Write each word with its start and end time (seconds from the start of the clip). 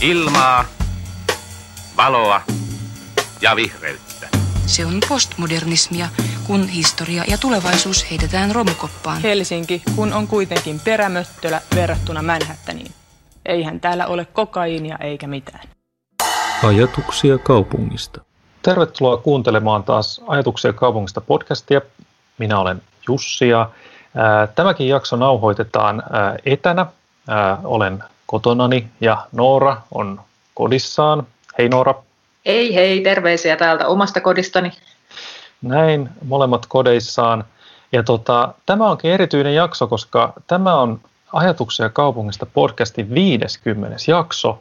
Ilmaa, 0.00 0.64
valoa 1.96 2.40
ja 3.40 3.56
vihreyttä. 3.56 4.28
Se 4.66 4.86
on 4.86 5.00
postmodernismia, 5.08 6.08
kun 6.46 6.68
historia 6.68 7.24
ja 7.28 7.38
tulevaisuus 7.38 8.10
heitetään 8.10 8.54
romukoppaan. 8.54 9.22
Helsinki, 9.22 9.82
kun 9.96 10.12
on 10.12 10.26
kuitenkin 10.26 10.80
perämöttölä 10.80 11.60
verrattuna 11.74 12.22
Manhattaniin. 12.22 12.92
Eihän 13.46 13.80
täällä 13.80 14.06
ole 14.06 14.24
kokaiinia 14.24 14.96
eikä 15.00 15.26
mitään. 15.26 15.68
Ajatuksia 16.64 17.38
kaupungista. 17.38 18.20
Tervetuloa 18.62 19.16
kuuntelemaan 19.16 19.84
taas 19.84 20.20
Ajatuksia 20.26 20.72
kaupungista 20.72 21.20
podcastia. 21.20 21.80
Minä 22.38 22.58
olen 22.58 22.82
Jussi 23.08 23.48
ja 23.48 23.70
tämäkin 24.54 24.88
jakso 24.88 25.16
nauhoitetaan 25.16 26.02
etänä. 26.46 26.86
Olen 27.64 28.04
kotonani 28.26 28.88
ja 29.00 29.26
Noora 29.32 29.76
on 29.94 30.20
kodissaan. 30.54 31.26
Hei 31.58 31.68
Noora. 31.68 31.94
Hei 32.46 32.74
hei, 32.74 33.00
terveisiä 33.00 33.56
täältä 33.56 33.86
omasta 33.86 34.20
kodistani. 34.20 34.72
Näin, 35.62 36.08
molemmat 36.24 36.66
kodeissaan. 36.66 37.44
Ja 37.92 38.02
tota, 38.02 38.54
tämä 38.66 38.90
onkin 38.90 39.10
erityinen 39.10 39.54
jakso, 39.54 39.86
koska 39.86 40.32
tämä 40.46 40.74
on 40.74 41.00
Ajatuksia 41.32 41.88
kaupungista 41.88 42.46
podcastin 42.46 43.14
50. 43.14 43.96
jakso, 44.08 44.58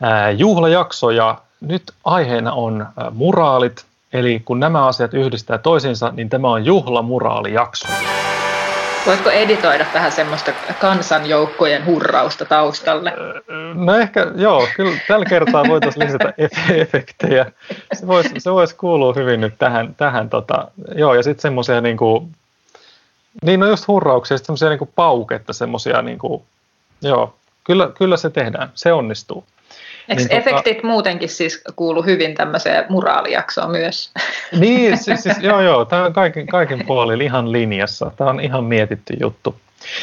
ää, 0.00 0.30
juhlajakso 0.30 1.10
ja 1.10 1.38
nyt 1.60 1.82
aiheena 2.04 2.52
on 2.52 2.86
muraalit, 3.10 3.84
eli 4.12 4.42
kun 4.44 4.60
nämä 4.60 4.86
asiat 4.86 5.14
yhdistää 5.14 5.58
toisiinsa, 5.58 6.10
niin 6.10 6.28
tämä 6.28 6.48
on 6.48 6.64
juhlamuraalijakso. 6.64 7.88
Voitko 9.06 9.30
editoida 9.30 9.84
tähän 9.84 10.12
semmoista 10.12 10.52
kansanjoukkojen 10.78 11.86
hurrausta 11.86 12.44
taustalle? 12.44 13.12
No 13.74 13.94
ehkä, 13.94 14.26
joo, 14.36 14.66
kyllä 14.76 14.96
tällä 15.08 15.24
kertaa 15.24 15.64
voitaisiin 15.68 16.06
lisätä 16.06 16.34
efektejä. 16.74 17.52
Se 17.92 18.06
voisi, 18.06 18.30
se 18.38 18.52
voisi 18.52 18.74
kuulua 18.74 19.12
hyvin 19.12 19.40
nyt 19.40 19.54
tähän, 19.58 19.94
tähän 19.94 20.30
tota, 20.30 20.68
joo, 20.94 21.14
ja 21.14 21.22
sitten 21.22 21.42
semmoisia 21.42 21.80
kuin, 21.96 22.32
niin 23.42 23.60
no 23.60 23.66
just 23.66 23.88
hurrauksia, 23.88 24.38
semmoisia 24.38 24.78
kuin 24.78 24.90
pauketta, 24.94 25.52
semmoisia 25.52 26.02
niin 26.02 26.18
kuin, 26.18 26.42
joo, 27.02 27.34
kyllä, 27.64 27.90
kyllä 27.98 28.16
se 28.16 28.30
tehdään, 28.30 28.70
se 28.74 28.92
onnistuu. 28.92 29.44
Eikö 30.10 30.22
niin, 30.22 30.30
tota- 30.30 30.34
efektit 30.34 30.76
tota, 30.76 30.86
muutenkin 30.86 31.28
siis 31.28 31.62
kuulu 31.76 32.02
hyvin 32.02 32.34
tämmöiseen 32.34 32.84
muraalijaksoon 32.88 33.70
myös? 33.70 34.10
Niin, 34.58 34.98
siis, 34.98 35.22
siis 35.22 35.38
joo 35.50 35.60
joo, 35.60 35.84
tämä 35.84 36.04
on 36.04 36.12
kaiken, 36.12 36.46
kaiken 36.46 36.84
puolin 36.86 37.22
ihan 37.22 37.52
linjassa. 37.52 38.10
Tämä 38.16 38.30
on 38.30 38.40
ihan 38.40 38.64
mietitty 38.64 39.16
juttu. 39.20 39.54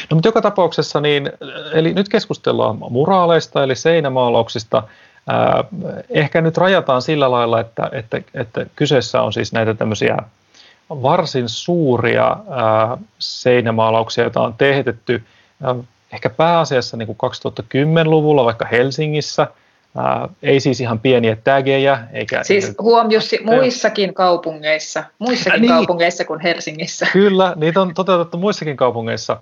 No 0.10 0.16
mutta 0.16 0.28
joka 0.28 0.42
tapauksessa, 0.42 1.02
niin, 1.02 1.32
eli 1.74 1.94
nyt 1.94 2.10
keskustellaan 2.10 2.78
muraaleista 2.90 3.64
eli 3.64 3.76
seinämaalauksista. 3.76 4.84
Äh, 5.30 5.66
ehkä 6.10 6.42
nyt 6.42 6.58
rajataan 6.58 7.02
sillä 7.02 7.32
lailla, 7.32 7.60
että, 7.60 7.90
että, 7.92 8.22
että 8.34 8.66
kyseessä 8.76 9.22
on 9.22 9.34
siis 9.34 9.54
näitä 9.54 9.74
tämmöisiä 9.74 10.18
varsin 10.90 11.50
suuria 11.50 12.32
äh, 12.32 13.00
seinämaalauksia, 13.20 14.24
joita 14.24 14.42
on 14.42 14.54
tehtetty 14.58 15.24
ehkä 16.14 16.30
pääasiassa 16.30 16.98
niin 16.98 17.08
kuin 17.08 17.18
2010-luvulla 17.64 18.46
vaikka 18.46 18.66
Helsingissä– 18.72 19.48
Uh, 19.96 20.36
ei 20.44 20.60
siis 20.60 20.82
ihan 20.82 21.00
pieniä 21.00 21.36
tägejä. 21.36 22.00
Eikä, 22.14 22.44
siis 22.44 22.76
Jussi, 23.10 23.40
muissakin 23.44 24.14
kaupungeissa, 24.14 25.04
muissakin 25.20 25.54
äh, 25.54 25.62
niin, 25.62 25.70
kaupungeissa 25.70 26.26
kuin 26.26 26.40
Helsingissä. 26.40 27.08
Kyllä, 27.14 27.54
niitä 27.56 27.82
on 27.82 27.94
toteutettu 27.94 28.38
muissakin 28.38 28.78
kaupungeissa, 28.78 29.38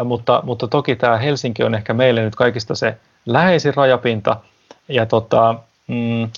uh, 0.00 0.06
mutta, 0.06 0.40
mutta 0.44 0.68
toki 0.68 0.96
tämä 0.96 1.16
Helsinki 1.16 1.62
on 1.62 1.74
ehkä 1.74 1.94
meille 1.94 2.22
nyt 2.22 2.36
kaikista 2.36 2.74
se 2.74 2.96
läheisin 3.26 3.74
rajapinta. 3.74 4.36
Ja 4.88 5.06
tota, 5.06 5.54
mm, 5.86 6.28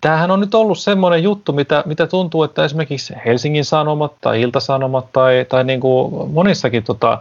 tämähän 0.00 0.30
on 0.30 0.40
nyt 0.40 0.54
ollut 0.54 0.78
semmoinen 0.78 1.22
juttu, 1.22 1.52
mitä, 1.52 1.82
mitä 1.86 2.06
tuntuu, 2.06 2.42
että 2.42 2.64
esimerkiksi 2.64 3.14
Helsingin 3.24 3.64
Sanomat 3.64 4.12
tai 4.20 4.40
Iltasanomat 4.40 5.12
tai, 5.12 5.46
tai 5.48 5.64
niin 5.64 5.80
kuin 5.80 6.30
monissakin 6.30 6.82
tota, 6.82 7.18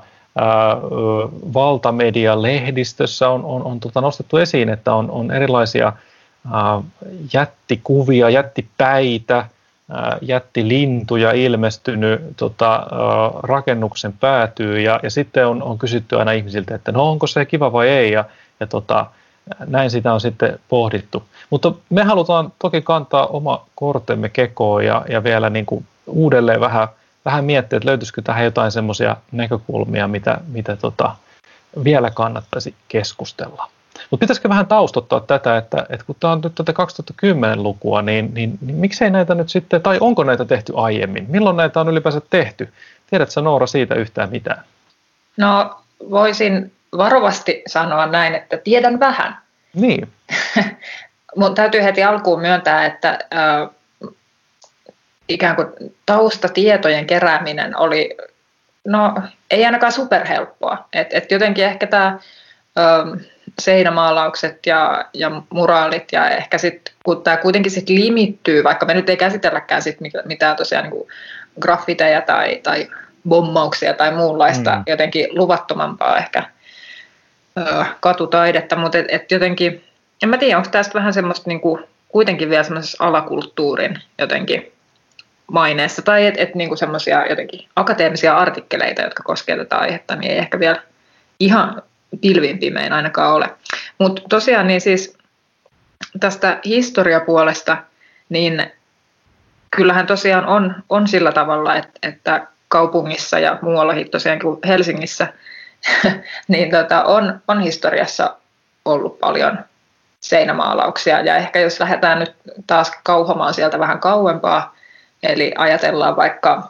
valtamedia 1.54 2.42
lehdistössä 2.42 3.30
on, 3.30 3.46
on, 3.46 3.64
on 3.64 3.80
tota 3.80 4.02
nostettu 4.02 4.38
esiin, 4.38 4.70
että 4.70 4.94
on, 4.94 5.12
on 5.12 5.32
erilaisia 5.32 5.94
ää, 6.54 6.82
jättikuvia, 7.34 8.30
jättipäitä, 8.30 9.46
ää, 9.90 10.18
jättilintuja 10.22 11.32
ilmestynyt 11.32 12.22
tota, 12.38 12.74
ää, 12.74 12.86
rakennuksen 13.44 14.14
päätyy 14.14 14.80
ja, 14.80 15.00
ja 15.04 15.10
sitten 15.10 15.48
on, 15.48 15.64
on 15.64 15.78
kysytty 15.78 16.20
aina 16.20 16.32
ihmisiltä, 16.32 16.76
että 16.76 16.92
no 16.92 17.10
onko 17.10 17.28
se 17.28 17.46
kiva 17.46 17.72
vai 17.72 17.90
ei 17.90 18.12
ja, 18.12 18.26
ja 18.60 18.68
tota, 18.68 19.06
näin 19.66 19.92
sitä 19.92 20.14
on 20.14 20.22
sitten 20.22 20.60
pohdittu. 20.70 21.24
Mutta 21.50 21.72
me 21.90 22.04
halutaan 22.04 22.54
toki 22.60 22.82
kantaa 22.82 23.28
oma 23.28 23.66
kortemme 23.76 24.30
kekoon 24.30 24.86
ja, 24.86 25.06
ja 25.10 25.24
vielä 25.24 25.50
niin 25.50 25.66
kuin 25.66 25.86
uudelleen 26.08 26.60
vähän– 26.60 26.88
vähän 27.28 27.46
miettiä, 27.46 27.78
että 27.78 27.90
löytyisikö 27.90 28.22
tähän 28.22 28.44
jotain 28.44 28.72
semmoisia 28.72 29.16
näkökulmia, 29.32 30.08
mitä, 30.08 30.38
mitä 30.48 30.76
tota, 30.76 31.16
vielä 31.84 32.12
kannattaisi 32.12 32.76
keskustella. 32.88 33.70
Mutta 34.10 34.24
pitäisikö 34.24 34.50
vähän 34.50 34.68
taustottaa 34.68 35.20
tätä, 35.20 35.58
että, 35.58 35.86
että 35.90 36.06
kun 36.06 36.16
tämä 36.20 36.34
on 36.34 36.42
nyt 36.44 36.56
tätä 36.56 36.72
2010-lukua, 36.72 38.02
niin, 38.02 38.34
niin, 38.34 38.58
niin 38.62 38.76
miksei 38.76 39.10
näitä 39.10 39.36
nyt 39.36 39.50
sitten, 39.50 39.82
tai 39.82 39.98
onko 40.02 40.24
näitä 40.24 40.46
tehty 40.46 40.74
aiemmin? 40.76 41.26
Milloin 41.30 41.58
näitä 41.58 41.80
on 41.80 41.90
ylipäänsä 41.90 42.22
tehty? 42.30 42.74
Tiedätkö 43.10 43.42
Noora 43.42 43.68
siitä 43.68 43.96
yhtään 43.96 44.30
mitään? 44.30 44.64
No 45.38 45.76
voisin 46.10 46.72
varovasti 46.98 47.64
sanoa 47.68 48.06
näin, 48.06 48.36
että 48.36 48.58
tiedän 48.58 49.00
vähän. 49.00 49.38
Niin. 49.74 50.08
Mun 51.36 51.56
täytyy 51.56 51.84
heti 51.84 52.04
alkuun 52.04 52.42
myöntää, 52.42 52.86
että 52.86 53.20
ikään 55.30 55.56
kuin 55.56 55.68
taustatietojen 56.06 57.08
kerääminen 57.08 57.78
oli, 57.78 58.18
no 58.88 59.14
ei 59.52 59.66
ainakaan 59.66 59.92
superhelppoa. 59.92 60.88
Et, 60.94 61.08
et 61.14 61.32
jotenkin 61.32 61.66
ehkä 61.66 61.88
tämä 61.88 62.20
seinämaalaukset 63.60 64.66
ja, 64.66 65.06
ja 65.14 65.32
muraalit 65.50 66.12
ja 66.12 66.30
ehkä 66.30 66.58
sitten, 66.58 66.94
kun 67.04 67.24
tämä 67.24 67.38
kuitenkin 67.38 67.72
sitten 67.72 67.96
limittyy, 67.96 68.64
vaikka 68.64 68.86
me 68.86 68.94
nyt 68.94 69.10
ei 69.10 69.18
käsitelläkään 69.18 69.82
sit 69.82 69.98
mitään 70.26 70.56
tosiaan 70.56 70.84
niin 70.84 70.92
kuin 70.92 71.08
graffiteja 71.60 72.22
tai, 72.22 72.60
tai 72.64 72.88
bommauksia 73.30 73.94
tai 73.94 74.12
muunlaista 74.12 74.76
mm. 74.76 74.84
jotenkin 74.88 75.28
luvattomampaa 75.32 76.18
ehkä 76.18 76.44
ö, 77.58 77.86
katutaidetta, 78.00 78.76
mutta 78.76 78.98
et, 78.98 79.06
et 79.10 79.32
jotenkin, 79.32 79.84
en 80.24 80.30
mä 80.30 80.38
tiedä, 80.38 80.58
onko 80.58 80.70
tästä 80.70 80.94
vähän 80.94 81.14
semmoista 81.14 81.50
niin 81.50 81.62
kuin, 81.62 81.84
kuitenkin 82.08 82.50
vielä 82.50 82.64
semmoisessa 82.64 83.04
alakulttuurin 83.04 84.00
jotenkin 84.20 84.72
maineessa, 85.52 86.02
tai 86.02 86.26
että 86.26 86.42
et 86.42 86.56
niinku 86.56 86.76
semmoisia 86.76 87.28
jotenkin 87.28 87.68
akateemisia 87.76 88.38
artikkeleita, 88.38 89.02
jotka 89.02 89.24
koskevat 89.24 89.70
tätä 89.70 89.82
aihetta, 89.82 90.16
niin 90.16 90.32
ei 90.32 90.38
ehkä 90.38 90.60
vielä 90.60 90.82
ihan 91.40 91.82
pilvin 92.22 92.60
pimein 92.60 92.94
ainakaan 92.94 93.34
ole. 93.34 93.50
Mutta 93.98 94.22
tosiaan 94.30 94.68
niin 94.68 94.82
siis 94.82 95.18
tästä 96.20 96.60
historiapuolesta, 96.66 97.78
niin 98.30 98.72
kyllähän 99.72 100.08
tosiaan 100.08 100.46
on, 100.46 100.76
on 100.90 101.08
sillä 101.08 101.32
tavalla, 101.32 101.76
että, 101.76 102.00
että 102.04 102.48
kaupungissa 102.68 103.40
ja 103.40 103.60
muuallakin 103.62 104.12
tosiaan 104.12 104.40
kuin 104.40 104.60
Helsingissä, 104.68 105.28
niin 106.48 106.72
tota, 106.72 107.04
on, 107.04 107.42
on 107.48 107.62
historiassa 107.62 108.36
ollut 108.86 109.20
paljon 109.20 109.60
seinämaalauksia. 110.20 111.22
Ja 111.22 111.36
ehkä 111.36 111.60
jos 111.60 111.80
lähdetään 111.80 112.20
nyt 112.20 112.36
taas 112.68 112.92
kauhomaan 113.04 113.54
sieltä 113.54 113.80
vähän 113.80 114.00
kauempaa, 114.00 114.77
Eli 115.24 115.54
ajatellaan 115.58 116.16
vaikka 116.16 116.70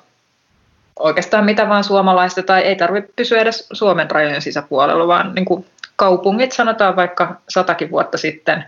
oikeastaan 0.99 1.45
mitä 1.45 1.69
vaan 1.69 1.83
suomalaista, 1.83 2.43
tai 2.43 2.61
ei 2.61 2.75
tarvitse 2.75 3.13
pysyä 3.15 3.41
edes 3.41 3.67
Suomen 3.73 4.11
rajojen 4.11 4.41
sisäpuolella, 4.41 5.07
vaan 5.07 5.35
niin 5.35 5.45
kuin 5.45 5.65
kaupungit, 5.95 6.51
sanotaan 6.51 6.95
vaikka 6.95 7.35
satakin 7.49 7.91
vuotta 7.91 8.17
sitten, 8.17 8.63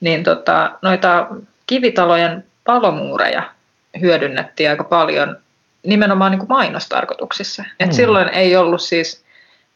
niin 0.00 0.24
tota, 0.24 0.70
noita 0.82 1.26
kivitalojen 1.66 2.44
palomuureja 2.64 3.42
hyödynnettiin 4.00 4.70
aika 4.70 4.84
paljon 4.84 5.36
nimenomaan 5.86 6.30
niin 6.30 6.38
kuin 6.38 6.48
mainostarkoituksissa. 6.48 7.64
Et 7.80 7.86
mm. 7.86 7.92
Silloin 7.92 8.28
ei 8.28 8.56
ollut 8.56 8.82
siis 8.82 9.24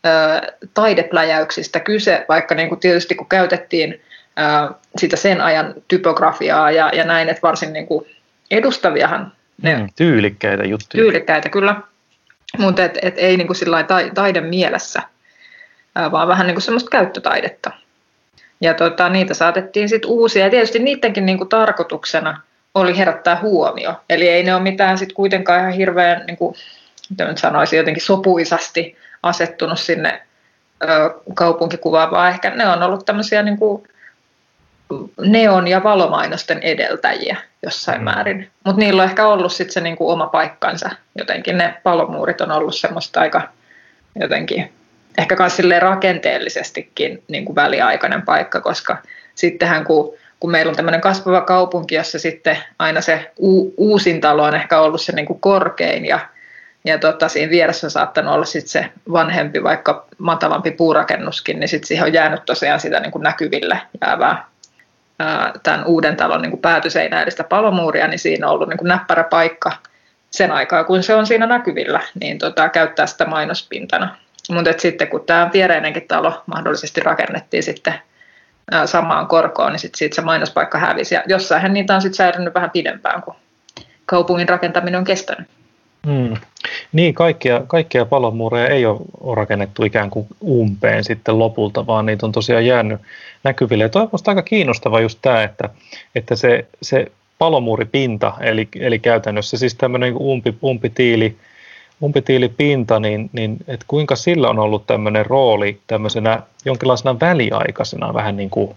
ö, 0.06 0.52
taidepläjäyksistä 0.74 1.80
kyse, 1.80 2.24
vaikka 2.28 2.54
niin 2.54 2.68
kuin 2.68 2.80
tietysti 2.80 3.14
kun 3.14 3.28
käytettiin 3.28 4.00
ö, 4.38 4.74
sitä 4.96 5.16
sen 5.16 5.40
ajan 5.40 5.74
typografiaa 5.88 6.70
ja, 6.70 6.90
ja 6.94 7.04
näin, 7.04 7.28
että 7.28 7.42
varsin 7.42 7.72
niin 7.72 7.86
kuin 7.86 8.06
edustaviahan 8.50 9.32
ne, 9.62 9.76
mm, 9.76 9.88
tyylikkäitä 9.96 10.64
juttuja. 10.64 11.02
Tyylikkäitä, 11.02 11.48
kyllä. 11.48 11.76
Mutta 12.58 12.84
et, 12.84 12.98
et 13.02 13.14
ei 13.16 13.36
niinku 13.36 13.54
tai, 13.88 14.10
taiden 14.14 14.44
mielessä, 14.44 15.02
vaan 16.12 16.28
vähän 16.28 16.46
niinku 16.46 16.60
semmoista 16.60 16.90
käyttötaidetta. 16.90 17.70
Ja 18.60 18.74
tota, 18.74 19.08
niitä 19.08 19.34
saatettiin 19.34 19.88
sitten 19.88 20.10
uusia. 20.10 20.44
Ja 20.44 20.50
tietysti 20.50 20.78
niidenkin 20.78 21.26
niinku 21.26 21.44
tarkoituksena 21.44 22.40
oli 22.74 22.98
herättää 22.98 23.40
huomio. 23.40 23.94
Eli 24.08 24.28
ei 24.28 24.42
ne 24.42 24.54
ole 24.54 24.62
mitään 24.62 24.98
sitten 24.98 25.14
kuitenkaan 25.14 25.60
ihan 25.60 25.72
hirveän, 25.72 26.26
niinku, 26.26 26.56
mitä 27.10 27.24
nyt 27.24 27.38
sanoisin, 27.38 27.76
jotenkin 27.76 28.02
sopuisasti 28.02 28.96
asettunut 29.22 29.78
sinne 29.78 30.22
ö, 30.82 30.86
kaupunkikuvaan, 31.34 32.10
vaan 32.10 32.30
ehkä 32.30 32.50
ne 32.50 32.68
on 32.68 32.82
ollut 32.82 33.06
tämmöisiä 33.06 33.42
niinku, 33.42 33.86
neon- 35.20 35.68
ja 35.68 35.82
valomainosten 35.82 36.58
edeltäjiä 36.62 37.36
jossain 37.62 38.00
mm. 38.00 38.04
määrin. 38.04 38.50
Mutta 38.64 38.80
niillä 38.80 39.02
on 39.02 39.08
ehkä 39.08 39.26
ollut 39.26 39.52
sitten 39.52 39.72
se 39.72 39.80
niinku 39.80 40.10
oma 40.10 40.26
paikkansa. 40.26 40.90
Jotenkin 41.18 41.58
ne 41.58 41.74
palomuurit 41.82 42.40
on 42.40 42.52
ollut 42.52 42.74
semmoista 42.74 43.20
aika 43.20 43.42
jotenkin 44.20 44.72
ehkä 45.18 45.36
myös 45.38 45.58
rakenteellisestikin 45.78 47.22
niin 47.28 47.44
kuin 47.44 47.56
väliaikainen 47.56 48.22
paikka, 48.22 48.60
koska 48.60 48.96
sittenhän 49.34 49.84
kun, 49.84 50.14
kun 50.40 50.50
meillä 50.50 50.70
on 50.70 50.76
tämmöinen 50.76 51.00
kasvava 51.00 51.40
kaupunki, 51.40 51.94
jossa 51.94 52.18
sitten 52.18 52.58
aina 52.78 53.00
se 53.00 53.32
u, 53.40 53.74
uusin 53.76 54.20
talo 54.20 54.42
on 54.42 54.54
ehkä 54.54 54.80
ollut 54.80 55.00
se 55.00 55.12
niin 55.12 55.26
kuin 55.26 55.40
korkein 55.40 56.06
ja, 56.06 56.20
ja 56.84 56.98
tota, 56.98 57.28
siinä 57.28 57.50
vieressä 57.50 57.86
on 57.86 57.90
saattanut 57.90 58.34
olla 58.34 58.44
sitten 58.44 58.68
se 58.70 58.86
vanhempi, 59.12 59.62
vaikka 59.62 60.06
matalampi 60.18 60.70
puurakennuskin, 60.70 61.60
niin 61.60 61.68
sitten 61.68 61.88
siihen 61.88 62.06
on 62.06 62.12
jäänyt 62.12 62.44
tosiaan 62.44 62.80
sitä 62.80 63.00
niin 63.00 63.12
kuin 63.12 63.22
näkyville 63.22 63.80
jäävää 64.00 64.28
ää, 64.28 64.51
tämän 65.62 65.86
uuden 65.86 66.16
talon 66.16 66.42
niin 66.42 66.50
kuin 66.50 66.60
päätyseinäistä 66.60 67.44
palomuuria, 67.44 68.08
niin 68.08 68.18
siinä 68.18 68.46
on 68.46 68.52
ollut 68.52 68.68
niin 68.68 68.78
kuin 68.78 68.88
näppärä 68.88 69.24
paikka 69.24 69.72
sen 70.30 70.50
aikaa, 70.50 70.84
kun 70.84 71.02
se 71.02 71.14
on 71.14 71.26
siinä 71.26 71.46
näkyvillä, 71.46 72.00
niin 72.20 72.38
tota, 72.38 72.68
käyttää 72.68 73.06
sitä 73.06 73.24
mainospintana. 73.24 74.16
Mutta 74.50 74.72
sitten 74.78 75.08
kun 75.08 75.24
tämä 75.26 75.50
viereinenkin 75.52 76.08
talo 76.08 76.42
mahdollisesti 76.46 77.00
rakennettiin 77.00 77.62
sitten 77.62 77.94
samaan 78.84 79.26
korkoon, 79.26 79.72
niin 79.72 79.80
sitten 79.80 79.98
siitä 79.98 80.14
se 80.14 80.22
mainospaikka 80.22 80.78
hävisi. 80.78 81.14
Ja 81.14 81.22
jossain 81.26 81.72
niitä 81.72 81.94
on 81.94 82.02
sitten 82.02 82.16
säilynyt 82.16 82.54
vähän 82.54 82.70
pidempään, 82.70 83.22
kun 83.22 83.34
kaupungin 84.06 84.48
rakentaminen 84.48 84.98
on 84.98 85.04
kestänyt. 85.04 85.48
Hmm. 86.06 86.34
Niin, 86.92 87.14
kaikkia, 87.14 87.60
kaikkia 87.66 88.04
palomuureja 88.04 88.66
ei 88.66 88.86
ole 88.86 89.00
rakennettu 89.36 89.84
ikään 89.84 90.10
kuin 90.10 90.26
umpeen 90.44 91.04
sitten 91.04 91.38
lopulta, 91.38 91.86
vaan 91.86 92.06
niitä 92.06 92.26
on 92.26 92.32
tosiaan 92.32 92.66
jäänyt 92.66 93.00
näkyville. 93.44 93.84
Ja 93.84 93.88
toi 93.88 94.02
on 94.02 94.08
aika 94.26 94.42
kiinnostava 94.42 95.00
just 95.00 95.18
tämä, 95.22 95.42
että, 95.42 95.68
että 96.14 96.36
se, 96.36 96.66
se 96.82 97.12
palomuuripinta, 97.38 98.32
eli, 98.40 98.68
eli 98.80 98.98
käytännössä 98.98 99.58
siis 99.58 99.74
tämmöinen 99.74 100.14
umpi, 100.16 100.54
umpitiili, 100.62 101.36
umpitiilipinta, 102.00 103.00
niin, 103.00 103.30
niin 103.32 103.56
että 103.68 103.84
kuinka 103.88 104.16
sillä 104.16 104.50
on 104.50 104.58
ollut 104.58 104.86
tämmöinen 104.86 105.26
rooli 105.26 105.80
tämmöisenä 105.86 106.42
jonkinlaisena 106.64 107.20
väliaikaisena 107.20 108.14
vähän 108.14 108.36
niin 108.36 108.50
kuin 108.50 108.76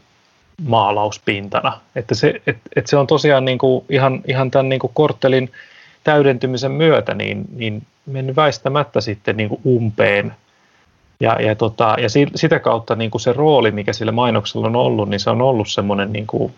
maalauspintana. 0.64 1.80
Että 1.96 2.16
se, 2.16 2.42
et, 2.48 2.58
et 2.76 2.88
se 2.88 2.98
on 2.98 3.08
tosiaan 3.08 3.46
niin 3.46 3.58
kuin 3.58 3.86
ihan, 3.90 4.22
ihan 4.28 4.52
tämän 4.52 4.70
niin 4.70 4.80
kuin 4.80 4.92
korttelin 4.94 5.52
täydentymisen 6.04 6.72
myötä 6.72 7.14
niin, 7.14 7.46
niin 7.56 7.82
mennyt 8.06 8.36
väistämättä 8.36 9.02
sitten 9.02 9.38
niin 9.38 9.50
kuin 9.50 9.62
umpeen. 9.66 10.34
Ja, 11.20 11.42
ja, 11.42 11.56
tota, 11.56 11.96
ja 12.00 12.10
sitä 12.36 12.60
kautta 12.60 12.96
niin 12.96 13.12
kuin 13.12 13.22
se 13.22 13.34
rooli, 13.34 13.72
mikä 13.72 13.94
sillä 13.94 14.12
mainoksella 14.12 14.68
on 14.68 14.76
ollut, 14.76 15.10
niin 15.10 15.20
se 15.20 15.30
on 15.30 15.42
ollut 15.42 15.70
semmoinen 15.70 16.14
niin 16.14 16.28
kuin, 16.28 16.54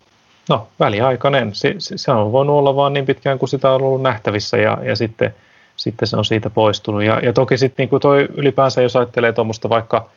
no, 0.49 0.67
väliaikainen. 0.79 1.55
Se, 1.55 1.75
se 1.77 2.11
on 2.11 2.31
voinut 2.31 2.55
olla 2.55 2.75
vaan 2.75 2.93
niin 2.93 3.05
pitkään 3.05 3.39
kuin 3.39 3.49
sitä 3.49 3.71
on 3.71 3.81
ollut 3.81 4.01
nähtävissä 4.01 4.57
ja, 4.57 4.77
ja 4.83 4.95
sitten– 4.95 5.35
sitten 5.77 6.07
se 6.07 6.17
on 6.17 6.25
siitä 6.25 6.49
poistunut. 6.49 7.03
Ja, 7.03 7.19
ja 7.19 7.33
toki 7.33 7.57
sitten 7.57 7.89
niin 7.91 8.01
toi 8.01 8.27
ylipäänsä, 8.33 8.81
jos 8.81 8.95
ajattelee 8.95 9.33
tuommoista 9.33 9.69
vaikka 9.69 10.09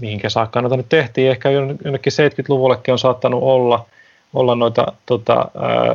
mihinkä 0.00 0.28
saakka 0.28 0.62
noita 0.62 0.76
nyt 0.76 0.88
tehtiin, 0.88 1.30
ehkä 1.30 1.50
jonnekin 1.50 2.12
70-luvullekin 2.12 2.92
on 2.92 2.98
saattanut 2.98 3.42
olla, 3.42 3.86
olla 4.34 4.54
noita 4.54 4.92
tota, 5.06 5.34
ää, 5.34 5.94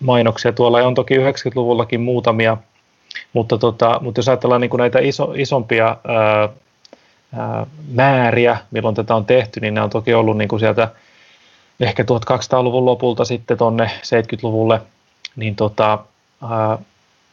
mainoksia 0.00 0.52
tuolla, 0.52 0.80
ja 0.80 0.86
on 0.86 0.94
toki 0.94 1.16
90-luvullakin 1.16 2.00
muutamia, 2.00 2.56
mutta, 3.32 3.58
tota, 3.58 3.98
mutta 4.00 4.18
jos 4.18 4.28
ajatellaan 4.28 4.60
niin 4.60 4.70
kuin 4.70 4.78
näitä 4.78 4.98
iso, 4.98 5.32
isompia 5.36 5.96
ää, 6.08 6.48
määriä, 7.92 8.58
milloin 8.70 8.94
tätä 8.94 9.14
on 9.14 9.24
tehty, 9.24 9.60
niin 9.60 9.74
ne 9.74 9.82
on 9.82 9.90
toki 9.90 10.14
ollut 10.14 10.38
niin 10.38 10.48
kuin 10.48 10.60
sieltä 10.60 10.88
ehkä 11.80 12.02
1200-luvun 12.02 12.84
lopulta 12.86 13.24
sitten 13.24 13.58
tuonne 13.58 13.90
70-luvulle, 14.02 14.80
niin 15.36 15.56
tota, 15.56 15.98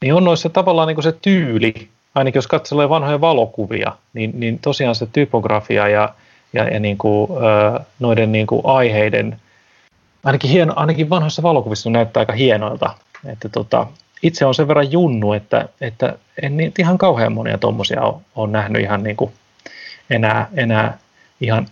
niin 0.01 0.13
on 0.13 0.23
noissa 0.23 0.49
tavallaan 0.49 0.87
niin 0.87 1.03
se 1.03 1.11
tyyli, 1.11 1.89
ainakin 2.15 2.37
jos 2.37 2.47
katselee 2.47 2.89
vanhoja 2.89 3.21
valokuvia, 3.21 3.91
niin, 4.13 4.39
niin 4.39 4.59
tosiaan 4.59 4.95
se 4.95 5.07
typografia 5.13 5.87
ja, 5.87 6.13
ja, 6.53 6.67
ja 6.67 6.79
niin 6.79 6.97
kuin, 6.97 7.31
noiden 7.99 8.31
niin 8.31 8.47
kuin 8.47 8.61
aiheiden, 8.63 9.39
ainakin, 10.23 10.49
hieno, 10.49 10.73
ainakin 10.75 11.09
vanhoissa 11.09 11.43
valokuvissa 11.43 11.89
näyttää 11.89 12.21
aika 12.21 12.33
hienoilta. 12.33 12.93
Että 13.25 13.49
tota, 13.49 13.87
itse 14.23 14.45
on 14.45 14.55
sen 14.55 14.67
verran 14.67 14.91
junnu, 14.91 15.33
että, 15.33 15.69
että 15.81 16.17
en 16.41 16.73
ihan 16.79 16.97
kauhean 16.97 17.33
monia 17.33 17.57
tuommoisia 17.57 18.01
ole, 18.01 18.15
ole 18.35 18.51
nähnyt 18.51 18.81
ihan 18.81 19.03
niin 19.03 19.15
kuin 19.15 19.31
enää, 20.09 20.47
enää 20.55 20.97
ihan 21.41 21.67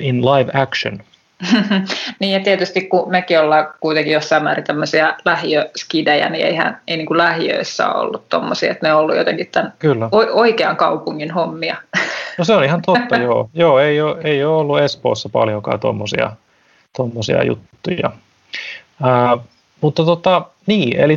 in 0.00 0.24
live 0.24 0.50
action. 0.54 0.98
niin 2.20 2.32
ja 2.32 2.40
tietysti 2.40 2.80
kun 2.80 3.10
mekin 3.10 3.40
ollaan 3.40 3.68
kuitenkin 3.80 4.12
jossain 4.12 4.44
määrin 4.44 4.64
tämmöisiä 4.64 5.16
lähiöskidejä, 5.24 6.28
niin 6.28 6.46
eihän 6.46 6.80
ei 6.88 6.96
niin 6.96 7.06
kuin 7.06 7.18
lähiöissä 7.18 7.92
ollut 7.92 8.28
tommosia, 8.28 8.70
että 8.70 8.86
ne 8.86 8.94
on 8.94 9.00
ollut 9.00 9.16
jotenkin 9.16 9.48
tämän 9.52 9.72
Kyllä. 9.78 10.08
oikean 10.32 10.76
kaupungin 10.76 11.30
hommia. 11.30 11.76
No 12.38 12.44
se 12.44 12.54
on 12.54 12.64
ihan 12.64 12.82
totta, 12.82 13.16
joo. 13.16 13.50
Joo, 13.54 13.78
ei 13.78 14.00
ole, 14.00 14.16
ei 14.24 14.44
ole 14.44 14.56
ollut 14.56 14.78
Espoossa 14.78 15.28
paljonkaan 15.28 15.80
tommosia, 15.80 16.32
tommosia 16.96 17.44
juttuja. 17.44 18.10
Ää, 19.02 19.36
mutta 19.80 20.04
tota, 20.04 20.42
niin, 20.70 21.00
eli 21.00 21.16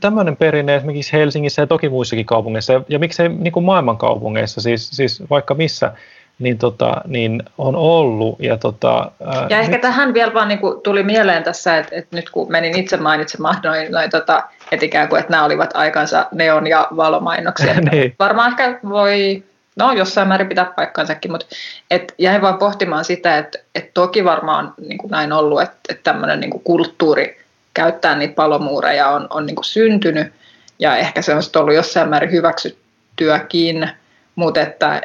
tämmöinen, 0.00 0.36
perinne 0.36 0.76
esimerkiksi 0.76 1.12
Helsingissä 1.12 1.62
ja 1.62 1.66
toki 1.66 1.88
muissakin 1.88 2.26
kaupungeissa, 2.26 2.72
ja, 2.72 2.80
ja 2.88 2.98
miksei 2.98 3.28
niin 3.28 3.52
kuin 3.52 3.64
maailmankaupungeissa, 3.64 4.60
siis, 4.60 4.90
siis 4.90 5.22
vaikka 5.30 5.54
missä, 5.54 5.92
niin, 6.38 6.58
tota, 6.58 7.00
niin 7.06 7.42
on 7.58 7.76
ollut. 7.76 8.40
Ja, 8.40 8.56
tota, 8.56 9.10
ää, 9.26 9.46
ja 9.50 9.58
ehkä 9.58 9.72
nyt... 9.72 9.80
tähän 9.80 10.14
vielä 10.14 10.34
vaan 10.34 10.48
niin 10.48 10.58
kuin 10.58 10.80
tuli 10.80 11.02
mieleen 11.02 11.42
tässä, 11.42 11.78
että, 11.78 11.96
että 11.96 12.16
nyt 12.16 12.30
kun 12.30 12.52
menin 12.52 12.78
itse 12.78 12.96
mainitsemaan 12.96 13.56
noin, 13.62 13.92
noin 13.92 14.10
tota, 14.10 14.42
että 14.72 14.86
ikään 14.86 15.08
kuin, 15.08 15.20
että 15.20 15.30
nämä 15.30 15.44
olivat 15.44 15.70
aikansa 15.74 16.26
neon- 16.32 16.66
ja 16.66 16.88
valomainoksia. 16.96 17.74
niin. 17.92 18.14
Varmaan 18.18 18.50
ehkä 18.50 18.78
voi, 18.88 19.42
no 19.76 19.92
jossain 19.92 20.28
määrin 20.28 20.48
pitää 20.48 20.72
paikkansakin, 20.76 21.30
mutta 21.30 21.46
et 21.90 22.14
jäin 22.18 22.42
vaan 22.42 22.58
pohtimaan 22.58 23.04
sitä, 23.04 23.38
että, 23.38 23.58
että 23.74 23.90
toki 23.94 24.24
varmaan 24.24 24.74
niin 24.86 24.98
kuin 24.98 25.10
näin 25.10 25.32
ollut, 25.32 25.62
että, 25.62 25.78
että 25.88 26.02
tämmöinen 26.02 26.40
niin 26.40 26.60
kulttuuri 26.64 27.41
käyttää 27.74 28.16
niitä 28.16 28.34
palomuureja 28.34 29.08
on, 29.08 29.26
on 29.30 29.46
niin 29.46 29.56
kuin 29.56 29.64
syntynyt, 29.64 30.32
ja 30.78 30.96
ehkä 30.96 31.22
se 31.22 31.34
on 31.34 31.42
ollut 31.56 31.74
jossain 31.74 32.08
määrin 32.08 32.32
hyväksyttyäkin, 32.32 33.90
mutta 34.34 34.60
että, 34.60 35.02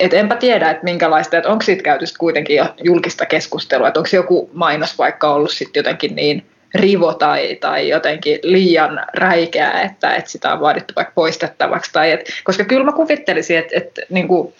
et 0.00 0.14
enpä 0.14 0.36
tiedä, 0.36 0.70
että 0.70 0.84
minkälaista, 0.84 1.36
että 1.36 1.48
onko 1.48 1.64
siitä 1.64 1.82
käyty 1.82 2.04
kuitenkin 2.18 2.56
jo 2.56 2.66
julkista 2.82 3.26
keskustelua, 3.26 3.88
että 3.88 4.00
onko 4.00 4.10
joku 4.12 4.50
mainos 4.52 4.98
vaikka 4.98 5.34
ollut 5.34 5.50
sitten 5.50 5.80
jotenkin 5.80 6.16
niin 6.16 6.46
rivo 6.74 7.14
tai, 7.14 7.56
tai 7.60 7.88
jotenkin 7.88 8.38
liian 8.42 9.06
räikeä, 9.14 9.70
että, 9.70 10.14
että 10.14 10.30
sitä 10.30 10.52
on 10.52 10.60
vaadittu 10.60 10.92
vaikka 10.96 11.12
poistettavaksi. 11.14 11.92
Tai 11.92 12.10
et, 12.10 12.30
koska 12.44 12.64
kyllä 12.64 12.84
mä 12.84 12.92
kuvittelisin, 12.92 13.58
että, 13.58 13.76
että 13.76 14.02
niin 14.10 14.28
kuin 14.28 14.54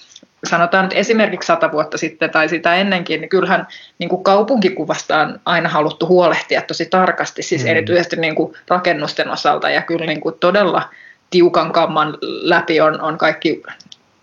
sanotaan 0.44 0.84
nyt 0.84 0.92
esimerkiksi 0.92 1.46
sata 1.46 1.72
vuotta 1.72 1.98
sitten 1.98 2.30
tai 2.30 2.48
sitä 2.48 2.74
ennenkin, 2.74 3.20
niin 3.20 3.28
kyllähän 3.28 3.66
niin 3.98 4.08
kuin 4.08 4.24
kaupunkikuvasta 4.24 5.20
on 5.20 5.40
aina 5.44 5.68
haluttu 5.68 6.06
huolehtia 6.06 6.62
tosi 6.62 6.86
tarkasti, 6.86 7.42
siis 7.42 7.62
mm. 7.62 7.68
erityisesti 7.68 8.16
niin 8.16 8.34
kuin 8.34 8.54
rakennusten 8.68 9.30
osalta 9.30 9.70
ja 9.70 9.82
kyllä 9.82 10.06
niin 10.06 10.20
kuin 10.20 10.34
todella 10.40 10.88
tiukan 11.30 11.72
kamman 11.72 12.18
läpi 12.22 12.80
on, 12.80 13.00
on 13.00 13.18
kaikki 13.18 13.62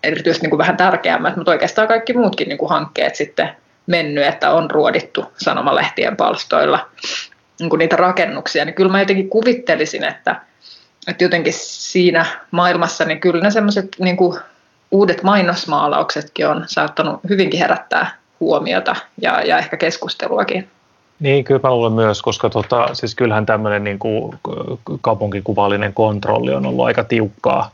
erityisesti 0.02 0.44
niin 0.44 0.50
kuin 0.50 0.58
vähän 0.58 0.76
tärkeämmät, 0.76 1.36
mutta 1.36 1.50
oikeastaan 1.50 1.88
kaikki 1.88 2.12
muutkin 2.12 2.48
niin 2.48 2.58
kuin 2.58 2.70
hankkeet 2.70 3.14
sitten 3.14 3.50
mennyt, 3.86 4.24
että 4.24 4.50
on 4.50 4.70
ruodittu 4.70 5.24
sanomalehtien 5.36 6.16
palstoilla 6.16 6.88
niin 7.60 7.70
kuin 7.70 7.78
niitä 7.78 7.96
rakennuksia, 7.96 8.64
niin 8.64 8.74
kyllä 8.74 8.92
mä 8.92 9.00
jotenkin 9.00 9.30
kuvittelisin, 9.30 10.04
että, 10.04 10.40
että 11.08 11.24
jotenkin 11.24 11.52
siinä 11.56 12.26
maailmassa, 12.50 13.04
niin 13.04 13.20
kyllä 13.20 13.42
ne 13.42 13.50
semmoiset 13.50 13.88
niin 13.98 14.16
uudet 14.94 15.22
mainosmaalauksetkin 15.22 16.48
on 16.48 16.64
saattanut 16.66 17.20
hyvinkin 17.28 17.60
herättää 17.60 18.16
huomiota 18.40 18.96
ja, 19.20 19.42
ja 19.42 19.58
ehkä 19.58 19.76
keskusteluakin. 19.76 20.68
Niin, 21.20 21.44
kyllä 21.44 21.60
mä 21.62 21.70
luulen 21.70 21.92
myös, 21.92 22.22
koska 22.22 22.50
tota, 22.50 22.88
siis 22.92 23.14
kyllähän 23.14 23.46
tämmöinen 23.46 23.84
niin 23.84 23.98
kuin 23.98 24.38
kaupunkikuvallinen 25.00 25.94
kontrolli 25.94 26.54
on 26.54 26.66
ollut 26.66 26.84
aika 26.84 27.04
tiukkaa 27.04 27.70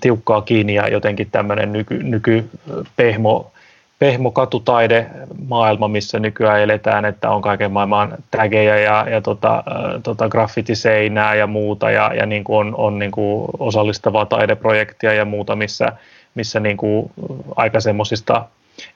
tiukkaa 0.00 0.42
kiinni 0.42 0.74
ja 0.74 0.88
jotenkin 0.88 1.30
tämmöinen 1.30 1.72
nyky, 1.72 2.02
nyky 2.02 2.50
pehmo, 2.96 3.52
pehmo 3.98 4.30
katutaide 4.30 5.06
maailma, 5.48 5.88
missä 5.88 6.18
nykyään 6.18 6.60
eletään, 6.60 7.04
että 7.04 7.30
on 7.30 7.42
kaiken 7.42 7.72
maailman 7.72 8.14
tägejä 8.30 8.78
ja, 8.78 9.06
ja 9.10 9.20
tota, 9.20 9.64
tota 10.02 10.28
graffitiseinää 10.28 11.34
ja 11.34 11.46
muuta 11.46 11.90
ja, 11.90 12.14
ja 12.14 12.26
niin 12.26 12.44
kuin 12.44 12.58
on, 12.58 12.74
on 12.76 12.98
niin 12.98 13.10
kuin 13.10 13.50
osallistavaa 13.58 14.26
taideprojektia 14.26 15.12
ja 15.12 15.24
muuta, 15.24 15.56
missä, 15.56 15.92
missä 16.34 16.60
niin 16.60 16.76
kuin 16.76 17.10
aika 17.56 17.80
semmoisista 17.80 18.46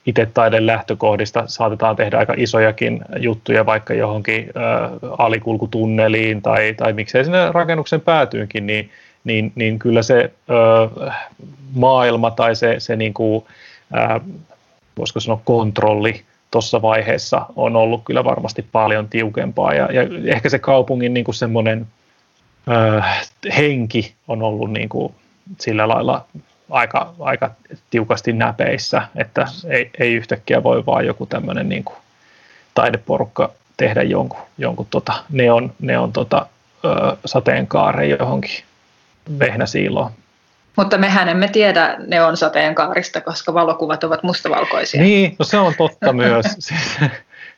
itse 0.06 0.26
taiden 0.26 0.66
lähtökohdista 0.66 1.44
saatetaan 1.46 1.96
tehdä 1.96 2.18
aika 2.18 2.34
isojakin 2.36 3.04
juttuja 3.18 3.66
vaikka 3.66 3.94
johonkin 3.94 4.50
äh, 4.56 4.90
alikulkutunneliin 5.18 6.42
tai, 6.42 6.74
tai 6.74 6.92
miksei 6.92 7.24
sinne 7.24 7.52
rakennuksen 7.52 8.00
päätyynkin, 8.00 8.66
niin 8.66 8.90
niin, 9.26 9.52
niin 9.54 9.78
kyllä 9.78 10.02
se 10.02 10.32
ö, 10.50 11.10
maailma 11.74 12.30
tai 12.30 12.56
se, 12.56 12.74
se 12.78 12.96
niin 12.96 13.14
kuin, 13.14 13.44
ä, 13.94 14.20
voisiko 14.98 15.20
sanoa 15.20 15.40
kontrolli 15.44 16.22
tuossa 16.50 16.82
vaiheessa 16.82 17.46
on 17.56 17.76
ollut 17.76 18.02
kyllä 18.04 18.24
varmasti 18.24 18.66
paljon 18.72 19.08
tiukempaa 19.08 19.74
ja, 19.74 19.92
ja 19.92 20.02
ehkä 20.24 20.48
se 20.48 20.58
kaupungin 20.58 21.14
niin 21.14 21.24
kuin 21.24 21.34
semmoinen 21.34 21.86
ö, 22.68 23.02
henki 23.56 24.14
on 24.28 24.42
ollut 24.42 24.72
niin 24.72 24.88
kuin 24.88 25.14
sillä 25.60 25.88
lailla 25.88 26.26
aika, 26.70 27.14
aika 27.20 27.50
tiukasti 27.90 28.32
näpeissä, 28.32 29.02
että 29.16 29.46
ei, 29.68 29.90
ei 29.98 30.14
yhtäkkiä 30.14 30.62
voi 30.62 30.86
vaan 30.86 31.06
joku 31.06 31.26
tämmöinen 31.26 31.68
niin 31.68 31.84
kuin 31.84 31.96
taideporukka 32.74 33.52
tehdä 33.76 34.02
jonkun, 34.02 34.40
jonkun 34.58 34.86
tota 34.90 35.12
neon, 35.30 35.72
neon 35.80 36.12
tota, 36.12 36.46
ö, 36.84 37.16
sateenkaaren 37.24 38.10
johonkin 38.10 38.64
vehnäsiiloon. 39.38 40.10
Mutta 40.76 40.98
mehän 40.98 41.28
emme 41.28 41.48
tiedä 41.48 41.96
neon 42.06 42.36
sateenkaarista, 42.36 43.20
koska 43.20 43.54
valokuvat 43.54 44.04
ovat 44.04 44.22
mustavalkoisia. 44.22 45.02
Niin, 45.02 45.36
no 45.38 45.44
se 45.44 45.58
on 45.58 45.74
totta 45.78 46.12
myös. 46.12 46.46
siis, 46.58 46.98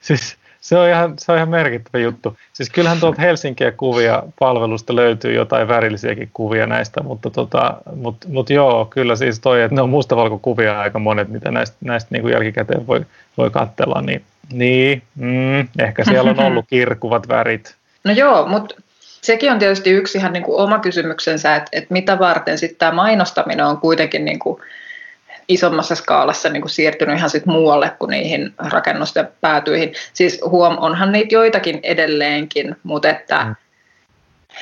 siis 0.00 0.37
se 0.68 0.76
on, 0.76 0.88
ihan, 0.88 1.14
se 1.18 1.32
on 1.32 1.38
ihan 1.38 1.48
merkittävä 1.48 2.02
juttu. 2.02 2.36
Siis 2.52 2.70
kyllähän 2.70 3.00
tuolta 3.00 3.22
Helsinkiä 3.22 3.72
kuvia 3.72 4.22
palvelusta 4.38 4.96
löytyy 4.96 5.34
jotain 5.34 5.68
värillisiäkin 5.68 6.30
kuvia 6.32 6.66
näistä, 6.66 7.02
mutta 7.02 7.30
tota, 7.30 7.74
mut, 7.94 8.16
mut 8.28 8.50
joo, 8.50 8.84
kyllä 8.84 9.16
siis 9.16 9.40
toi, 9.40 9.62
että 9.62 9.74
ne 9.74 9.82
on 9.82 9.90
mustavalkokuvia 9.90 10.80
aika 10.80 10.98
monet, 10.98 11.28
mitä 11.28 11.50
näistä, 11.50 11.76
näistä 11.80 12.08
niin 12.12 12.22
kuin 12.22 12.32
jälkikäteen 12.32 12.86
voi, 12.86 13.06
voi 13.36 13.50
katsella, 13.50 14.00
niin, 14.00 14.22
niin 14.52 15.02
mm, 15.14 15.68
ehkä 15.78 16.04
siellä 16.04 16.30
on 16.30 16.40
ollut 16.40 16.64
kirkuvat 16.70 17.28
värit. 17.28 17.74
No 18.04 18.12
joo, 18.12 18.46
mutta 18.46 18.74
sekin 19.00 19.52
on 19.52 19.58
tietysti 19.58 19.90
yksi 19.90 20.18
ihan 20.18 20.32
niin 20.32 20.44
kuin 20.44 20.60
oma 20.60 20.78
kysymyksensä, 20.78 21.56
että, 21.56 21.70
että 21.72 21.92
mitä 21.92 22.18
varten 22.18 22.58
sitten 22.58 22.78
tämä 22.78 22.92
mainostaminen 22.92 23.66
on 23.66 23.78
kuitenkin 23.78 24.24
niin 24.24 24.38
kuin 24.38 24.60
isommassa 25.48 25.94
skaalassa 25.94 26.48
niin 26.48 26.62
kuin 26.62 26.70
siirtynyt 26.70 27.16
ihan 27.16 27.30
sit 27.30 27.46
muualle 27.46 27.92
kuin 27.98 28.10
niihin 28.10 28.54
rakennusten 28.58 29.28
päätyihin. 29.40 29.92
Siis 30.12 30.40
huom, 30.44 30.76
onhan 30.80 31.12
niitä 31.12 31.34
joitakin 31.34 31.80
edelleenkin, 31.82 32.76
mutta 32.82 33.08
että, 33.08 33.44
mm. 33.44 33.54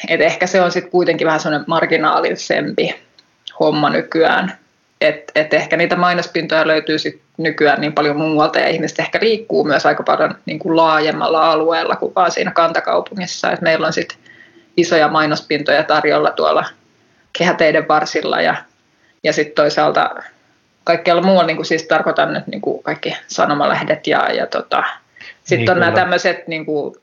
et 0.09 0.21
ehkä 0.21 0.47
se 0.47 0.61
on 0.61 0.73
sitten 0.73 0.91
kuitenkin 0.91 1.27
vähän 1.27 1.41
semmoinen 1.41 1.65
marginaalisempi 1.69 2.95
homma 3.61 3.91
nykyään. 3.91 4.59
Että 5.01 5.33
et 5.35 5.55
ehkä 5.55 5.77
niitä 5.77 5.97
mainospintoja 5.97 6.67
löytyy 6.67 6.99
sit 6.99 7.23
nykyään 7.37 7.81
niin 7.81 7.93
paljon 7.93 8.17
muualta 8.17 8.59
ja 8.59 8.69
ihmiset 8.69 8.99
ehkä 8.99 9.19
liikkuu 9.23 9.65
myös 9.65 9.87
aika 9.87 10.03
paljon 10.03 10.35
niin 10.47 10.59
kuin 10.59 10.77
laajemmalla 10.77 11.51
alueella 11.51 11.97
kuin 11.97 12.15
vaan 12.15 12.31
siinä 12.31 12.51
kantakaupungissa. 12.51 13.53
Et 13.53 13.61
meillä 13.61 13.87
on 13.87 13.93
sitten 13.93 14.19
isoja 14.77 15.09
mainospintoja 15.09 15.83
tarjolla 15.83 16.31
tuolla 16.31 16.65
kehäteiden 17.39 17.89
varsilla 17.89 18.41
ja, 18.41 18.55
ja 19.25 19.33
sitten 19.33 19.55
toisaalta 19.55 20.11
kaikkialla 20.87 21.23
muualla, 21.23 21.47
niin 21.47 21.57
kuin 21.57 21.67
siis 21.67 21.83
tarkoitan 21.83 22.33
nyt 22.33 22.47
niin 22.47 22.61
kuin 22.61 22.83
kaikki 22.83 23.17
sanomalehdet 23.27 24.07
ja, 24.07 24.33
ja 24.33 24.47
tota, 24.47 24.85
sitten 25.45 25.59
niin, 25.59 25.71
on 25.71 25.81
nämä 25.81 25.93
tämmöiset 25.93 26.49
niin 26.49 26.67
kuin, 26.67 26.95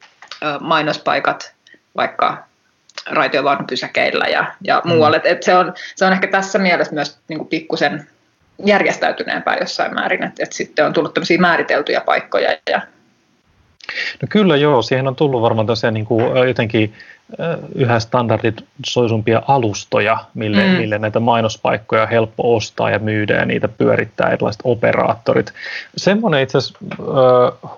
mainospaikat 0.59 1.53
vaikka 1.95 2.43
raitiovaunupysäkeillä 3.09 4.25
ja, 4.25 4.45
ja 4.61 4.81
mm. 4.85 4.89
muualle. 4.89 5.17
Et, 5.17 5.25
et 5.25 5.43
se, 5.43 5.55
on, 5.55 5.73
se 5.95 6.05
on 6.05 6.13
ehkä 6.13 6.27
tässä 6.27 6.59
mielessä 6.59 6.93
myös 6.93 7.19
niin 7.27 7.37
kuin 7.37 7.47
pikkusen 7.47 8.07
järjestäytyneempää 8.65 9.57
jossain 9.59 9.93
määrin, 9.93 10.23
että 10.23 10.43
et 10.43 10.51
sitten 10.51 10.85
on 10.85 10.93
tullut 10.93 11.13
tämmöisiä 11.13 11.37
määriteltyjä 11.37 12.01
paikkoja 12.01 12.57
ja 12.69 12.81
No 14.21 14.27
kyllä 14.29 14.55
joo, 14.55 14.81
siihen 14.81 15.07
on 15.07 15.15
tullut 15.15 15.41
varmaan 15.41 15.67
tosiaan 15.67 15.93
niin 15.93 16.05
kuin 16.05 16.47
jotenkin 16.47 16.93
yhä 17.75 17.99
standardisoisumpia 17.99 19.41
alustoja, 19.47 20.17
mille, 20.33 20.63
mm. 20.63 20.69
mille 20.69 20.99
näitä 20.99 21.19
mainospaikkoja 21.19 22.01
on 22.01 22.09
helppo 22.09 22.55
ostaa 22.55 22.89
ja 22.89 22.99
myydä 22.99 23.35
ja 23.35 23.45
niitä 23.45 23.67
pyörittää 23.67 24.29
erilaiset 24.29 24.61
operaattorit. 24.63 25.53
Semmoinen 25.97 26.41
itse 26.41 26.57
asiassa 26.57 26.79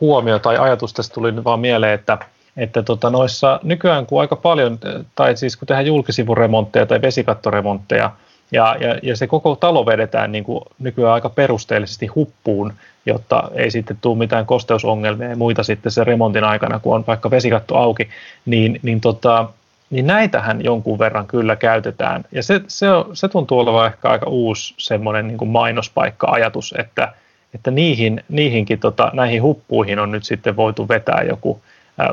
huomio 0.02 0.40
tai 0.40 0.58
ajatus 0.58 0.94
tästä 0.94 1.14
tuli 1.14 1.44
vaan 1.44 1.60
mieleen, 1.60 1.94
että 1.94 2.18
että 2.58 2.84
tota 2.84 3.10
noissa 3.10 3.60
nykyään 3.64 4.06
kun 4.06 4.22
aika 4.22 4.36
paljon, 4.36 4.80
tai 5.16 5.38
siis 5.38 5.58
kun 5.58 5.68
tehdään 5.68 5.86
julkisivuremontteja 5.86 6.86
tai 6.86 7.02
vesikattoremontteja, 7.02 8.12
ja, 8.52 8.76
ja, 8.80 9.00
ja 9.04 9.16
se 9.16 9.28
koko 9.28 9.56
talo 9.56 9.86
vedetään 9.86 10.32
niin 10.32 10.44
kuin 10.44 10.62
nykyään 10.80 11.14
aika 11.14 11.30
perusteellisesti 11.30 12.08
huppuun, 12.08 12.74
jotta 13.06 13.52
ei 13.54 13.72
sitten 13.72 13.98
tule 14.02 14.18
mitään 14.18 14.46
kosteusongelmia 14.46 15.30
ja 15.30 15.36
muita 15.36 15.64
sitten 15.64 15.92
se 15.92 16.04
remontin 16.04 16.44
aikana, 16.44 16.80
kun 16.80 16.96
on 16.96 17.04
vaikka 17.08 17.32
vesikatto 17.32 17.78
auki, 17.78 18.10
niin, 18.46 18.80
niin, 18.84 19.02
tota, 19.02 19.50
niin 19.90 20.08
näitähän 20.08 20.64
jonkun 20.64 21.00
verran 21.00 21.28
kyllä 21.28 21.56
käytetään. 21.56 22.26
Ja 22.32 22.44
se, 22.44 22.62
se, 22.68 22.92
on, 22.92 23.10
se 23.14 23.28
tuntuu 23.28 23.60
olevan 23.60 23.88
ehkä 23.88 24.10
aika 24.10 24.30
uusi 24.30 24.74
semmoinen 24.78 25.28
niin 25.28 25.48
mainospaikka-ajatus, 25.48 26.74
että, 26.78 27.14
että 27.54 27.72
niihin, 27.72 28.24
niihinkin, 28.30 28.80
tota, 28.80 29.12
näihin 29.14 29.44
huppuihin 29.44 30.00
on 30.00 30.12
nyt 30.12 30.24
sitten 30.24 30.56
voitu 30.56 30.88
vetää 30.88 31.24
joku 31.28 31.62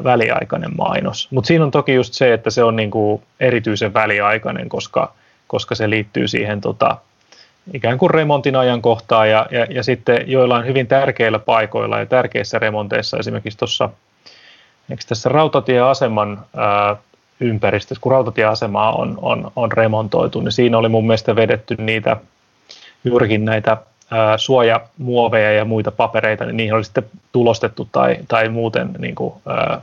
väliaikainen 0.05 0.77
mainos. 0.77 1.29
Mutta 1.31 1.49
siinä 1.49 1.65
on 1.65 1.71
toki 1.71 1.95
just 1.95 2.15
se, 2.15 2.33
että 2.33 2.51
se 2.51 2.65
on 2.65 2.77
niin 2.77 2.91
kuin 2.91 3.23
erityisen 3.41 3.95
väliaikainen, 3.95 4.69
koska, 4.69 5.13
koska 5.47 5.75
se 5.75 5.91
liittyy 5.91 6.29
siihen 6.29 6.61
tota, 6.61 6.97
ikään 7.75 7.99
kuin 7.99 8.11
remontin 8.11 8.57
ajankohtaa 8.57 9.27
ja, 9.27 9.47
ja, 9.51 9.67
ja 9.71 9.83
sitten 9.83 10.25
joillain 10.27 10.67
hyvin 10.67 10.87
tärkeillä 10.87 11.39
paikoilla 11.39 11.99
ja 11.99 12.07
tärkeissä 12.07 12.59
remonteissa, 12.59 13.19
esimerkiksi 13.19 13.59
tuossa 13.59 13.91
eikö 14.91 15.05
tässä 15.09 15.29
rautatieaseman 15.29 16.45
ää, 16.57 16.97
ympäristössä, 17.41 18.01
kun 18.01 18.13
rautatieasemaa 18.13 18.93
on, 18.93 19.19
on, 19.23 19.53
on 19.57 19.73
remontoitu, 19.73 20.41
niin 20.41 20.53
siinä 20.53 20.79
oli 20.79 20.89
mun 20.89 21.07
mielestä 21.07 21.37
vedetty 21.37 21.77
niitä 21.79 22.17
juurikin 23.05 23.45
näitä 23.45 23.77
ää, 24.11 24.39
suojamuoveja 24.39 25.53
ja 25.53 25.65
muita 25.65 25.91
papereita, 25.91 26.45
niin 26.45 26.57
niihin 26.57 26.75
oli 26.75 26.85
sitten 26.85 27.05
tulostettu 27.33 27.89
tai, 27.93 28.17
tai 28.29 28.49
muuten 28.49 28.91
niin 28.99 29.15
kuin, 29.15 29.35
ää, 29.47 29.81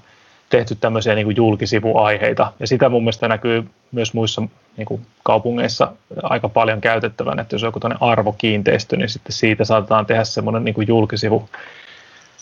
tehty 0.50 0.75
tämmöisiä 0.75 1.15
niin 1.15 1.25
kuin 1.25 1.36
julkisivuaiheita. 1.36 2.53
Ja 2.59 2.67
sitä 2.67 2.89
mun 2.89 3.03
mielestä 3.03 3.27
näkyy 3.27 3.69
myös 3.91 4.13
muissa 4.13 4.41
niin 4.79 4.86
kuin 4.86 5.05
kaupungeissa 5.24 5.91
aika 6.24 6.50
paljon 6.50 6.81
käytettävän, 6.81 7.39
että 7.39 7.55
jos 7.55 7.63
on 7.63 7.67
joku 7.67 7.79
arvokiinteistö, 8.00 8.98
niin 8.98 9.09
sitten 9.09 9.33
siitä 9.33 9.65
saatetaan 9.65 10.05
tehdä 10.05 10.24
semmoinen 10.24 10.63
niin 10.63 10.75
kuin 10.75 10.88
julkisivu. 10.88 11.50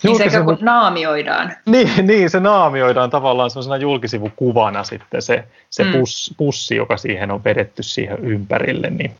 Niin 0.03 0.31
se 0.31 0.39
naamioidaan. 0.61 1.53
Niin, 1.65 2.07
niin, 2.07 2.29
se 2.29 2.39
naamioidaan 2.39 3.09
tavallaan 3.09 3.49
semmoisena 3.49 3.77
julkisivukuvana 3.77 4.83
sitten 4.83 5.21
se, 5.21 5.43
se 5.69 5.83
mm. 5.83 5.91
pus, 5.91 6.33
pussi, 6.37 6.75
joka 6.75 6.97
siihen 6.97 7.31
on 7.31 7.43
vedetty 7.43 7.83
siihen 7.83 8.19
ympärille. 8.19 8.89
Niin. 8.89 9.11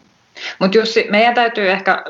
Mutta 0.60 0.78
Jussi, 0.78 1.08
meidän 1.10 1.34
täytyy 1.34 1.72
ehkä 1.72 2.04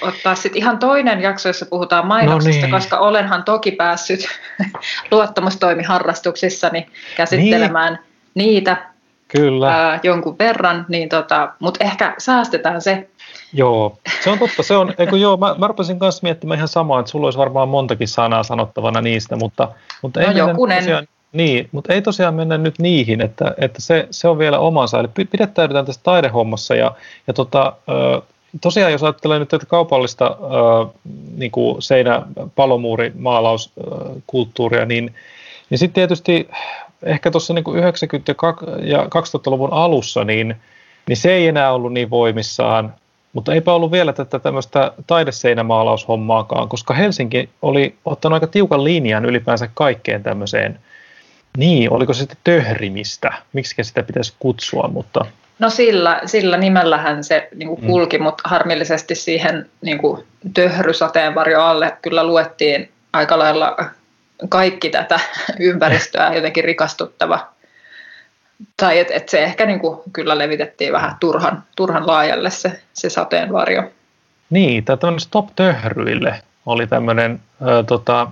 ottaa 0.00 0.34
sitten 0.34 0.62
ihan 0.62 0.78
toinen 0.78 1.20
jakso, 1.20 1.48
jossa 1.48 1.66
puhutaan 1.66 2.06
mainoksista, 2.06 2.60
no 2.60 2.66
niin. 2.66 2.70
koska 2.70 2.98
olenhan 2.98 3.44
toki 3.44 3.70
päässyt 3.70 4.28
luottamustoimiharrastuksissani 5.10 6.86
käsittelemään 7.16 7.98
niin. 8.34 8.46
niitä 8.46 8.89
Kyllä. 9.36 9.68
Ää, 9.68 10.00
jonkun 10.02 10.38
verran, 10.38 10.86
niin 10.88 11.08
tota, 11.08 11.52
mutta 11.58 11.84
ehkä 11.84 12.14
säästetään 12.18 12.80
se. 12.82 13.08
Joo, 13.52 13.98
se 14.24 14.30
on 14.30 14.38
totta. 14.38 14.62
Se 14.62 14.76
on, 14.76 14.94
eiku, 14.98 15.16
joo, 15.16 15.36
mä, 15.36 15.54
mä 15.58 15.66
rupesin 15.66 15.98
kanssa 15.98 16.20
miettimään 16.22 16.58
ihan 16.58 16.68
samaa, 16.68 17.00
että 17.00 17.10
sulla 17.10 17.26
olisi 17.26 17.38
varmaan 17.38 17.68
montakin 17.68 18.08
sanaa 18.08 18.42
sanottavana 18.42 19.00
niistä, 19.00 19.36
mutta, 19.36 19.68
mutta 20.02 20.20
no 20.20 20.26
ei 20.26 20.36
jokunen. 20.36 20.78
Tosiaan, 20.78 21.06
niin, 21.32 21.68
mutta 21.72 21.92
ei 21.92 22.02
tosiaan 22.02 22.34
mennä 22.34 22.58
nyt 22.58 22.78
niihin, 22.78 23.20
että, 23.20 23.54
että 23.58 23.82
se, 23.82 24.08
se 24.10 24.28
on 24.28 24.38
vielä 24.38 24.58
omansa. 24.58 25.00
Eli 25.00 25.08
pidettäydytään 25.30 25.86
tässä 25.86 26.00
taidehommassa 26.04 26.74
ja, 26.74 26.94
ja 27.26 27.32
tota, 27.32 27.72
tosiaan 28.60 28.92
jos 28.92 29.02
ajattelee 29.02 29.38
nyt 29.38 29.48
tätä 29.48 29.66
kaupallista 29.66 30.26
äh, 30.26 31.02
niin 31.36 31.50
kuin 31.50 31.82
seinä, 31.82 32.22
palomuuri, 32.54 33.12
maalauskulttuuria, 33.18 34.86
niin, 34.86 35.14
niin 35.70 35.78
sitten 35.78 35.94
tietysti 35.94 36.48
ehkä 37.02 37.30
tuossa 37.30 37.54
niin 37.54 37.64
90- 37.66 38.86
ja 38.86 39.04
2000-luvun 39.04 39.72
alussa, 39.72 40.24
niin, 40.24 40.56
niin 41.08 41.16
se 41.16 41.32
ei 41.32 41.46
enää 41.46 41.72
ollut 41.72 41.92
niin 41.92 42.10
voimissaan, 42.10 42.94
mutta 43.32 43.54
eipä 43.54 43.72
ollut 43.72 43.92
vielä 43.92 44.12
tätä 44.12 44.38
tämmöistä 44.38 44.92
taideseinämaalaushommaakaan, 45.06 46.68
koska 46.68 46.94
Helsinki 46.94 47.48
oli 47.62 47.94
ottanut 48.04 48.34
aika 48.34 48.46
tiukan 48.46 48.84
linjan 48.84 49.24
ylipäänsä 49.24 49.68
kaikkeen 49.74 50.22
tämmöiseen, 50.22 50.78
niin, 51.56 51.92
oliko 51.92 52.14
se 52.14 52.18
sitten 52.18 52.38
töhrimistä, 52.44 53.32
miksi 53.52 53.84
sitä 53.84 54.02
pitäisi 54.02 54.34
kutsua, 54.38 54.88
mutta 54.92 55.24
No 55.60 55.70
sillä, 55.70 56.20
sillä 56.26 56.56
nimellähän 56.56 57.24
se 57.24 57.48
niin 57.54 57.68
kuin 57.68 57.80
mm. 57.80 57.86
kulki, 57.86 58.18
mm. 58.18 58.24
mutta 58.24 58.48
harmillisesti 58.48 59.14
siihen 59.14 59.70
niin 59.82 59.98
kuin 59.98 60.24
töhrysateenvarjo 60.54 61.60
alle 61.62 61.96
kyllä 62.02 62.24
luettiin 62.24 62.90
aika 63.12 63.38
lailla 63.38 63.76
kaikki 64.48 64.90
tätä 64.90 65.20
ympäristöä 65.58 66.34
jotenkin 66.34 66.64
rikastuttava. 66.64 67.46
Tai 68.76 68.98
että 68.98 69.14
et 69.14 69.28
se 69.28 69.44
ehkä 69.44 69.66
niin 69.66 69.80
kuin 69.80 70.00
kyllä 70.12 70.38
levitettiin 70.38 70.92
vähän 70.92 71.16
turhan, 71.20 71.64
turhan 71.76 72.06
laajalle 72.06 72.50
se, 72.50 72.80
se 72.92 73.10
sateenvarjo. 73.10 73.82
Niin, 74.50 74.84
tämä 74.84 75.18
Stop 75.18 75.46
Töhryille 75.56 76.42
oli 76.66 76.86
tämmöinen 76.86 77.40
tota, 77.86 78.26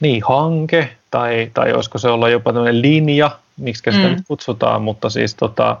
niin, 0.00 0.22
hanke, 0.28 0.88
tai, 1.10 1.50
tai 1.54 1.72
olisiko 1.72 1.98
se 1.98 2.08
olla 2.08 2.28
jopa 2.28 2.52
tämmöinen 2.52 2.82
linja, 2.82 3.30
miksi 3.56 3.82
sitä 3.92 4.08
mm. 4.08 4.10
nyt 4.10 4.24
kutsutaan, 4.28 4.82
mutta 4.82 5.10
siis 5.10 5.34
tota, 5.34 5.76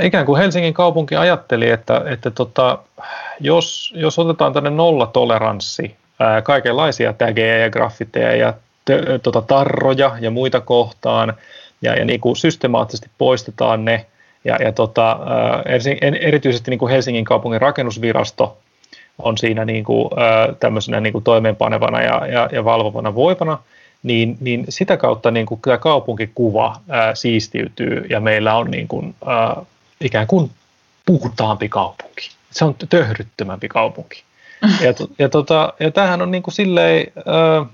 ikään 0.00 0.26
kuin 0.26 0.40
Helsingin 0.40 0.74
kaupunki 0.74 1.16
ajatteli, 1.16 1.70
että, 1.70 2.02
että 2.06 2.30
tota, 2.30 2.78
jos, 3.40 3.92
jos 3.96 4.18
otetaan 4.18 4.52
tänne 4.52 4.70
nollatoleranssi 4.70 5.96
ää, 6.20 6.42
kaikenlaisia 6.42 7.12
tägejä 7.12 7.58
ja 7.58 7.70
graffiteja 7.70 8.36
ja 8.36 8.54
tö, 8.84 9.18
tota, 9.18 9.42
tarroja 9.42 10.16
ja 10.20 10.30
muita 10.30 10.60
kohtaan 10.60 11.34
ja, 11.82 11.94
ja 11.94 12.04
niin 12.04 12.20
kuin 12.20 12.36
systemaattisesti 12.36 13.10
poistetaan 13.18 13.84
ne. 13.84 14.06
Ja, 14.44 14.56
ja 14.56 14.72
tota, 14.72 15.10
ää, 15.10 15.62
erityisesti 16.20 16.70
niin 16.70 16.78
kuin 16.78 16.92
Helsingin 16.92 17.24
kaupungin 17.24 17.60
rakennusvirasto 17.60 18.58
on 19.18 19.38
siinä 19.38 19.64
niin 19.64 19.84
kuin, 19.84 20.08
ää, 20.16 20.48
tämmöisenä 20.60 21.00
niin 21.00 21.12
kuin 21.12 21.24
toimeenpanevana 21.24 22.02
ja, 22.02 22.26
ja, 22.26 22.48
ja 22.52 22.64
valvovana 22.64 23.14
voipana, 23.14 23.58
niin, 24.02 24.36
niin 24.40 24.64
sitä 24.68 24.96
kautta 24.96 25.30
niin 25.30 25.46
kuin 25.46 25.60
tämä 25.60 25.78
kaupunkikuva 25.78 26.76
ää, 26.88 27.14
siistiytyy 27.14 28.06
ja 28.10 28.20
meillä 28.20 28.56
on 28.56 28.70
niin 28.70 28.88
kuin, 28.88 29.14
ää, 29.26 29.56
ikään 30.00 30.26
kuin 30.26 30.50
puhtaampi 31.06 31.68
kaupunki. 31.68 32.30
Se 32.50 32.64
on 32.64 32.74
töhryttömämpi 32.88 33.68
kaupunki. 33.68 34.22
Ja, 34.84 34.94
ja, 35.18 35.28
tota, 35.28 35.72
ja 35.80 35.90
tämähän 35.90 36.22
on 36.22 36.30
niin 36.30 36.42
kuin 36.42 36.54
silleen, 36.54 37.12
ää, 37.26 37.66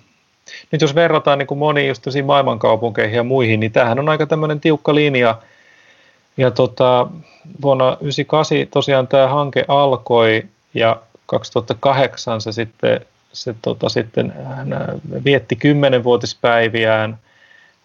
nyt 0.73 0.81
jos 0.81 0.95
verrataan 0.95 1.39
niin 1.39 1.47
kuin 1.47 1.59
moniin 1.59 1.89
just 1.89 2.07
maailmankaupunkeihin 2.25 3.17
ja 3.17 3.23
muihin, 3.23 3.61
niin 3.61 3.73
tämähän 3.73 3.99
on 3.99 4.09
aika 4.09 4.27
tämmöinen 4.27 4.61
tiukka 4.61 4.95
linja. 4.95 5.39
Ja 6.37 6.51
tota, 6.51 7.07
vuonna 7.63 7.85
1998 7.85 8.71
tosiaan 8.71 9.09
tämä 9.09 9.29
hanke 9.29 9.65
alkoi 9.69 10.43
ja 10.75 11.03
2008 11.27 12.41
se 12.41 12.53
sitten, 12.53 13.01
se 13.33 13.55
tota, 13.63 13.89
sitten 13.89 14.33
vietti 15.25 15.57
kymmenenvuotispäiviään, 15.57 17.19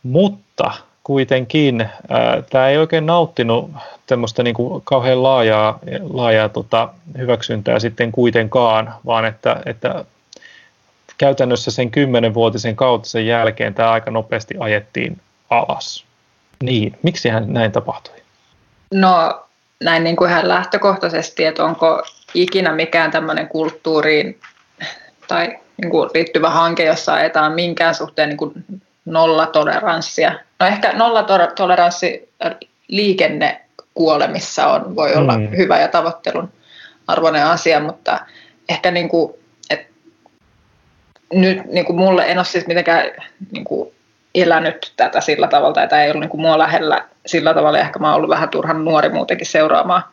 mutta 0.03 0.71
kuitenkin 1.03 1.89
ää, 2.09 2.41
tämä 2.49 2.67
ei 2.67 2.77
oikein 2.77 3.05
nauttinut 3.05 3.71
tämmöistä 4.07 4.43
niin 4.43 4.53
kuin 4.53 4.81
kauhean 4.85 5.23
laajaa, 5.23 5.79
laajaa 6.09 6.49
tota, 6.49 6.89
hyväksyntää 7.17 7.79
sitten 7.79 8.11
kuitenkaan, 8.11 8.93
vaan 9.05 9.25
että, 9.25 9.61
että 9.65 10.05
käytännössä 11.17 11.71
sen 11.71 11.91
kymmenenvuotisen 11.91 12.75
kautisen 12.75 13.27
jälkeen 13.27 13.73
tämä 13.73 13.91
aika 13.91 14.11
nopeasti 14.11 14.55
ajettiin 14.59 15.21
alas. 15.49 16.05
Niin, 16.63 16.99
miksi 17.03 17.29
hän 17.29 17.53
näin 17.53 17.71
tapahtui? 17.71 18.15
No 18.93 19.43
näin 19.83 20.03
niin 20.03 20.15
kuin 20.15 20.31
ihan 20.31 20.47
lähtökohtaisesti, 20.47 21.45
että 21.45 21.63
onko 21.63 22.03
ikinä 22.33 22.71
mikään 22.71 23.11
tämmöinen 23.11 23.47
kulttuuriin 23.47 24.39
tai 25.27 25.57
niin 25.81 25.91
kuin 25.91 26.09
liittyvä 26.13 26.49
hanke, 26.49 26.85
jossa 26.85 27.13
ajetaan 27.13 27.51
minkään 27.51 27.95
suhteen 27.95 28.29
niin 28.29 28.37
kuin 28.37 28.53
nollatoleranssia. 29.05 30.39
No 30.61 30.67
ehkä 30.67 30.93
nollatoleranssi 30.93 32.29
liikennekuolemissa 32.87 34.67
on, 34.67 34.95
voi 34.95 35.13
olla 35.13 35.37
mm. 35.37 35.49
hyvä 35.57 35.79
ja 35.79 35.87
tavoittelun 35.87 36.51
arvoinen 37.07 37.45
asia, 37.45 37.79
mutta 37.79 38.19
ehkä 38.69 38.91
niin 38.91 39.09
kuin, 39.09 39.33
et 39.69 39.87
nyt 41.33 41.65
niin 41.65 41.85
kuin 41.85 41.97
mulle 41.97 42.31
en 42.31 42.37
ole 42.37 42.45
siis 42.45 42.67
mitenkään 42.67 43.09
niin 43.51 43.63
kuin 43.63 43.91
elänyt 44.35 44.93
tätä 44.97 45.21
sillä 45.21 45.47
tavalla, 45.47 45.83
että 45.83 46.03
ei 46.03 46.09
ollut 46.09 46.21
niin 46.21 46.29
kuin 46.29 46.41
mua 46.41 46.57
lähellä 46.57 47.05
sillä 47.25 47.53
tavalla, 47.53 47.79
ehkä 47.79 47.99
mä 47.99 48.07
oon 48.07 48.15
ollut 48.15 48.29
vähän 48.29 48.49
turhan 48.49 48.85
nuori 48.85 49.09
muutenkin 49.09 49.47
seuraamaan 49.47 50.03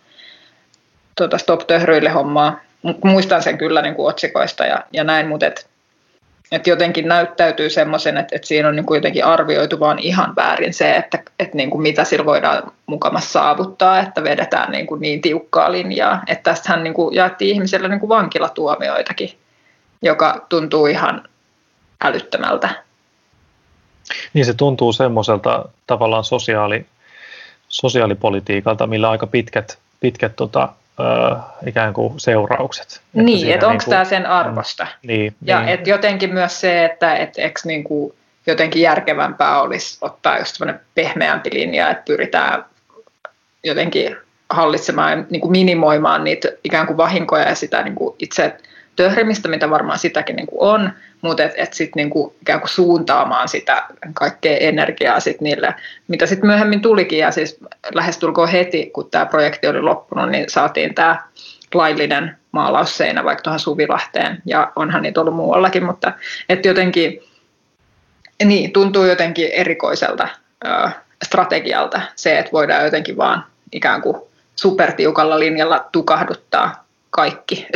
tuota 1.17 1.39
Stop 1.39 1.67
Töhryille 1.67 2.11
hommaa. 2.11 2.61
Muistan 3.05 3.43
sen 3.43 3.59
kyllä 3.59 3.83
niin 3.83 3.95
kuin 3.95 4.09
otsikoista 4.09 4.67
ja, 4.67 4.85
ja 4.93 5.05
näin, 5.05 5.29
mutta 5.29 5.47
et, 5.47 5.69
et 6.53 6.67
jotenkin 6.67 7.09
näyttäytyy 7.09 7.71
semmoisen, 7.71 8.17
että, 8.17 8.37
että 8.37 8.49
siinä 8.49 8.69
on 8.69 8.77
niin 8.77 8.87
kuin 8.87 8.97
jotenkin 8.97 9.25
arvioitu 9.25 9.81
vaan 9.81 9.99
ihan 9.99 10.37
väärin 10.37 10.75
se, 10.75 10.97
että, 10.97 11.23
että 11.39 11.57
niin 11.57 11.71
kuin 11.71 11.83
mitä 11.83 12.05
sillä 12.05 12.25
voidaan 12.25 12.73
mukamassa 12.87 13.31
saavuttaa, 13.31 14.01
että 14.01 14.25
vedetään 14.25 14.73
niin, 14.73 14.87
kuin 14.87 15.01
niin 15.01 15.21
tiukkaa 15.21 15.73
linjaa. 15.73 16.23
Että 16.27 16.51
tästähän 16.51 16.85
niin 16.85 16.95
kuin 16.95 17.15
jaettiin 17.15 17.55
ihmisille 17.55 17.89
niin 17.89 18.01
kuin 18.01 18.09
vankilatuomioitakin, 18.09 19.31
joka 20.03 20.47
tuntuu 20.49 20.87
ihan 20.87 21.29
älyttömältä. 22.05 22.69
Niin 24.35 24.47
se 24.47 24.55
tuntuu 24.55 24.93
semmoiselta 24.93 25.69
tavallaan 25.87 26.25
sosiaali, 26.25 26.87
sosiaalipolitiikalta, 27.69 28.87
millä 28.87 29.11
aika 29.11 29.27
pitkät, 29.27 29.79
pitkät 30.01 30.37
tota, 30.37 30.73
ikään 31.67 31.95
kuin 31.95 32.21
seuraukset. 32.21 33.01
Niin, 33.13 33.39
että, 33.39 33.55
että 33.55 33.67
onko 33.67 33.83
niin 33.87 33.91
tämä 33.91 34.05
sen 34.05 34.27
arvosta. 34.27 34.85
Mm, 34.85 35.09
niin, 35.09 35.35
ja 35.43 35.61
niin. 35.61 35.69
Et 35.69 35.87
jotenkin 35.87 36.35
myös 36.35 36.61
se, 36.61 36.85
että 36.85 37.17
et, 37.17 37.39
eikö 37.39 37.61
niin 37.65 37.85
kuin 37.85 38.15
jotenkin 38.47 38.83
järkevämpää 38.83 39.61
olisi 39.61 39.99
ottaa 40.01 40.39
just 40.39 40.57
pehmeämpi 40.95 41.51
linja, 41.53 41.91
että 41.91 42.03
pyritään 42.07 42.65
jotenkin 43.65 44.17
hallitsemaan, 44.51 45.27
niin 45.31 45.41
kuin 45.41 45.53
minimoimaan 45.53 46.25
niitä 46.25 46.49
ikään 46.65 46.87
kuin 46.87 46.97
vahinkoja 46.97 47.49
ja 47.49 47.55
sitä 47.55 47.83
niin 47.83 47.95
kuin 47.95 48.17
itse 48.19 48.57
töhrimistä, 48.99 49.49
mitä 49.49 49.71
varmaan 49.71 49.99
sitäkin 49.99 50.37
niin 50.37 50.47
kuin 50.47 50.61
on, 50.61 50.93
mutta 51.23 51.43
että 51.43 51.63
et 51.63 51.73
sitten 51.73 52.01
niinku 52.01 52.35
ikään 52.43 52.61
kuin 52.61 52.69
suuntaamaan 52.69 53.49
sitä 53.49 53.85
kaikkea 54.15 54.57
energiaa 54.57 55.21
sit 55.21 55.41
niille, 55.41 55.75
mitä 56.09 56.27
sitten 56.27 56.47
myöhemmin 56.47 56.81
tulikin 56.81 57.19
ja 57.19 57.31
siis 57.31 57.59
lähestulkoon 57.95 58.49
heti, 58.49 58.91
kun 58.93 59.11
tämä 59.11 59.27
projekti 59.27 59.67
oli 59.67 59.81
loppunut, 59.81 60.31
niin 60.31 60.45
saatiin 60.49 60.95
tämä 60.95 61.23
laillinen 61.75 62.37
maalausseinä 62.53 63.25
vaikka 63.25 63.43
tuohon 63.43 63.61
Suvilahteen 63.61 64.43
ja 64.47 64.73
onhan 64.77 65.03
niitä 65.03 65.21
ollut 65.21 65.35
muuallakin, 65.35 65.85
mutta 65.85 66.13
että 66.49 66.69
jotenkin 66.69 67.21
niin, 68.45 68.73
tuntuu 68.73 69.05
jotenkin 69.05 69.51
erikoiselta 69.53 70.29
ö, 70.67 70.91
strategialta 71.25 72.01
se, 72.17 72.39
että 72.39 72.53
voidaan 72.53 72.85
jotenkin 72.85 73.17
vaan 73.17 73.45
ikään 73.73 74.03
kuin 74.03 74.17
supertiukalla 74.57 75.39
linjalla 75.39 75.89
tukahduttaa 75.93 76.85
kaikki 77.11 77.67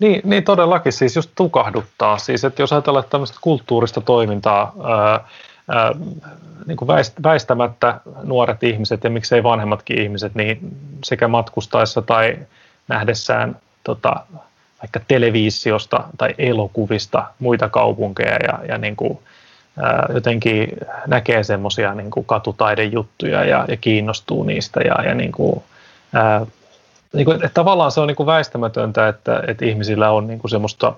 niin, 0.00 0.20
niin 0.24 0.44
todellakin, 0.44 0.92
siis 0.92 1.16
just 1.16 1.30
tukahduttaa. 1.34 2.18
Siis, 2.18 2.44
että 2.44 2.62
jos 2.62 2.72
ajatellaan 2.72 3.04
tämmöistä 3.10 3.38
kulttuurista 3.40 4.00
toimintaa, 4.00 4.72
ää, 4.84 5.20
ää, 5.68 5.92
niin 6.66 6.76
kuin 6.76 6.88
väistämättä 7.22 8.00
nuoret 8.22 8.62
ihmiset 8.62 9.04
ja 9.04 9.10
miksei 9.10 9.42
vanhemmatkin 9.42 10.02
ihmiset, 10.02 10.34
niin 10.34 10.58
sekä 11.04 11.28
matkustaessa 11.28 12.02
tai 12.02 12.38
nähdessään 12.88 13.56
tota, 13.84 14.16
vaikka 14.82 15.00
televisiosta 15.08 16.04
tai 16.18 16.34
elokuvista 16.38 17.24
muita 17.38 17.68
kaupunkeja 17.68 18.36
ja, 18.36 18.58
ja 18.68 18.78
niin 18.78 18.96
kuin, 18.96 19.18
ää, 19.82 20.06
jotenkin 20.14 20.68
näkee 21.06 21.44
semmoisia 21.44 21.94
niin 21.94 22.10
katutaidejuttuja 22.26 23.44
ja, 23.44 23.64
ja 23.68 23.76
kiinnostuu 23.76 24.44
niistä 24.44 24.80
ja, 24.80 25.04
ja 25.04 25.14
niin 25.14 25.32
kuin, 25.32 25.62
ää, 26.12 26.46
niin 27.16 27.24
kuin, 27.24 27.36
että 27.36 27.48
tavallaan 27.54 27.92
se 27.92 28.00
on 28.00 28.06
niin 28.06 28.16
kuin 28.16 28.26
väistämätöntä, 28.26 29.08
että, 29.08 29.42
että 29.46 29.64
ihmisillä 29.64 30.10
on 30.10 30.26
niin 30.26 30.38
kuin 30.38 30.50
semmoista 30.50 30.92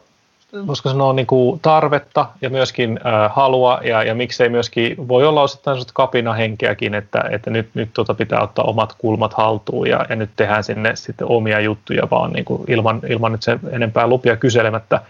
voisiko 0.66 0.88
sanoa 0.88 1.12
niin 1.12 1.26
kuin 1.26 1.60
tarvetta 1.60 2.26
ja 2.42 2.50
myöskin 2.50 3.00
äh, 3.06 3.32
halua 3.34 3.80
ja, 3.84 4.02
ja 4.02 4.14
miksei 4.14 4.48
myöskin 4.48 5.08
voi 5.08 5.26
olla 5.26 5.42
osittain 5.42 5.74
sellaista 5.74 5.92
kapinahenkeäkin, 5.94 6.94
että, 6.94 7.24
että 7.30 7.50
nyt, 7.50 7.68
nyt 7.74 7.90
tuota 7.92 8.14
pitää 8.14 8.42
ottaa 8.42 8.64
omat 8.64 8.94
kulmat 8.98 9.34
haltuun 9.34 9.88
ja, 9.88 10.06
ja 10.08 10.16
nyt 10.16 10.30
tehdään 10.36 10.64
sinne 10.64 10.96
sitten 10.96 11.26
omia 11.26 11.60
juttuja 11.60 12.10
vaan 12.10 12.32
niin 12.32 12.44
kuin 12.44 12.64
ilman, 12.68 13.00
ilman 13.08 13.32
nyt 13.32 13.42
se 13.42 13.58
enempää 13.70 14.06
lupia 14.06 14.36
kyselemättä. 14.36 15.00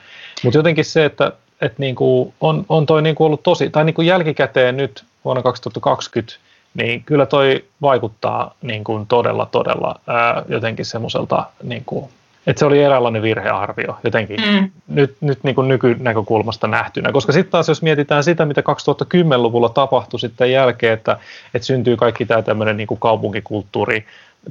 Mutta 0.44 0.58
jotenkin 0.58 0.84
se, 0.84 1.04
että, 1.04 1.32
että 1.60 1.76
niin 1.78 1.94
kuin 1.94 2.34
on, 2.40 2.64
on 2.68 2.86
toi 2.86 3.02
niin 3.02 3.14
kuin 3.14 3.26
ollut 3.26 3.42
tosi, 3.42 3.70
tai 3.70 3.84
niin 3.84 3.94
kuin 3.94 4.06
jälkikäteen 4.06 4.76
nyt 4.76 5.04
vuonna 5.24 5.42
2020 5.42 6.47
niin 6.78 7.02
kyllä 7.04 7.26
toi 7.26 7.64
vaikuttaa 7.82 8.54
niin 8.62 8.84
kuin 8.84 9.06
todella, 9.06 9.46
todella 9.46 10.00
ää, 10.06 10.42
jotenkin 10.48 10.84
semmoiselta, 10.84 11.44
niin 11.62 11.82
kuin, 11.86 12.10
että 12.46 12.60
se 12.60 12.66
oli 12.66 12.82
eräänlainen 12.82 13.22
virhearvio 13.22 13.98
jotenkin 14.04 14.40
mm. 14.40 14.70
nyt, 14.88 15.16
nyt 15.20 15.38
niin 15.42 15.54
kuin 15.54 15.68
nykynäkökulmasta 15.68 16.66
nähtynä. 16.66 17.12
Koska 17.12 17.32
sitten 17.32 17.50
taas 17.50 17.68
jos 17.68 17.82
mietitään 17.82 18.24
sitä, 18.24 18.46
mitä 18.46 18.60
2010-luvulla 18.60 19.68
tapahtui 19.68 20.20
sitten 20.20 20.52
jälkeen, 20.52 20.92
että, 20.92 21.18
että 21.54 21.66
syntyy 21.66 21.96
kaikki 21.96 22.26
tämä 22.26 22.42
tämmöinen 22.42 22.76
niin 22.76 22.86
kuin 22.86 23.00
kaupunkikulttuuri, 23.00 24.06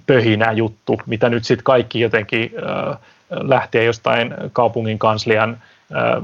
pöhinä 0.08 0.52
juttu, 0.52 1.02
mitä 1.06 1.30
nyt 1.30 1.46
sitten 1.46 1.64
kaikki 1.64 2.00
jotenkin 2.00 2.52
äh, 2.90 2.98
lähtee 3.30 3.84
jostain 3.84 4.34
kaupungin 4.54 5.00
kanslian 5.00 5.58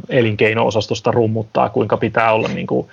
elinkeino-osastosta 0.10 1.12
rummuttaa, 1.12 1.70
kuinka 1.70 1.98
pitää 1.98 2.34
olla 2.34 2.48
niin 2.48 2.68
kuin 2.68 2.88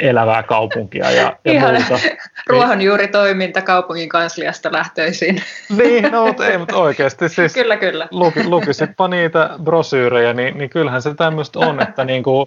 elävää 0.00 0.42
kaupunkia 0.42 1.10
ja, 1.10 1.36
ja 1.44 1.52
Ihan 1.52 1.74
muuta. 1.74 1.98
ruohonjuuritoiminta 2.50 3.62
kaupungin 3.62 4.08
kansliasta 4.08 4.72
lähtöisin. 4.72 5.42
Niin, 5.76 6.12
no 6.12 6.26
mutta 6.26 6.46
ei, 6.46 6.58
mutta 6.58 6.76
oikeasti 6.76 7.28
siis 7.28 7.54
kyllä, 7.54 7.76
kyllä. 7.76 8.08
Luki, 8.10 8.44
lukisitpa 8.44 9.08
niitä 9.08 9.50
brosyyrejä, 9.62 10.32
niin, 10.32 10.58
niin 10.58 10.70
kyllähän 10.70 11.02
se 11.02 11.14
tämmöistä 11.14 11.58
on, 11.58 11.82
että 11.82 12.04
niin 12.04 12.22
kuin 12.22 12.46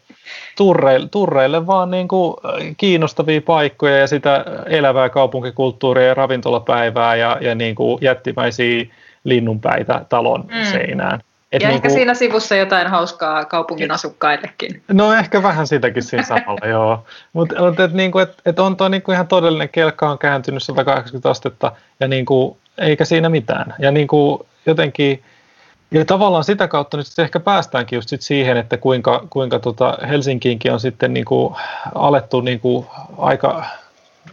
turreille, 0.57 1.07
turreille 1.11 1.67
vaan 1.67 1.91
niin 1.91 2.07
kuin 2.07 2.35
kiinnostavia 2.77 3.41
paikkoja 3.41 3.97
ja 3.97 4.07
sitä 4.07 4.45
elävää 4.65 5.09
kaupunkikulttuuria 5.09 6.07
ja 6.07 6.13
ravintolapäivää 6.13 7.15
ja, 7.15 7.37
ja 7.41 7.55
niin 7.55 7.75
kuin 7.75 7.97
jättimäisiä 8.01 8.85
linnunpäitä 9.23 10.05
talon 10.09 10.45
mm. 10.47 10.65
seinään. 10.71 11.19
Et 11.51 11.61
ja 11.61 11.67
niin 11.67 11.75
ehkä 11.75 11.87
kuin, 11.87 11.97
siinä 11.97 12.13
sivussa 12.13 12.55
jotain 12.55 12.87
hauskaa 12.87 13.45
kaupungin 13.45 13.91
asukkaillekin. 13.91 14.83
No 14.91 15.13
ehkä 15.13 15.43
vähän 15.43 15.67
sitäkin 15.67 16.03
siinä 16.03 16.23
samalla, 16.23 16.67
joo. 16.77 17.05
Mutta 17.33 17.61
mut, 17.61 17.79
et, 17.79 17.93
niin 17.93 18.11
et, 18.21 18.41
et 18.45 18.59
on 18.59 18.77
tuo 18.77 18.87
niin 18.87 19.01
kuin 19.01 19.13
ihan 19.13 19.27
todellinen 19.27 19.69
kelkka 19.69 20.09
on 20.09 20.17
kääntynyt 20.17 20.63
180 20.63 21.29
astetta 21.29 21.71
ja 21.99 22.07
niin 22.07 22.25
kuin, 22.25 22.57
eikä 22.77 23.05
siinä 23.05 23.29
mitään. 23.29 23.75
Ja 23.79 23.91
niin 23.91 24.07
kuin, 24.07 24.39
jotenkin 24.65 25.23
Ja 25.91 26.05
tavallaan 26.05 26.43
sitä 26.43 26.67
kautta 26.67 26.97
nyt 26.97 27.19
ehkä 27.19 27.39
päästäänkin 27.39 27.97
just 27.97 28.09
sit 28.09 28.21
siihen, 28.21 28.57
että 28.57 28.77
kuinka, 28.77 29.27
kuinka 29.29 29.59
tota 29.59 29.97
Helsinkiinkin 30.09 30.73
on 30.73 30.79
sitten 30.79 31.13
niin 31.13 31.25
kuin 31.25 31.55
alettu 31.95 32.41
niin 32.41 32.59
kuin 32.59 32.87
aika, 33.17 33.65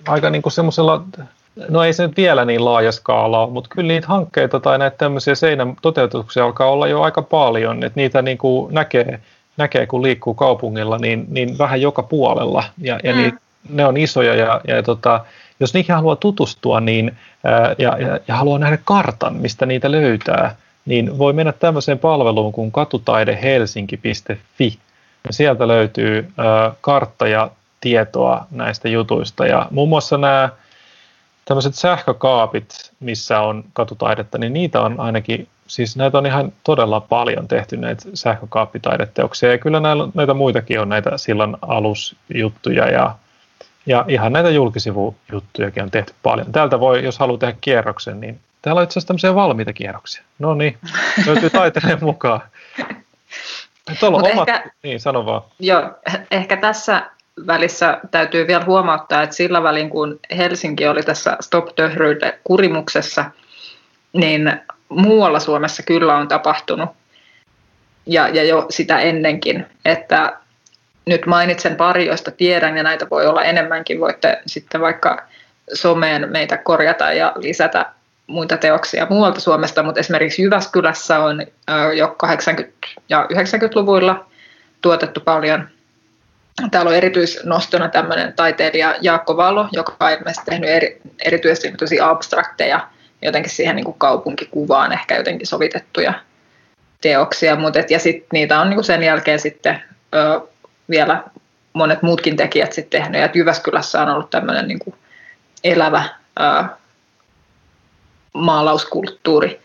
aika 0.09 0.31
niin 0.31 0.43
kuin 0.43 0.53
semmoisella, 0.53 1.05
no 1.69 1.83
ei 1.83 1.93
se 1.93 2.07
nyt 2.07 2.17
vielä 2.17 2.45
niin 2.45 2.65
laaja 2.65 2.93
skaala 2.93 3.41
ole, 3.41 3.51
mutta 3.51 3.71
kyllä 3.75 3.89
niitä 3.89 4.07
hankkeita 4.07 4.61
tai 4.61 4.79
näitä 4.79 4.97
tämmöisiä 4.97 5.35
seinän 5.35 5.77
toteutuksia 5.83 6.45
alkaa 6.45 6.71
olla 6.71 6.89
jo 6.89 7.03
aika 7.03 7.23
paljon, 7.23 7.85
että 7.85 8.01
niitä 8.01 8.23
niin 8.23 8.39
kuin 8.39 8.75
näkee, 8.75 9.21
näkee, 9.57 9.87
kun 9.87 10.03
liikkuu 10.03 10.35
kaupungilla, 10.35 10.99
niin, 10.99 11.27
niin 11.29 11.59
vähän 11.59 11.81
joka 11.81 12.03
puolella 12.03 12.65
ja, 12.79 13.01
ja 13.05 13.13
mm. 13.13 13.19
niin, 13.19 13.39
ne 13.69 13.87
on 13.87 13.97
isoja 13.97 14.35
ja, 14.35 14.61
ja 14.69 14.83
tota, 14.83 15.25
jos 15.61 15.75
niihin 15.75 15.95
haluaa 15.95 16.17
tutustua 16.17 16.81
niin, 16.81 17.17
ää, 17.45 17.75
ja, 17.79 17.99
ja, 17.99 18.19
ja 18.29 18.37
haluaa 18.37 18.59
nähdä 18.59 18.79
kartan, 18.85 19.37
mistä 19.37 19.67
niitä 19.67 19.91
löytää, 19.91 20.57
niin 20.87 21.19
voi 21.19 21.33
mennä 21.33 21.53
tämmöiseen 21.53 21.99
palveluun 21.99 22.53
kuin 22.53 22.73
katutaidehelsinki.fi. 22.73 24.79
Ja 25.27 25.33
sieltä 25.33 25.69
löytyy 25.69 26.33
ää, 26.39 26.73
kartta 26.81 27.29
ja 27.29 27.51
tietoa 27.81 28.47
näistä 28.51 28.89
jutuista. 28.89 29.47
Ja 29.47 29.67
muun 29.71 29.89
muassa 29.89 30.19
nämä 30.19 30.49
tämmöiset 31.49 31.75
sähkökaapit, 31.75 32.93
missä 33.01 33.41
on 33.41 33.65
katutaidetta, 33.73 34.39
niin 34.39 34.53
niitä 34.53 34.81
on 34.81 35.01
ainakin, 35.01 35.49
siis 35.67 35.97
näitä 35.97 36.19
on 36.19 36.27
ihan 36.27 36.53
todella 36.65 37.01
paljon 37.01 37.49
tehty 37.49 37.77
näitä 37.77 38.03
sähkökaappitaideteoksia. 38.15 39.51
Ja 39.51 39.59
kyllä 39.59 39.81
näillä, 39.81 40.09
näitä 40.15 40.35
muitakin 40.35 40.81
on 40.81 40.89
näitä 40.89 41.19
sillan 41.19 41.59
alusjuttuja 41.63 42.91
ja, 42.91 43.17
ja 43.87 44.05
ihan 44.09 44.33
näitä 44.33 44.51
julkisivujuttujakin 44.51 45.83
on 45.83 45.91
tehty 45.91 46.15
paljon. 46.23 46.53
Täältä 46.53 46.81
voi, 46.81 47.05
jos 47.05 47.19
haluaa 47.19 47.39
tehdä 47.39 47.57
kierroksen, 47.61 48.21
niin 48.21 48.41
Täällä 48.63 48.79
on 48.79 48.85
itse 48.85 48.93
asiassa 48.93 49.07
tämmöisiä 49.07 49.35
valmiita 49.35 49.73
kierroksia. 49.73 50.23
No 50.39 50.55
niin, 50.55 50.79
löytyy 51.27 51.51
taiteilijan 51.51 52.05
mukaan. 52.05 52.41
Tuolla 54.01 54.19
on 54.19 54.33
omat, 54.33 54.49
ehkä, 54.49 54.71
niin 54.83 55.01
sano 55.01 55.27
vaan. 55.27 55.43
Joo, 55.59 55.91
ehkä 56.31 56.57
tässä 56.57 57.11
välissä 57.47 58.01
täytyy 58.11 58.47
vielä 58.47 58.65
huomauttaa, 58.65 59.23
että 59.23 59.37
sillä 59.37 59.63
välin 59.63 59.91
kun 59.91 60.21
Helsinki 60.37 60.87
oli 60.87 61.03
tässä 61.03 61.37
Stop 61.41 61.77
Töhryyde 61.77 62.39
kurimuksessa, 62.45 63.25
niin 64.13 64.61
muualla 64.89 65.41
Suomessa 65.41 65.83
kyllä 65.83 66.17
on 66.17 66.29
tapahtunut 66.29 66.89
ja, 68.07 68.29
ja 68.29 68.45
jo 68.45 68.67
sitä 68.71 68.99
ennenkin, 68.99 69.67
että 69.85 70.37
nyt 71.07 71.27
mainitsen 71.27 71.77
pari, 71.77 72.07
joista 72.07 72.31
tiedän 72.31 72.77
ja 72.77 72.83
näitä 72.83 73.07
voi 73.11 73.27
olla 73.27 73.45
enemmänkin, 73.45 74.01
voitte 74.01 74.43
sitten 74.47 74.81
vaikka 74.81 75.23
someen 75.75 76.29
meitä 76.31 76.57
korjata 76.57 77.13
ja 77.13 77.33
lisätä 77.37 77.87
muita 78.27 78.57
teoksia 78.57 79.07
muualta 79.11 79.41
Suomesta, 79.41 79.83
mutta 79.83 80.01
esimerkiksi 80.01 80.43
Jyväskylässä 80.43 81.19
on 81.19 81.47
jo 81.97 82.17
80- 82.27 82.67
ja 83.09 83.27
90-luvuilla 83.33 84.27
tuotettu 84.81 85.21
paljon. 85.21 85.69
Täällä 86.71 86.89
on 86.89 86.97
erityisnostona 86.97 87.89
tämmöinen 87.89 88.33
taiteilija 88.33 88.95
Jaakko 89.01 89.37
Valo, 89.37 89.69
joka 89.73 89.97
on 90.01 90.11
ilmeisesti 90.13 90.51
tehnyt 90.51 90.71
eri, 90.71 91.01
erityisesti 91.25 91.73
tosi 91.73 92.01
abstrakteja, 92.01 92.89
jotenkin 93.23 93.53
siihen 93.53 93.77
niin 93.77 93.85
kuin 93.85 93.99
kaupunkikuvaan 93.99 94.93
ehkä 94.93 95.17
jotenkin 95.17 95.47
sovitettuja 95.47 96.15
teoksia, 97.01 97.57
mutta 97.57 97.79
et, 97.79 97.91
ja 97.91 97.99
sitten 97.99 98.29
niitä 98.33 98.61
on 98.61 98.69
niin 98.69 98.77
kuin 98.77 98.85
sen 98.85 99.03
jälkeen 99.03 99.39
sitten 99.39 99.83
ö, 100.15 100.41
vielä 100.91 101.25
monet 101.73 102.03
muutkin 102.03 102.37
tekijät 102.37 102.73
sitten 102.73 103.01
tehnyt, 103.01 103.21
ja 103.21 103.29
Jyväskylässä 103.35 104.03
on 104.03 104.09
ollut 104.09 104.31
tämmöinen 104.31 104.69
niin 104.69 104.79
kuin 104.79 104.95
elävä 105.65 106.05
ö, 106.41 106.65
maalauskulttuuri. 108.33 109.61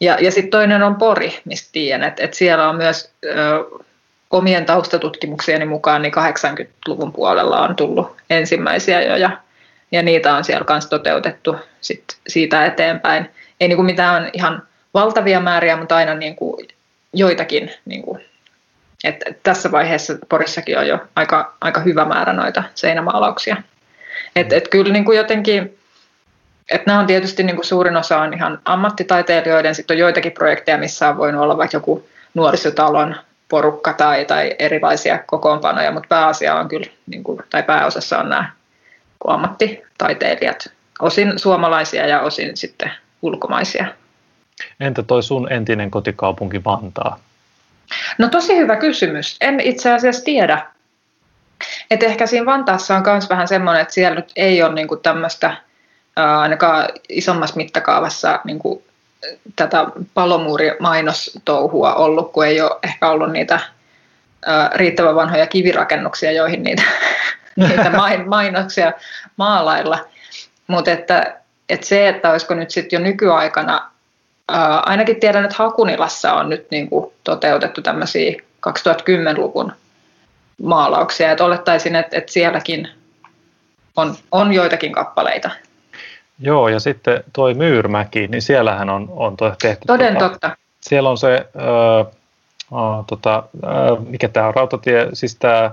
Ja, 0.00 0.16
ja 0.20 0.30
sitten 0.30 0.50
toinen 0.50 0.82
on 0.82 0.96
Pori, 0.96 1.40
mistä 1.44 1.68
tiedän, 1.72 2.08
että, 2.08 2.24
että 2.24 2.36
siellä 2.36 2.68
on 2.68 2.76
myös 2.76 3.12
ö, 3.24 3.83
omien 4.34 4.66
taustatutkimuksieni 4.66 5.64
mukaan 5.64 6.02
niin 6.02 6.14
80-luvun 6.14 7.12
puolella 7.12 7.60
on 7.60 7.76
tullut 7.76 8.16
ensimmäisiä 8.30 9.02
jo 9.02 9.16
ja, 9.16 9.30
ja 9.92 10.02
niitä 10.02 10.34
on 10.34 10.44
siellä 10.44 10.64
kanssa 10.64 10.90
toteutettu 10.90 11.56
sit 11.80 12.04
siitä 12.26 12.66
eteenpäin. 12.66 13.30
Ei 13.60 13.68
niin 13.68 13.76
kuin 13.76 13.86
mitään 13.86 14.30
ihan 14.32 14.62
valtavia 14.94 15.40
määriä, 15.40 15.76
mutta 15.76 15.96
aina 15.96 16.14
niin 16.14 16.36
kuin 16.36 16.68
joitakin. 17.12 17.70
Niin 17.84 18.02
kuin, 18.02 18.24
että 19.04 19.34
tässä 19.42 19.72
vaiheessa 19.72 20.14
Porissakin 20.28 20.78
on 20.78 20.88
jo 20.88 20.98
aika, 21.16 21.54
aika 21.60 21.80
hyvä 21.80 22.04
määrä 22.04 22.32
noita 22.32 22.62
seinämaalauksia. 22.74 23.56
Että 24.36 24.56
et 24.56 24.68
kyllä 24.68 24.92
niin 24.92 25.04
kuin 25.04 25.18
jotenkin 25.18 25.78
et 26.70 26.86
nämä 26.86 26.98
on 26.98 27.06
tietysti 27.06 27.42
niin 27.42 27.56
kuin 27.56 27.66
suurin 27.66 27.96
osa 27.96 28.20
on 28.20 28.34
ihan 28.34 28.58
ammattitaiteilijoiden, 28.64 29.74
sitten 29.74 29.94
on 29.94 29.98
joitakin 29.98 30.32
projekteja, 30.32 30.78
missä 30.78 31.08
on 31.08 31.16
voinut 31.16 31.42
olla 31.42 31.58
vaikka 31.58 31.76
joku 31.76 32.08
nuorisotalon 32.34 33.16
porukka 33.48 33.92
tai, 33.92 34.24
tai 34.24 34.56
erilaisia 34.58 35.18
kokoonpanoja, 35.26 35.92
mutta 35.92 36.08
pääasia 36.08 36.54
on 36.54 36.68
kyllä, 36.68 36.86
niin 37.06 37.24
kuin, 37.24 37.40
tai 37.50 37.62
pääosassa 37.62 38.18
on 38.18 38.28
nämä 38.28 38.50
ammattitaiteilijat, 39.26 40.72
osin 41.00 41.38
suomalaisia 41.38 42.06
ja 42.06 42.20
osin 42.20 42.56
sitten 42.56 42.92
ulkomaisia. 43.22 43.86
Entä 44.80 45.02
toi 45.02 45.22
sun 45.22 45.52
entinen 45.52 45.90
kotikaupunki 45.90 46.64
Vantaa? 46.64 47.18
No 48.18 48.28
tosi 48.28 48.56
hyvä 48.56 48.76
kysymys. 48.76 49.36
En 49.40 49.60
itse 49.60 49.92
asiassa 49.92 50.24
tiedä. 50.24 50.66
Et 51.90 52.02
ehkä 52.02 52.26
siinä 52.26 52.46
Vantaassa 52.46 52.96
on 52.96 53.02
myös 53.06 53.30
vähän 53.30 53.48
semmoinen, 53.48 53.82
että 53.82 53.94
siellä 53.94 54.16
nyt 54.16 54.32
ei 54.36 54.62
ole 54.62 54.74
niinku 54.74 54.96
tämmöistä 54.96 55.56
ainakaan 56.16 56.88
isommassa 57.08 57.56
mittakaavassa 57.56 58.40
niin 58.44 58.58
kuin 58.58 58.84
tätä 59.56 59.86
palomuurimainostouhua 60.14 61.94
ollut, 61.94 62.32
kun 62.32 62.46
ei 62.46 62.60
ole 62.60 62.78
ehkä 62.82 63.10
ollut 63.10 63.32
niitä 63.32 63.60
riittävän 64.74 65.14
vanhoja 65.14 65.46
kivirakennuksia, 65.46 66.32
joihin 66.32 66.62
niitä, 66.62 66.82
niitä 67.56 67.90
mainoksia 68.26 68.92
maalailla. 69.36 69.98
Mutta 70.66 70.90
että, 70.90 71.36
että 71.68 71.86
se, 71.86 72.08
että 72.08 72.30
olisiko 72.30 72.54
nyt 72.54 72.70
sitten 72.70 72.96
jo 72.96 73.04
nykyaikana, 73.04 73.90
ainakin 74.86 75.20
tiedän, 75.20 75.44
että 75.44 75.56
Hakunilassa 75.58 76.32
on 76.32 76.48
nyt 76.48 76.70
niin 76.70 76.90
kuin 76.90 77.12
toteutettu 77.24 77.82
tämmöisiä 77.82 78.32
2010-luvun 78.68 79.72
maalauksia, 80.62 81.30
että 81.30 81.44
olettaisin, 81.44 81.96
että, 81.96 82.18
että 82.18 82.32
sielläkin 82.32 82.88
on, 83.96 84.16
on 84.32 84.52
joitakin 84.52 84.92
kappaleita. 84.92 85.50
Joo, 86.38 86.68
ja 86.68 86.80
sitten 86.80 87.24
toi 87.32 87.54
Myyrmäki, 87.54 88.26
niin 88.28 88.42
siellähän 88.42 88.90
on, 88.90 89.08
on 89.10 89.36
toi 89.36 89.52
tehty. 89.62 89.86
Toden 89.86 90.14
tota, 90.16 90.28
totta. 90.28 90.56
Siellä 90.80 91.10
on 91.10 91.18
se, 91.18 91.46
ö, 91.56 92.04
o, 92.70 93.04
tota, 93.06 93.42
ö, 93.64 93.96
mikä 94.08 94.28
tämä 94.28 94.48
on, 94.48 94.54
rautatie, 94.54 95.08
siis 95.12 95.36
tämä 95.36 95.70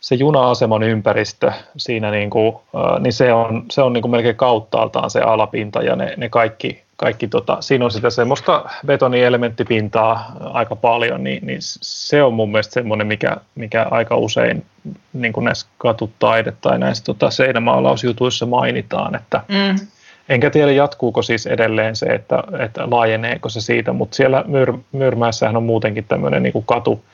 se 0.00 0.14
juna-aseman 0.14 0.82
ympäristö 0.82 1.52
siinä, 1.76 2.10
niin, 2.10 2.30
kuin, 2.30 2.56
ö, 2.74 3.00
niin 3.00 3.12
se 3.12 3.32
on, 3.32 3.64
se 3.70 3.82
on 3.82 3.92
niin 3.92 4.02
kuin 4.02 4.10
melkein 4.10 4.36
kauttaaltaan 4.36 5.10
se 5.10 5.20
alapinta 5.20 5.82
ja 5.82 5.96
ne, 5.96 6.14
ne 6.16 6.28
kaikki, 6.28 6.82
kaikki 7.00 7.28
tota, 7.28 7.56
siinä 7.60 7.84
on 7.84 7.90
sitä 7.90 8.10
semmoista 8.10 8.64
betonielementtipintaa 8.86 10.32
aika 10.40 10.76
paljon, 10.76 11.24
niin, 11.24 11.46
niin 11.46 11.58
se 11.82 12.22
on 12.22 12.34
mun 12.34 12.50
mielestä 12.50 12.74
semmoinen, 12.74 13.06
mikä, 13.06 13.36
mikä 13.54 13.86
aika 13.90 14.16
usein 14.16 14.64
niin 15.12 15.32
kuin 15.32 15.44
näissä 15.44 15.66
katutaide- 15.78 16.52
tai 16.60 16.78
näissä 16.78 17.04
tota, 17.04 17.30
seinämaalausjutuissa 17.30 18.46
mainitaan, 18.46 19.14
että 19.14 19.42
mm. 19.48 19.86
Enkä 20.28 20.50
tiedä, 20.50 20.72
jatkuuko 20.72 21.22
siis 21.22 21.46
edelleen 21.46 21.96
se, 21.96 22.06
että, 22.06 22.42
että 22.58 22.90
laajeneeko 22.90 23.48
se 23.48 23.60
siitä, 23.60 23.92
mutta 23.92 24.16
siellä 24.16 24.44
Myr, 24.46 24.72
Myyrmäessähän 24.92 25.56
on 25.56 25.62
muutenkin 25.62 26.04
tämmöinen 26.04 26.42
niin 26.42 26.52
kuin 26.52 26.64
katu, 26.64 27.04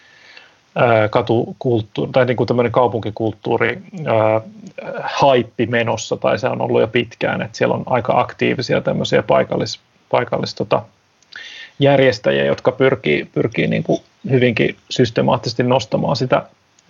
katukulttuuri, 1.10 2.12
tai 2.12 2.26
niin 2.26 2.36
kuin 2.36 2.46
tämmöinen 2.46 2.72
kaupunkikulttuuri 2.72 3.82
ää, 4.06 4.40
haippi 5.02 5.66
menossa, 5.66 6.16
tai 6.16 6.38
se 6.38 6.48
on 6.48 6.60
ollut 6.60 6.80
jo 6.80 6.88
pitkään, 6.88 7.42
että 7.42 7.58
siellä 7.58 7.74
on 7.74 7.82
aika 7.86 8.20
aktiivisia 8.20 8.80
tämmöisiä 8.80 9.22
paikallis, 9.22 9.80
paikallis 10.10 10.54
tota, 10.54 10.82
järjestäjiä, 11.78 12.44
jotka 12.44 12.72
pyrkii, 12.72 13.24
pyrkii 13.34 13.66
niin 13.66 13.82
kuin 13.82 14.00
hyvinkin 14.30 14.76
systemaattisesti 14.90 15.62
nostamaan 15.62 16.16
sitä 16.16 16.42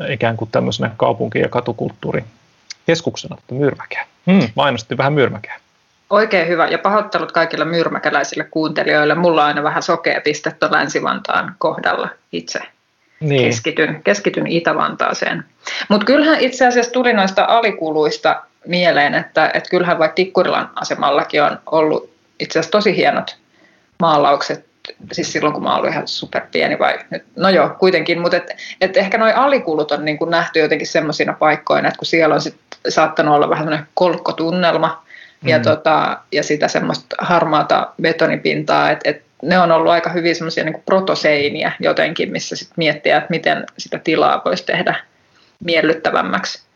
ikään 0.09 0.37
kuin 0.37 0.51
tämmöisenä 0.53 0.91
kaupunki- 0.97 1.39
ja 1.39 1.49
katukulttuurikeskuksena, 1.49 3.37
että 3.39 3.55
Myyrmäkeä. 3.55 4.07
Hmm, 4.31 4.49
mainosti 4.55 4.97
vähän 4.97 5.13
Myyrmäkeä. 5.13 5.61
Oikein 6.11 6.49
hyvä 6.49 6.67
ja 6.67 6.79
pahoittelut 6.79 7.33
kaikille 7.33 7.65
myyrmäkäläisille 7.65 8.45
kuuntelijoille. 8.45 9.15
Mulla 9.15 9.41
on 9.41 9.47
aina 9.47 9.63
vähän 9.63 9.83
sokea 9.83 10.21
piste 10.21 10.57
Länsi-Vantaan 10.71 11.55
kohdalla 11.59 12.09
itse 12.33 12.61
niin. 13.21 13.45
keskityn, 13.45 14.01
keskityn 14.05 14.47
Itä-Vantaaseen. 14.47 15.45
Mutta 15.89 16.07
kyllähän 16.07 16.41
itse 16.41 16.67
asiassa 16.67 16.93
tuli 16.93 17.13
noista 17.13 17.45
alikuluista 17.49 18.43
mieleen, 18.67 19.15
että, 19.15 19.51
että 19.55 19.71
kyllähän 19.71 19.99
vaikka 19.99 20.15
Tikkurilan 20.15 20.71
asemallakin 20.75 21.43
on 21.43 21.59
ollut 21.67 22.11
itse 22.41 22.59
asiassa 22.59 22.71
tosi 22.71 22.97
hienot 22.97 23.37
maalaukset, 24.01 24.65
siis 25.13 25.33
silloin 25.33 25.55
kun 25.55 25.63
mä 25.63 25.77
olin 25.77 25.93
ihan 25.93 26.09
superpieni 26.09 26.79
vai 26.79 26.99
nyt, 27.11 27.25
no 27.37 27.49
joo, 27.49 27.71
kuitenkin, 27.79 28.21
mutta 28.21 28.37
et, 28.37 28.57
et 28.81 28.97
ehkä 28.97 29.19
nuo 29.19 29.33
alikulut 29.35 29.93
on 29.93 30.05
niin 30.05 30.19
nähty 30.29 30.59
jotenkin 30.59 30.87
semmoisina 30.87 31.33
paikkoina, 31.33 31.89
että 31.89 31.99
kun 31.99 32.07
siellä 32.07 32.35
on 32.35 32.41
sit 32.41 32.57
saattanut 32.89 33.35
olla 33.35 33.51
vähän 33.51 33.65
semmoinen 33.65 33.89
kolkkotunnelma, 33.95 35.07
mm. 35.41 35.49
ja, 35.49 35.61
tota, 35.61 36.19
ja 36.33 36.43
sitä 36.43 36.69
semmoista 36.69 37.17
harmaata 37.19 37.93
betonipintaa, 38.03 38.91
että 38.91 39.11
et 39.11 39.26
ne 39.43 39.59
on 39.59 39.73
ollut 39.73 39.93
aika 39.93 40.11
hyvin 40.11 40.37
semmoisia 40.37 40.65
niin 40.65 40.83
protoseiniä 40.87 41.73
jotenkin, 41.81 42.33
missä 42.33 42.57
sit 42.57 42.71
miettiä, 42.77 43.17
että 43.17 43.31
miten 43.31 43.65
sitä 43.79 43.99
tilaa 43.99 44.43
voisi 44.45 44.67
tehdä 44.67 44.97
miellyttävämmäksi. 45.65 46.67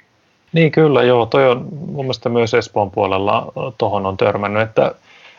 Niin 0.53 0.73
kyllä, 0.73 1.03
joo. 1.03 1.27
Toi 1.27 1.51
on 1.51 1.69
mun 1.71 2.05
mielestä 2.05 2.29
myös 2.29 2.55
Espoon 2.55 2.91
puolella 2.91 3.53
tuohon 3.79 4.07
on 4.07 4.17
törmännyt, 4.17 4.63
että, 4.63 4.95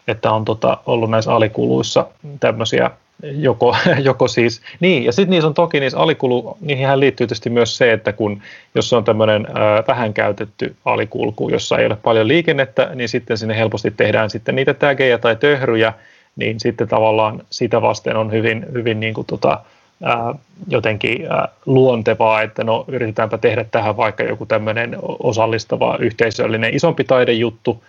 että 0.07 0.31
on 0.31 0.45
tota, 0.45 0.77
ollut 0.85 1.09
näissä 1.09 1.33
alikuluissa 1.33 2.07
tämmöisiä 2.39 2.91
joko, 3.23 3.75
joko 4.09 4.27
siis, 4.27 4.61
niin, 4.79 5.05
ja 5.05 5.11
sitten 5.11 5.29
niissä 5.29 5.47
on 5.47 5.53
toki 5.53 5.79
niissä 5.79 5.99
alikulu, 5.99 6.57
niihin 6.61 6.99
liittyy 6.99 7.27
tietysti 7.27 7.49
myös 7.49 7.77
se, 7.77 7.93
että 7.93 8.13
kun, 8.13 8.41
jos 8.75 8.93
on 8.93 9.03
tämmöinen 9.03 9.47
vähän 9.87 10.13
käytetty 10.13 10.75
alikulku, 10.85 11.49
jossa 11.49 11.77
ei 11.77 11.85
ole 11.85 11.95
paljon 11.95 12.27
liikennettä, 12.27 12.89
niin 12.95 13.09
sitten 13.09 13.37
sinne 13.37 13.57
helposti 13.57 13.91
tehdään 13.91 14.29
sitten 14.29 14.55
niitä 14.55 14.73
tägejä 14.73 15.17
tai 15.17 15.35
töhryjä, 15.35 15.93
niin 16.35 16.59
sitten 16.59 16.87
tavallaan 16.87 17.41
sitä 17.49 17.81
vasten 17.81 18.15
on 18.15 18.31
hyvin, 18.31 18.65
hyvin 18.73 18.99
niin 18.99 19.13
kuin 19.13 19.27
tota, 19.27 19.59
ää, 20.03 20.35
jotenkin 20.67 21.31
ää, 21.31 21.47
luontevaa, 21.65 22.41
että 22.41 22.63
no 22.63 22.85
yritetäänpä 22.87 23.37
tehdä 23.37 23.65
tähän 23.71 23.97
vaikka 23.97 24.23
joku 24.23 24.45
tämmöinen 24.45 24.97
osallistava 25.01 25.97
yhteisöllinen 25.99 26.75
isompi 26.75 27.03
taidejuttu, 27.03 27.83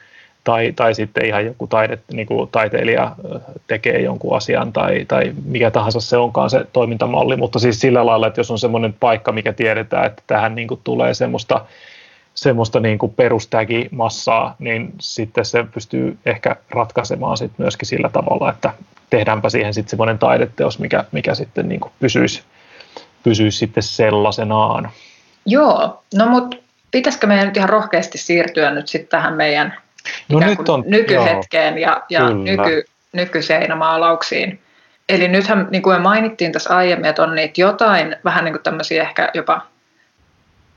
tai, 0.45 0.73
tai 0.77 0.95
sitten 0.95 1.27
ihan 1.27 1.47
joku 1.47 1.67
taide, 1.67 1.99
niin 2.13 2.27
kuin 2.27 2.49
taiteilija 2.53 3.17
tekee 3.67 4.01
jonkun 4.01 4.37
asian 4.37 4.73
tai, 4.73 5.05
tai 5.09 5.33
mikä 5.45 5.71
tahansa 5.71 6.01
se 6.01 6.17
onkaan 6.17 6.51
se 6.51 6.67
toimintamalli, 6.73 7.37
mutta 7.37 7.59
siis 7.59 7.81
sillä 7.81 8.07
lailla, 8.07 8.27
että 8.27 8.41
jos 8.41 8.51
on 8.51 8.59
semmoinen 8.59 8.95
paikka, 9.01 9.33
mikä 9.33 9.53
tiedetään, 9.53 10.07
että 10.07 10.23
tähän 10.27 10.55
niin 10.55 10.69
kuin 10.69 10.81
tulee 10.85 11.15
semmoista, 11.15 11.65
semmoista 12.35 12.81
niin 12.81 12.99
kuin 12.99 13.15
massaa, 13.91 14.57
niin 14.59 14.93
sitten 15.01 15.45
se 15.45 15.65
pystyy 15.75 16.19
ehkä 16.27 16.57
ratkaisemaan 16.71 17.37
sit 17.37 17.53
myöskin 17.59 17.89
sillä 17.89 18.09
tavalla, 18.09 18.51
että 18.51 18.75
tehdäänpä 19.11 19.49
siihen 19.49 19.75
sitten 19.75 19.91
semmoinen 19.91 20.19
taideteos, 20.19 20.79
mikä, 20.79 21.05
mikä 21.13 21.35
sitten 21.35 21.69
niin 21.69 21.81
kuin 21.81 21.93
pysyisi, 22.01 22.43
pysyisi 23.23 23.59
sitten 23.59 23.83
sellaisenaan. 23.83 24.91
Joo, 25.47 26.03
no 26.15 26.27
mutta 26.27 26.57
pitäisikö 26.91 27.27
meidän 27.27 27.47
nyt 27.47 27.57
ihan 27.57 27.69
rohkeasti 27.69 28.19
siirtyä 28.19 28.71
nyt 28.71 28.89
sitten 28.89 29.09
tähän 29.09 29.35
meidän 29.35 29.75
no 30.29 30.39
nyt 30.41 30.69
on, 30.69 30.85
nykyhetkeen 30.87 31.79
joo, 31.79 31.91
ja, 31.91 32.03
ja 32.11 32.31
nyky, 32.31 32.85
nykyseinämaalauksiin. 33.13 34.61
Eli 35.09 35.29
nythän, 35.29 35.69
niin 35.71 35.83
kuin 35.83 35.97
me 35.97 36.03
mainittiin 36.03 36.53
tässä 36.53 36.77
aiemmin, 36.77 37.07
että 37.07 37.23
on 37.23 37.35
niitä 37.35 37.61
jotain 37.61 38.17
vähän 38.25 38.45
niin 38.45 38.53
kuin 38.53 38.63
tämmöisiä 38.63 39.03
ehkä 39.03 39.31
jopa 39.35 39.67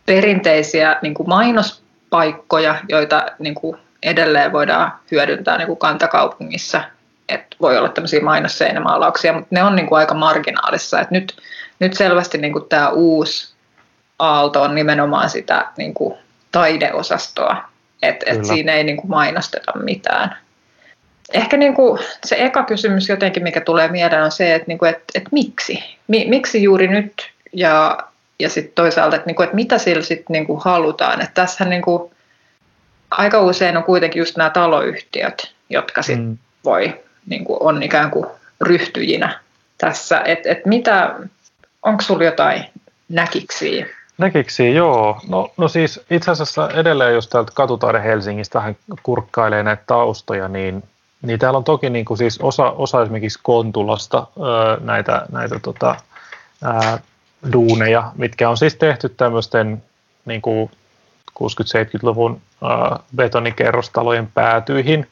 perinteisiä 0.06 1.00
niin 1.02 1.14
kuin 1.14 1.30
mainospaikkoja, 1.30 2.76
joita 2.90 3.26
niin 3.40 3.56
kuin 3.56 3.78
edelleen 4.04 4.52
voidaan 4.52 4.94
hyödyntää 5.12 5.58
niin 5.58 5.68
kuin 5.68 5.80
kantakaupungissa. 5.80 6.84
Et 7.30 7.56
voi 7.62 7.78
olla 7.78 7.90
tämmöisiä 7.90 8.22
mainosseinämaalauksia, 8.22 9.34
mutta 9.34 9.48
ne 9.52 9.64
on 9.64 9.76
niin 9.76 9.88
kuin 9.88 10.00
aika 10.00 10.14
marginaalissa. 10.14 11.02
Et 11.02 11.12
nyt, 11.12 11.38
nyt 11.80 11.94
selvästi 11.94 12.38
niin 12.38 12.54
kuin 12.54 12.70
tämä 12.70 12.90
uusi 12.90 13.56
aalto 14.20 14.62
on 14.62 14.76
nimenomaan 14.76 15.30
sitä 15.30 15.68
niin 15.78 15.94
kuin 15.94 16.16
taideosastoa, 16.52 17.58
että 18.02 18.26
et 18.32 18.46
siinä 18.46 18.74
ei 18.74 18.84
niin 18.84 18.98
kuin 18.98 19.10
mainosteta 19.10 19.72
mitään. 19.80 20.38
Ehkä 21.34 21.58
niin 21.58 21.74
kuin 21.74 22.00
se 22.26 22.36
eka 22.40 22.64
kysymys 22.64 23.10
jotenkin, 23.10 23.44
mikä 23.44 23.62
tulee 23.62 23.88
mieleen, 23.88 24.24
on 24.24 24.32
se, 24.32 24.56
että, 24.56 24.68
niin 24.68 24.78
kuin, 24.78 24.90
että, 24.90 25.04
että 25.16 25.30
miksi? 25.32 25.84
Miksi 26.08 26.64
juuri 26.64 26.88
nyt? 26.88 27.14
Ja, 27.54 27.98
ja 28.40 28.50
sitten 28.50 28.76
toisaalta, 28.76 29.16
että, 29.16 29.26
niin 29.28 29.36
kuin, 29.36 29.44
että 29.44 29.56
mitä 29.56 29.78
sillä 29.78 30.04
sitten 30.04 30.34
niin 30.34 30.48
kuin 30.48 30.62
halutaan. 30.64 31.22
Että 31.22 31.42
tässä 31.42 31.66
niin 31.66 31.82
kuin, 31.82 32.12
aika 33.12 33.42
usein 33.42 33.78
on 33.78 33.84
kuitenkin 33.84 34.20
just 34.20 34.38
nämä 34.38 34.50
taloyhtiöt, 34.50 35.54
jotka 35.70 36.02
sitten 36.02 36.26
mm. 36.26 36.38
voi, 36.64 37.04
niin 37.26 37.46
kuin, 37.46 37.58
on 37.62 37.84
ikään 37.84 38.12
kuin 38.12 38.26
ryhtyjinä 38.62 39.40
tässä. 39.78 40.22
Että 40.26 40.50
et 40.50 40.66
mitä, 40.66 41.16
onko 41.84 42.02
sinulla 42.02 42.26
jotain 42.26 42.66
näkiksiä 43.10 43.86
Näkiksi, 44.18 44.76
joo. 44.76 45.22
No, 45.28 45.52
no 45.58 45.68
siis 45.68 46.02
itse 46.10 46.32
asiassa 46.32 46.70
edelleen, 46.70 47.14
jos 47.14 47.28
täältä 47.28 47.52
Katutaide 47.56 48.04
Helsingistä 48.04 48.60
vähän 48.60 48.78
kurkkailee 49.04 49.64
näitä 49.64 49.84
taustoja, 49.88 50.48
niin, 50.48 50.84
niin 51.22 51.40
täällä 51.40 51.58
on 51.58 51.64
toki 51.64 51.90
niin 51.90 52.06
kuin 52.06 52.18
siis 52.18 52.40
osa, 52.42 52.72
osa 52.72 53.02
esimerkiksi 53.02 53.40
Kontulasta 53.44 54.28
öö, 54.38 54.78
näitä, 54.80 55.26
näitä 55.32 55.60
tota, 55.60 55.96
ää, 56.64 57.00
duuneja, 57.54 58.12
mitkä 58.16 58.50
on 58.50 58.58
siis 58.58 58.76
tehty 58.76 59.10
tämmöisten 59.10 59.84
niin 60.26 60.42
kuin 60.42 60.72
60-70-luvun 61.40 62.42
ää, 62.64 63.00
betonikerrostalojen 63.16 64.28
päätyihin, 64.34 65.08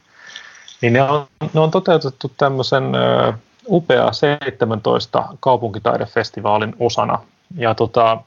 niin 0.82 0.94
ne 0.94 1.02
on, 1.02 1.26
ne 1.54 1.60
on 1.60 1.72
toteutettu 1.72 2.32
tämmöisen 2.38 2.96
ää, 2.96 3.38
upea 3.68 4.14
17 4.14 5.26
kaupunkitaidefestivaalin 5.40 6.76
osana– 6.80 7.20
ja 7.58 7.76
tota, 7.76 8.18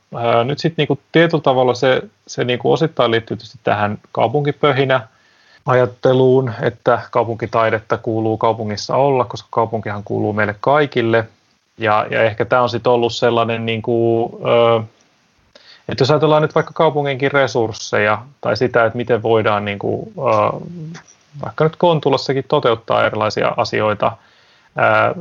nyt 0.45 0.59
sitten 0.59 0.83
niinku 0.83 0.99
tietyllä 1.13 1.43
tavalla 1.43 1.75
se, 1.75 2.03
se 2.27 2.45
niinku 2.45 2.73
osittain 2.73 3.11
liittyy 3.11 3.37
tietysti 3.37 3.59
tähän 3.65 3.99
kaupunkipöhinä 4.13 5.09
ajatteluun, 5.67 6.53
että 6.63 7.01
kaupunkitaidetta 7.11 7.99
kuuluu 7.99 8.39
kaupungissa 8.39 8.97
olla, 8.97 9.25
koska 9.25 9.49
kaupunkihan 9.51 10.03
kuuluu 10.05 10.33
meille 10.33 10.57
kaikille. 10.61 11.25
Ja, 11.79 12.07
ja 12.11 12.23
ehkä 12.23 12.45
tämä 12.45 12.63
on 12.63 12.69
sitten 12.69 12.93
ollut 12.93 13.15
sellainen, 13.15 13.67
niin 13.67 13.83
kuin, 13.83 14.33
että 15.89 16.03
jos 16.03 16.11
ajatellaan 16.11 16.43
nyt 16.43 16.55
vaikka 16.55 16.73
kaupunginkin 16.75 17.33
resursseja 17.33 18.23
tai 18.41 18.57
sitä, 18.57 18.85
että 18.85 18.97
miten 18.97 19.23
voidaan 19.23 19.65
niin 19.65 19.79
kuin, 19.79 20.13
vaikka 21.45 21.65
nyt 21.65 21.77
Kontulassakin 21.77 22.45
toteuttaa 22.49 23.07
erilaisia 23.07 23.53
asioita– 23.57 24.13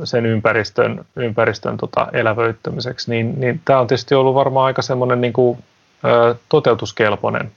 sen 0.04 0.26
ympäristön, 0.26 1.04
ympäristön 1.16 1.76
tota 1.76 2.06
elävöittämiseksi, 2.12 3.10
niin, 3.10 3.40
niin 3.40 3.60
tämä 3.64 3.80
on 3.80 3.86
tietysti 3.86 4.14
ollut 4.14 4.34
varmaan 4.34 4.66
aika 4.66 4.82
semmoinen 4.82 5.20
niin 5.20 5.32
kuin, 5.32 5.58
toteutuskelpoinen. 6.48 7.52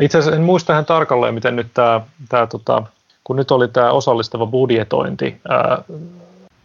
Itse 0.00 0.18
asiassa 0.18 0.36
en 0.36 0.42
muista 0.42 0.72
ihan 0.72 0.84
tarkalleen, 0.84 1.34
miten 1.34 1.56
nyt 1.56 1.66
tämä, 1.74 2.00
tämä 2.28 2.46
tota, 2.46 2.82
kun 3.24 3.36
nyt 3.36 3.50
oli 3.50 3.68
tämä 3.68 3.90
osallistava 3.90 4.46
budjetointi, 4.46 5.40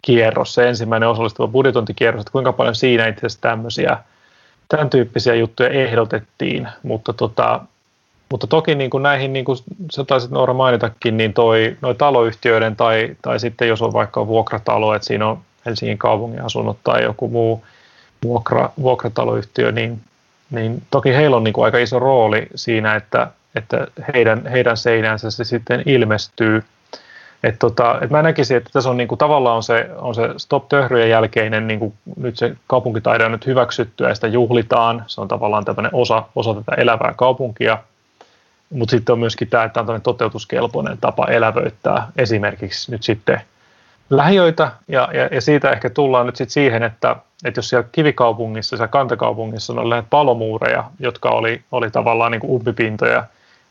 kierros, 0.04 0.54
se 0.54 0.68
ensimmäinen 0.68 1.08
osallistava 1.08 1.48
budjetointikierros, 1.48 2.20
että 2.20 2.32
kuinka 2.32 2.52
paljon 2.52 2.74
siinä 2.74 3.06
itse 3.06 3.26
asiassa 3.26 3.40
tämmöisiä, 3.40 3.98
tämän 4.68 4.90
tyyppisiä 4.90 5.34
juttuja 5.34 5.68
ehdotettiin, 5.68 6.68
mutta 6.82 7.12
tota, 7.12 7.60
mutta 8.30 8.46
toki 8.46 8.74
niin 8.74 8.90
kuin 8.90 9.02
näihin, 9.02 9.32
niin 9.32 9.44
kuin 9.44 9.58
sä 9.92 10.04
taisit 10.04 10.30
Noora 10.30 10.54
mainitakin, 10.54 11.16
niin 11.16 11.32
toi, 11.32 11.76
noi 11.80 11.94
taloyhtiöiden 11.94 12.76
tai, 12.76 13.16
tai 13.22 13.40
sitten 13.40 13.68
jos 13.68 13.82
on 13.82 13.92
vaikka 13.92 14.26
vuokratalo, 14.26 14.94
että 14.94 15.06
siinä 15.06 15.28
on 15.28 15.38
Helsingin 15.66 15.98
kaupungin 15.98 16.44
asunnot 16.44 16.78
tai 16.84 17.02
joku 17.02 17.28
muu 17.28 17.64
vuokra, 18.24 18.70
vuokrataloyhtiö, 18.80 19.72
niin, 19.72 20.00
niin 20.50 20.82
toki 20.90 21.14
heillä 21.14 21.36
on 21.36 21.44
niin 21.44 21.52
kuin 21.52 21.64
aika 21.64 21.78
iso 21.78 21.98
rooli 21.98 22.46
siinä, 22.54 22.94
että, 22.94 23.30
että 23.54 23.86
heidän, 24.14 24.46
heidän 24.46 24.76
seinänsä 24.76 25.30
se 25.30 25.44
sitten 25.44 25.82
ilmestyy. 25.86 26.64
Et 27.44 27.58
tota, 27.58 27.98
et 28.00 28.10
mä 28.10 28.22
näkisin, 28.22 28.56
että 28.56 28.70
tässä 28.72 28.90
on 28.90 28.96
niinku, 28.96 29.16
tavallaan 29.16 29.56
on 29.56 29.62
se, 29.62 29.90
on 29.96 30.14
se 30.14 30.22
Stop 30.36 30.68
Töhryjen 30.68 31.10
jälkeinen, 31.10 31.66
niinku, 31.66 31.94
nyt 32.16 32.36
se 32.36 32.56
kaupunkitaide 32.66 33.24
on 33.24 33.32
nyt 33.32 33.46
hyväksytty 33.46 34.04
ja 34.04 34.14
sitä 34.14 34.26
juhlitaan. 34.26 35.04
Se 35.06 35.20
on 35.20 35.28
tavallaan 35.28 35.64
tämmöinen 35.64 35.94
osa, 35.94 36.22
osa 36.34 36.54
tätä 36.54 36.72
elävää 36.72 37.14
kaupunkia– 37.16 37.78
mutta 38.74 38.90
sitten 38.90 39.12
on 39.12 39.18
myöskin 39.18 39.48
tämä, 39.48 39.64
että 39.64 39.80
on 39.80 40.02
toteutuskelpoinen 40.02 40.98
tapa 41.00 41.26
elävöittää 41.26 42.08
esimerkiksi 42.16 42.90
nyt 42.90 43.02
sitten 43.02 43.40
lähiöitä, 44.10 44.70
ja, 44.88 45.08
ja, 45.12 45.28
ja 45.32 45.40
siitä 45.40 45.70
ehkä 45.70 45.90
tullaan 45.90 46.26
nyt 46.26 46.36
sitten 46.36 46.52
siihen, 46.52 46.82
että, 46.82 47.16
että 47.44 47.58
jos 47.58 47.68
siellä 47.68 47.88
kivikaupungissa, 47.92 48.76
siellä 48.76 48.88
kantakaupungissa 48.88 49.72
on 49.72 49.90
lähet 49.90 50.06
palomuureja, 50.10 50.84
jotka 51.00 51.30
oli, 51.30 51.62
oli 51.72 51.90
tavallaan 51.90 52.32
niin 52.32 52.40
kuin 52.40 52.50
umpipintoja, 52.50 53.24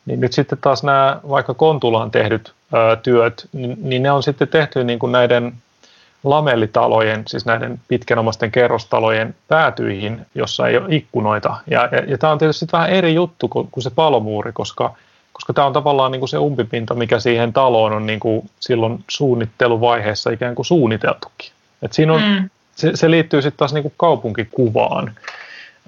niin 0.06 0.20
nyt 0.20 0.34
sitten 0.34 0.58
taas 0.58 0.84
nämä 0.84 1.20
vaikka 1.30 1.54
Kontulaan 1.54 2.12
tehdyt 2.12 2.54
ö, 2.74 2.96
työt, 2.96 3.48
niin, 3.54 3.78
niin 3.82 4.04
ne 4.04 4.12
on 4.12 4.24
sitten 4.24 4.48
tehty 4.48 4.84
niin 4.84 5.00
kuin 5.00 5.12
näiden 5.12 5.54
lamellitalojen, 6.24 7.24
siis 7.28 7.46
näiden 7.46 7.80
pitkänomaisten 7.88 8.52
kerrostalojen 8.52 9.36
päätyihin, 9.48 10.26
jossa 10.36 10.68
ei 10.68 10.78
ole 10.78 10.86
ikkunoita. 10.90 11.56
Ja, 11.68 11.90
ja, 11.92 12.04
ja 12.08 12.18
tämä 12.18 12.34
on 12.34 12.40
tietysti 12.40 12.66
vähän 12.72 12.90
eri 12.90 13.14
juttu 13.14 13.48
kuin, 13.48 13.68
kuin 13.72 13.84
se 13.84 13.90
palomuuri, 13.90 14.52
koska, 14.52 14.96
koska 15.34 15.54
tämä 15.54 15.68
on 15.68 15.74
tavallaan 15.74 16.12
niin 16.12 16.20
kuin 16.20 16.30
se 16.30 16.38
umpipinta, 16.38 16.94
mikä 16.94 17.20
siihen 17.20 17.54
taloon 17.54 17.94
on 17.94 18.06
niin 18.06 18.20
kuin 18.20 18.50
silloin 18.60 19.04
suunnitteluvaiheessa 19.08 20.30
ikään 20.30 20.56
kuin 20.56 20.66
suunniteltukin. 20.66 21.52
Et 21.82 21.94
siinä 21.94 22.14
on, 22.14 22.22
mm. 22.22 22.50
se, 22.76 22.92
se 22.96 23.12
liittyy 23.12 23.42
sitten 23.42 23.58
taas 23.58 23.74
niin 23.74 23.84
kuin 23.84 23.94
kaupunkikuvaan 23.98 25.16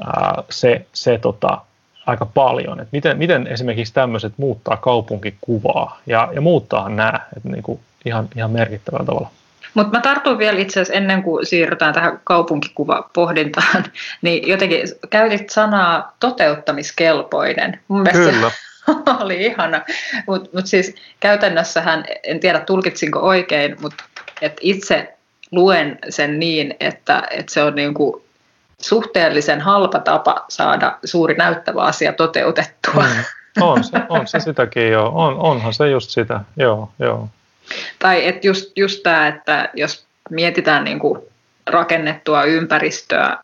ää, 0.06 0.44
se, 0.50 0.86
se 0.94 1.18
tota, 1.18 1.58
aika 2.06 2.26
paljon, 2.26 2.80
että 2.80 2.90
miten, 2.92 3.18
miten 3.18 3.48
esimerkiksi 3.48 3.94
tämmöiset 3.94 4.34
muuttaa 4.38 4.78
kaupunkikuvaa 4.78 6.02
ja, 6.06 6.30
ja 6.36 6.42
muuttaahan 6.42 6.96
nämä 6.96 7.20
että 7.38 7.50
niin 7.50 7.64
kuin 7.64 7.80
ihan, 8.06 8.28
ihan 8.36 8.52
merkittävällä 8.52 9.06
tavalla. 9.06 9.30
Mutta 9.74 9.98
mä 9.98 10.02
tartun 10.02 10.38
vielä 10.38 10.60
itse 10.60 10.80
asiassa 10.80 10.94
ennen 10.94 11.24
kuin 11.24 11.46
siirrytään 11.46 11.94
tähän 11.94 12.20
kaupunkikuvapohdintaan, 12.24 13.84
niin 14.22 14.48
jotenkin 14.48 14.82
käytit 15.10 15.50
sanaa 15.50 16.16
toteuttamiskelpoinen. 16.20 17.80
Mun 17.88 18.08
Kyllä. 18.12 18.52
oli 19.22 19.46
ihana. 19.46 19.82
Mutta 20.28 20.50
mut 20.54 20.68
siis 20.68 20.96
käytännössähän, 21.20 22.06
en 22.24 22.40
tiedä 22.40 22.60
tulkitsinko 22.60 23.20
oikein, 23.20 23.76
mutta 23.82 24.04
et 24.42 24.58
itse 24.62 25.14
luen 25.52 26.00
sen 26.10 26.40
niin, 26.40 26.76
että, 26.80 27.24
että 27.32 27.54
se 27.54 27.64
on 27.64 27.76
niin 27.76 27.94
kuin 27.94 28.25
suhteellisen 28.86 29.62
halpa 29.62 30.00
tapa 30.00 30.46
saada 30.50 30.98
suuri 31.06 31.36
näyttävä 31.36 31.82
asia 31.82 32.14
toteutettua. 32.14 33.04
Mm. 33.04 33.24
On 33.62 33.84
se, 33.84 33.92
on 34.10 34.28
se 34.28 34.40
sitäkin 34.40 34.92
joo, 34.92 35.12
on, 35.16 35.38
onhan 35.38 35.74
se 35.74 35.90
just 35.90 36.10
sitä, 36.10 36.40
joo, 36.58 36.90
joo. 37.00 37.30
Tai 38.00 38.28
että 38.28 38.48
just, 38.48 38.78
just 38.78 39.04
tämä, 39.04 39.28
että 39.28 39.70
jos 39.74 40.06
mietitään 40.30 40.84
niin 40.84 41.00
kuin 41.00 41.22
rakennettua 41.68 42.44
ympäristöä, 42.44 43.38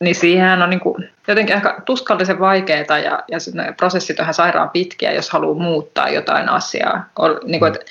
niin 0.00 0.14
siihen 0.14 0.62
on 0.62 0.70
niin 0.70 0.80
kuin 0.80 1.10
jotenkin 1.28 1.56
ehkä 1.56 1.80
tuskallisen 1.86 2.40
vaikeaa 2.40 2.98
ja, 2.98 3.22
ja 3.28 3.38
prosessit 3.76 4.18
on 4.18 4.24
ihan 4.24 4.34
sairaan 4.34 4.70
pitkiä, 4.70 5.12
jos 5.12 5.30
haluaa 5.30 5.62
muuttaa 5.62 6.08
jotain 6.08 6.48
asiaa. 6.48 7.04
Niin 7.44 7.60
kuin, 7.60 7.72
että, 7.72 7.86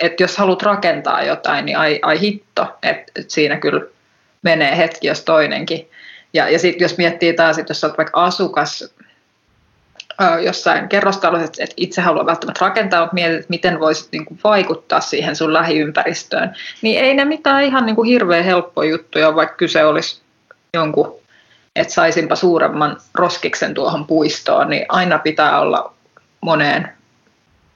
että 0.00 0.22
jos 0.22 0.36
haluat 0.36 0.62
rakentaa 0.62 1.22
jotain, 1.22 1.66
niin 1.66 1.78
ai, 1.78 1.98
ai 2.02 2.20
hitto, 2.20 2.62
että, 2.82 3.12
että 3.16 3.32
siinä 3.32 3.56
kyllä 3.56 3.80
menee 4.42 4.76
hetki 4.76 5.06
jos 5.06 5.24
toinenkin. 5.24 5.90
Ja, 6.36 6.48
ja 6.48 6.58
sitten 6.58 6.84
jos 6.84 6.98
miettii 6.98 7.32
taas, 7.32 7.58
että 7.58 7.70
jos 7.70 7.84
olet 7.84 7.98
vaikka 7.98 8.24
asukas 8.24 8.94
jossain 10.44 10.88
kerrostalossa, 10.88 11.44
että 11.44 11.74
itse 11.76 12.00
haluaa 12.00 12.26
välttämättä 12.26 12.64
rakentaa, 12.64 13.00
mutta 13.00 13.14
mietit, 13.14 13.36
että 13.36 13.50
miten 13.50 13.80
voisit 13.80 14.12
niin 14.12 14.24
kuin 14.24 14.40
vaikuttaa 14.44 15.00
siihen 15.00 15.36
sun 15.36 15.52
lähiympäristöön, 15.52 16.54
niin 16.82 17.00
ei 17.04 17.14
ne 17.14 17.24
mitään 17.24 17.64
ihan 17.64 17.86
niin 17.86 17.96
kuin 17.96 18.08
hirveän 18.08 18.44
helppoja 18.44 18.90
juttuja, 18.90 19.36
vaikka 19.36 19.56
kyse 19.56 19.84
olisi 19.84 20.22
jonkun, 20.74 21.16
että 21.76 21.94
saisinpa 21.94 22.36
suuremman 22.36 22.96
roskiksen 23.14 23.74
tuohon 23.74 24.06
puistoon, 24.06 24.70
niin 24.70 24.86
aina 24.88 25.18
pitää 25.18 25.60
olla 25.60 25.94
moneen 26.40 26.88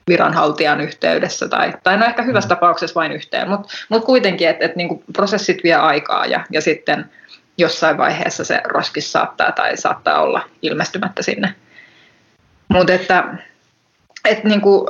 viranhaltijan 0.07 0.81
yhteydessä, 0.81 1.47
tai, 1.47 1.73
tai 1.83 1.97
no 1.97 2.05
ehkä 2.05 2.23
hyvässä 2.23 2.47
mm. 2.47 2.55
tapauksessa 2.55 2.95
vain 2.95 3.11
yhteen, 3.11 3.49
mutta 3.49 3.69
mut 3.89 4.05
kuitenkin, 4.05 4.49
että 4.49 4.65
et 4.65 4.75
niinku 4.75 5.03
prosessit 5.13 5.63
vie 5.63 5.75
aikaa 5.75 6.25
ja, 6.25 6.45
ja 6.51 6.61
sitten 6.61 7.05
jossain 7.61 7.97
vaiheessa 7.97 8.43
se 8.43 8.61
roskis 8.63 9.11
saattaa 9.11 9.51
tai 9.51 9.77
saattaa 9.77 10.21
olla 10.21 10.41
ilmestymättä 10.61 11.23
sinne. 11.23 11.55
Mutta 12.67 12.93
että, 12.93 13.23
että 14.25 14.47
niin 14.47 14.61
kuin, 14.61 14.87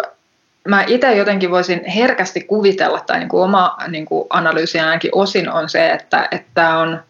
mä 0.68 0.84
itse 0.88 1.16
jotenkin 1.16 1.52
voisin 1.52 1.86
herkästi 1.86 2.42
kuvitella, 2.42 3.00
tai 3.00 3.20
niin 3.20 3.30
kuin 3.30 3.44
oma 3.44 3.78
niin 3.88 4.06
kuin 4.06 4.28
analyysi 4.30 4.80
ainakin 4.80 5.12
osin 5.14 5.50
on 5.50 5.70
se, 5.70 5.90
että, 5.90 6.28
että 6.32 6.78
on 6.78 7.04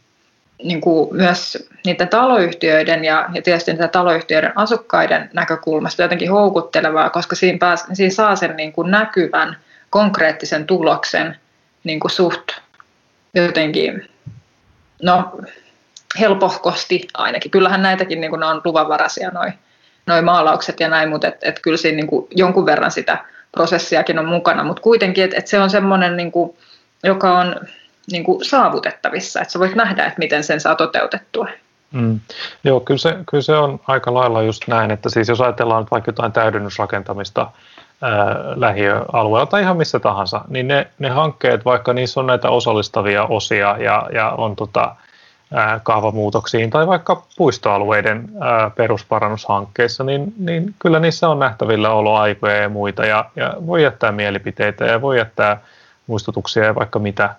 niin 0.64 0.82
kuin 0.82 1.16
myös 1.16 1.70
niiden 1.86 2.08
taloyhtiöiden 2.08 3.06
ja, 3.06 3.30
ja 3.34 3.42
tietysti 3.42 3.72
niiden 3.72 3.90
taloyhtiöiden 3.90 4.52
asukkaiden 4.56 5.30
näkökulmasta 5.34 6.02
jotenkin 6.02 6.32
houkuttelevaa, 6.32 7.10
koska 7.10 7.36
siinä, 7.36 7.58
pääs, 7.58 7.86
siinä 7.94 8.14
saa 8.14 8.36
sen 8.36 8.56
niin 8.58 8.74
kuin 8.74 8.92
näkyvän, 8.92 9.58
konkreettisen 9.90 10.68
tuloksen 10.68 11.38
niin 11.84 12.00
kuin 12.00 12.12
suht 12.12 12.48
jotenkin, 13.34 14.10
no 15.02 15.32
helpohkosti 16.20 17.08
ainakin. 17.14 17.52
Kyllähän 17.52 17.82
näitäkin 17.82 18.22
niin 18.22 18.32
kuin, 18.32 18.44
on 18.44 18.62
luvanvaraisia 18.66 19.30
noin 19.30 19.54
noi 20.06 20.22
maalaukset 20.22 20.80
ja 20.80 20.90
näin, 20.90 21.10
mutta 21.10 21.28
et, 21.28 21.38
et 21.42 21.60
kyllä 21.60 21.78
siinä 21.78 21.96
niin 21.96 22.08
kuin 22.08 22.28
jonkun 22.36 22.66
verran 22.66 22.92
sitä 22.92 23.26
prosessiakin 23.52 24.20
on 24.20 24.26
mukana, 24.26 24.64
mutta 24.64 24.82
kuitenkin, 24.82 25.24
että 25.24 25.38
et 25.38 25.48
se 25.48 25.60
on 25.60 25.70
semmoinen, 25.70 26.18
niin 26.18 26.32
joka 27.04 27.40
on 27.40 27.56
niin 28.12 28.24
kuin 28.24 28.46
saavutettavissa, 28.46 29.42
että 29.42 29.52
sä 29.52 29.60
voit 29.60 29.76
nähdä, 29.76 30.06
että 30.06 30.20
miten 30.20 30.44
sen 30.44 30.60
saa 30.60 30.76
toteutettua. 30.76 31.48
Mm. 31.92 32.20
Joo, 32.64 32.80
kyllä 32.80 32.98
se, 32.98 33.18
kyllä 33.30 33.42
se 33.42 33.56
on 33.56 33.80
aika 33.88 34.14
lailla 34.14 34.44
just 34.44 34.68
näin, 34.68 34.92
että 34.92 35.10
siis 35.10 35.28
jos 35.28 35.42
ajatellaan 35.42 35.82
nyt 35.82 35.92
vaikka 35.92 36.10
jotain 36.10 36.32
täydennysrakentamista 36.32 37.52
tai 39.50 39.62
ihan 39.62 39.78
missä 39.78 40.00
tahansa, 40.00 40.42
niin 40.48 40.68
ne, 40.68 40.88
ne 41.00 41.10
hankkeet, 41.10 41.66
vaikka 41.66 41.94
niissä 41.94 42.20
on 42.20 42.28
näitä 42.28 42.50
osallistavia 42.50 43.24
osia 43.24 43.76
ja, 43.80 44.10
ja 44.14 44.30
on 44.30 44.56
tota, 44.56 44.96
kaavamuutoksiin 45.84 46.70
tai 46.70 46.88
vaikka 46.88 47.24
puistoalueiden 47.38 48.30
perusparannushankkeissa, 48.76 50.04
niin, 50.04 50.34
niin 50.38 50.76
kyllä 50.80 51.00
niissä 51.00 51.30
on 51.30 51.40
nähtävillä 51.40 51.90
oloaikoja 51.90 52.56
ja 52.56 52.70
muita 52.70 53.06
ja, 53.06 53.26
ja 53.36 53.54
voi 53.68 53.84
jättää 53.84 54.12
mielipiteitä 54.12 54.86
ja 54.86 55.02
voi 55.02 55.18
jättää 55.18 55.62
muistutuksia 56.08 56.66
ja 56.66 56.76
vaikka 56.76 57.00
mitä. 57.00 57.36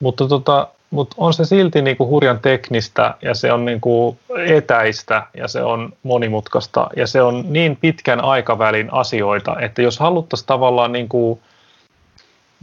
Mutta, 0.00 0.28
tota, 0.28 0.68
mutta 0.90 1.16
on 1.18 1.34
se 1.34 1.44
silti 1.44 1.82
niin 1.82 1.96
kuin 1.96 2.10
hurjan 2.10 2.40
teknistä 2.40 3.14
ja 3.22 3.34
se 3.34 3.52
on 3.52 3.64
niin 3.64 3.80
kuin 3.80 4.18
etäistä 4.46 5.26
ja 5.34 5.48
se 5.48 5.62
on 5.62 5.92
monimutkaista 6.02 6.88
ja 6.96 7.06
se 7.06 7.22
on 7.22 7.44
niin 7.48 7.76
pitkän 7.76 8.24
aikavälin 8.24 8.92
asioita, 8.92 9.60
että 9.60 9.82
jos 9.82 9.98
haluttaisiin 9.98 10.46
tavallaan 10.46 10.92
niin 10.92 11.08
kuin, 11.08 11.40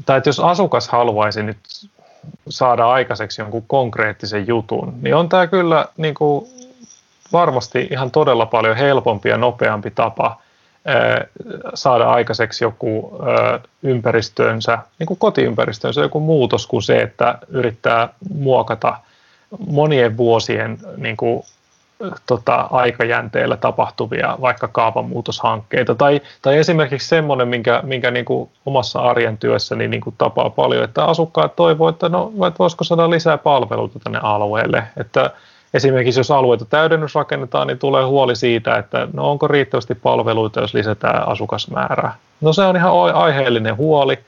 tai 0.06 0.18
että 0.18 0.30
jos 0.30 0.40
asukas 0.40 0.90
haluaisi 0.90 1.44
nyt 1.44 1.58
saada 2.50 2.90
aikaiseksi 2.90 3.42
jonkun 3.42 3.64
konkreettisen 3.68 4.48
jutun, 4.48 4.94
niin 5.02 5.16
on 5.16 5.30
tämä 5.30 5.48
kyllä 5.48 5.86
niin 5.98 6.14
kuin 6.14 6.46
varmasti 7.34 7.88
ihan 7.92 8.12
todella 8.12 8.46
paljon 8.46 8.78
helpompi 8.78 9.30
ja 9.30 9.38
nopeampi 9.38 9.92
tapa 9.92 10.42
saada 11.74 12.10
aikaiseksi 12.10 12.64
joku 12.64 13.20
ympäristönsä, 13.84 14.78
niin 15.00 15.08
kuin 15.08 15.20
kotiympäristönsä, 15.20 16.02
joku 16.02 16.20
muutos 16.20 16.68
kuin 16.68 16.84
se, 16.84 16.98
että 16.98 17.38
yrittää 17.48 18.10
muokata 18.34 18.98
monien 19.68 20.18
vuosien 20.18 20.78
niin 20.98 21.18
kuin 21.18 21.44
tota, 22.26 22.68
aikajänteellä 22.72 23.58
tapahtuvia 23.58 24.38
vaikka 24.42 24.68
kaavanmuutoshankkeita. 24.68 25.96
Tai, 25.96 26.22
tai 26.42 26.58
esimerkiksi 26.58 27.08
semmoinen, 27.08 27.48
minkä, 27.48 27.82
minkä 27.84 28.12
niin 28.12 28.26
kuin 28.26 28.50
omassa 28.66 29.00
arjen 29.00 29.38
työssäni 29.38 29.88
niin 29.88 30.02
kuin 30.02 30.16
tapaa 30.18 30.50
paljon, 30.50 30.84
että 30.84 31.06
asukkaat 31.06 31.56
toivovat, 31.56 31.96
että 31.96 32.10
no, 32.10 32.32
voisiko 32.60 32.84
saada 32.84 33.10
lisää 33.10 33.38
palveluita 33.38 34.00
tänne 34.00 34.20
alueelle. 34.24 34.84
Että 34.98 35.32
esimerkiksi 35.74 36.20
jos 36.20 36.32
alueita 36.32 36.66
täydennysrakennetaan, 36.66 37.68
niin 37.68 37.80
tulee 37.80 38.04
huoli 38.04 38.36
siitä, 38.36 38.76
että 38.76 39.08
no 39.14 39.32
onko 39.32 39.48
riittävästi 39.48 39.96
palveluita, 39.96 40.62
jos 40.62 40.74
lisätään 40.74 41.28
asukasmäärää. 41.28 42.16
No 42.42 42.54
se 42.54 42.62
on 42.62 42.76
ihan 42.76 43.16
aiheellinen 43.16 43.78
huoli, 43.78 44.20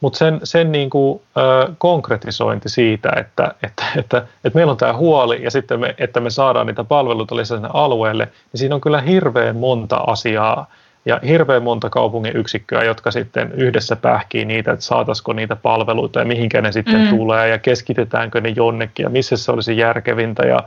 mutta 0.00 0.18
sen, 0.18 0.40
sen 0.44 0.72
niin 0.72 0.90
kuin, 0.90 1.20
ö, 1.36 1.72
konkretisointi 1.78 2.68
siitä, 2.68 3.12
että, 3.16 3.54
että, 3.62 3.84
että, 3.96 4.16
että 4.44 4.56
meillä 4.56 4.70
on 4.70 4.76
tämä 4.76 4.92
huoli 4.92 5.42
ja 5.42 5.50
sitten 5.50 5.80
me, 5.80 5.94
että 5.98 6.20
me 6.20 6.30
saadaan 6.30 6.66
niitä 6.66 6.84
palveluita 6.84 7.36
lisää 7.36 7.56
sinne 7.56 7.68
alueelle, 7.72 8.24
niin 8.24 8.58
siinä 8.58 8.74
on 8.74 8.80
kyllä 8.80 9.00
hirveän 9.00 9.56
monta 9.56 9.96
asiaa 9.96 10.66
ja 11.04 11.20
hirveän 11.26 11.62
monta 11.62 11.90
kaupungin 11.90 12.36
yksikköä, 12.36 12.84
jotka 12.84 13.10
sitten 13.10 13.52
yhdessä 13.52 13.96
pähkii 13.96 14.44
niitä, 14.44 14.72
että 14.72 14.84
saataisiko 14.84 15.32
niitä 15.32 15.56
palveluita 15.56 16.18
ja 16.18 16.24
mihinkä 16.24 16.60
ne 16.60 16.72
sitten 16.72 17.00
mm. 17.00 17.08
tulee 17.08 17.48
ja 17.48 17.58
keskitetäänkö 17.58 18.40
ne 18.40 18.48
jonnekin 18.48 19.04
ja 19.04 19.10
missä 19.10 19.36
se 19.36 19.52
olisi 19.52 19.78
järkevintä 19.78 20.46
ja, 20.46 20.58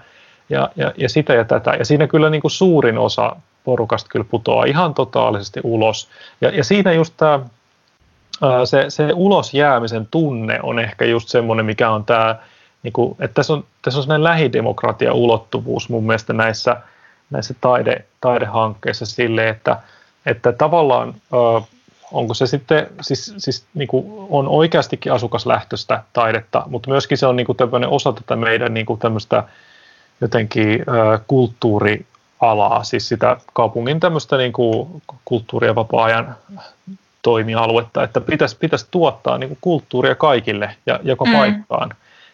ja, 0.50 0.70
ja, 0.76 0.94
ja 0.98 1.10
sitä 1.10 1.34
ja 1.34 1.46
tätä. 1.46 1.72
Ja 1.72 1.86
siinä 1.86 2.08
kyllä 2.08 2.30
niin 2.30 2.42
kuin 2.42 2.52
suurin 2.52 2.98
osa 2.98 3.36
porukasta 3.64 4.10
kyllä 4.12 4.26
putoaa 4.32 4.66
ihan 4.66 4.94
totaalisesti 4.94 5.60
ulos. 5.64 6.10
Ja, 6.42 6.50
ja 6.50 6.64
siinä 6.64 6.94
just 6.94 7.14
tämä 7.18 7.40
se, 8.66 8.86
se 8.90 9.10
ulos 9.14 9.54
jäämisen 9.54 10.08
tunne 10.12 10.60
on 10.64 10.80
ehkä 10.80 11.06
just 11.06 11.30
semmoinen, 11.30 11.66
mikä 11.66 11.90
on 11.90 12.06
tämä, 12.06 12.36
niin 12.84 12.94
kuin, 12.94 13.16
että 13.20 13.34
tässä 13.34 13.54
on, 13.54 13.64
tässä 13.82 14.00
on 14.00 14.04
sellainen 14.04 14.24
lähidemokratia-ulottuvuus 14.24 15.90
mun 15.90 16.06
mielestä 16.06 16.34
näissä, 16.34 16.78
näissä 17.30 17.56
taide, 17.62 18.06
taidehankkeissa 18.22 19.06
sille, 19.06 19.50
että, 19.50 19.78
että 20.26 20.52
tavallaan 20.52 21.14
onko 22.12 22.34
se 22.34 22.48
sitten, 22.48 22.88
siis, 23.02 23.34
siis 23.38 23.66
niin 23.74 23.88
kuin 23.88 24.28
on 24.30 24.48
oikeastikin 24.48 25.12
asukaslähtöistä 25.12 26.04
taidetta, 26.14 26.64
mutta 26.68 26.90
myöskin 26.90 27.18
se 27.18 27.26
on 27.26 27.36
niin 27.36 27.48
kuin 27.48 27.86
osa 27.88 28.14
tätä 28.14 28.36
meidän 28.36 28.74
niin 28.74 28.86
kuin 28.86 29.00
tämmöistä 29.00 29.44
jotenkin 30.22 30.86
kulttuurialaa, 31.28 32.84
siis 32.84 33.08
sitä 33.08 33.38
kaupungin 33.54 34.00
tämmöistä 34.00 34.38
niin 34.38 34.54
kuin 34.54 35.02
kulttuuri- 35.26 35.68
ja 35.68 35.76
vapaa-ajan 35.76 36.36
toimialuetta, 37.22 38.04
että 38.04 38.22
pitäisi, 38.22 38.58
pitäisi 38.58 38.88
tuottaa 38.92 39.38
niin 39.38 39.48
kuin 39.48 39.58
kulttuuria 39.62 40.16
kaikille 40.16 40.76
ja 40.86 41.00
joka 41.04 41.26
mm. 41.26 41.32
paikkaan. 41.32 41.92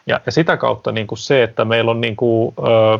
Ja, 0.08 0.22
ja 0.26 0.32
sitä 0.32 0.58
kautta 0.58 0.92
niin 0.92 1.08
kuin 1.08 1.20
se, 1.20 1.44
että 1.44 1.66
meillä 1.66 1.92
on 1.92 2.02
niin 2.02 2.16
kuin, 2.16 2.54
ö, 2.60 3.00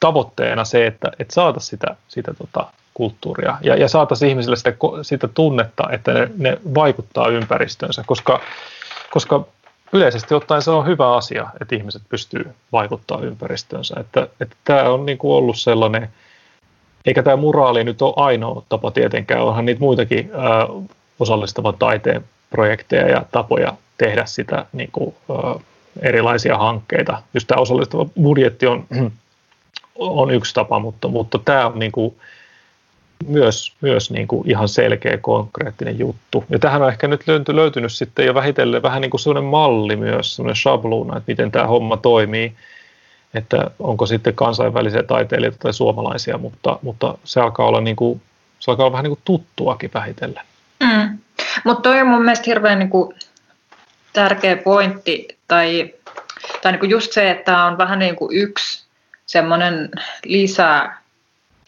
tavoitteena 0.00 0.64
se, 0.64 0.86
että, 0.86 1.12
että 1.18 1.34
saataisiin 1.34 1.70
sitä, 1.70 1.96
sitä 2.08 2.34
tota, 2.34 2.66
kulttuuria 2.94 3.58
ja, 3.62 3.76
ja 3.76 3.88
saataisiin 3.88 4.28
ihmisille 4.28 4.56
sitä, 4.56 4.72
sitä 5.02 5.28
tunnetta, 5.28 5.84
että 5.90 6.12
ne, 6.12 6.30
ne 6.36 6.58
vaikuttaa 6.74 7.28
ympäristönsä, 7.28 8.02
koska, 8.06 8.40
koska 9.10 9.46
yleisesti 9.92 10.34
ottaen 10.34 10.62
se 10.62 10.70
on 10.70 10.86
hyvä 10.86 11.16
asia, 11.16 11.46
että 11.60 11.76
ihmiset 11.76 12.02
pystyy 12.08 12.54
vaikuttaa 12.72 13.20
ympäristönsä. 13.20 13.94
Että, 14.00 14.28
että 14.40 14.56
tämä 14.64 14.82
on 14.82 15.06
niin 15.06 15.18
kuin 15.18 15.32
ollut 15.32 15.58
sellainen, 15.58 16.08
eikä 17.06 17.22
tämä 17.22 17.36
muraali 17.36 17.84
nyt 17.84 18.02
ole 18.02 18.14
ainoa 18.16 18.62
tapa 18.68 18.90
tietenkään, 18.90 19.42
onhan 19.42 19.66
niitä 19.66 19.80
muitakin 19.80 20.30
ää, 20.34 20.66
osallistavan 21.20 21.74
taiteen 21.78 22.24
projekteja 22.50 23.08
ja 23.08 23.24
tapoja 23.32 23.72
tehdä 23.98 24.26
sitä 24.26 24.66
niin 24.72 24.88
kuin, 24.92 25.14
ö, 25.30 25.60
erilaisia 26.02 26.58
hankkeita. 26.58 27.22
Just 27.34 27.46
tämä 27.46 27.60
osallistava 27.60 28.06
budjetti 28.22 28.66
on, 28.66 28.86
on 29.94 30.30
yksi 30.30 30.54
tapa, 30.54 30.78
mutta, 30.78 31.08
mutta 31.08 31.38
tämä 31.38 31.66
on 31.66 31.78
niin 31.78 31.92
kuin, 31.92 32.14
myös, 33.26 33.72
myös 33.80 34.10
niin 34.10 34.28
kuin 34.28 34.50
ihan 34.50 34.68
selkeä 34.68 35.18
konkreettinen 35.18 35.98
juttu. 35.98 36.44
Ja 36.50 36.58
tähän 36.58 36.82
on 36.82 36.88
ehkä 36.88 37.08
nyt 37.08 37.28
löyty, 37.28 37.56
löytynyt 37.56 37.92
sitten 37.92 38.26
jo 38.26 38.34
vähitellen 38.34 38.82
vähän 38.82 39.00
niin 39.00 39.10
kuin 39.10 39.20
sellainen 39.20 39.50
malli 39.50 39.96
myös, 39.96 40.36
sellainen 40.36 40.56
shabluuna, 40.56 41.16
että 41.16 41.30
miten 41.32 41.50
tämä 41.50 41.66
homma 41.66 41.96
toimii, 41.96 42.52
että 43.34 43.70
onko 43.78 44.06
sitten 44.06 44.34
kansainvälisiä 44.34 45.02
taiteilijoita 45.02 45.58
tai 45.58 45.74
suomalaisia, 45.74 46.38
mutta, 46.38 46.78
mutta 46.82 47.18
se 47.24 47.40
alkaa 47.40 47.66
olla, 47.66 47.80
niin 47.80 47.96
kuin, 47.96 48.22
se 48.58 48.70
alkaa 48.70 48.86
olla 48.86 48.92
vähän 48.92 49.04
niin 49.04 49.16
kuin 49.16 49.22
tuttuakin 49.24 49.90
vähitellen. 49.94 50.44
Mm. 50.80 51.18
Mutta 51.64 51.82
toi 51.82 52.00
on 52.00 52.06
mun 52.06 52.22
mielestä 52.22 52.44
hirveän 52.46 52.78
niin 52.78 52.90
kuin 52.90 53.14
tärkeä 54.12 54.56
pointti, 54.56 55.28
tai, 55.48 55.94
tai 56.62 56.72
niin 56.72 56.80
kuin 56.80 56.90
just 56.90 57.12
se, 57.12 57.30
että 57.30 57.64
on 57.64 57.78
vähän 57.78 57.98
niin 57.98 58.16
kuin 58.16 58.36
yksi 58.36 58.84
semmoinen 59.26 59.90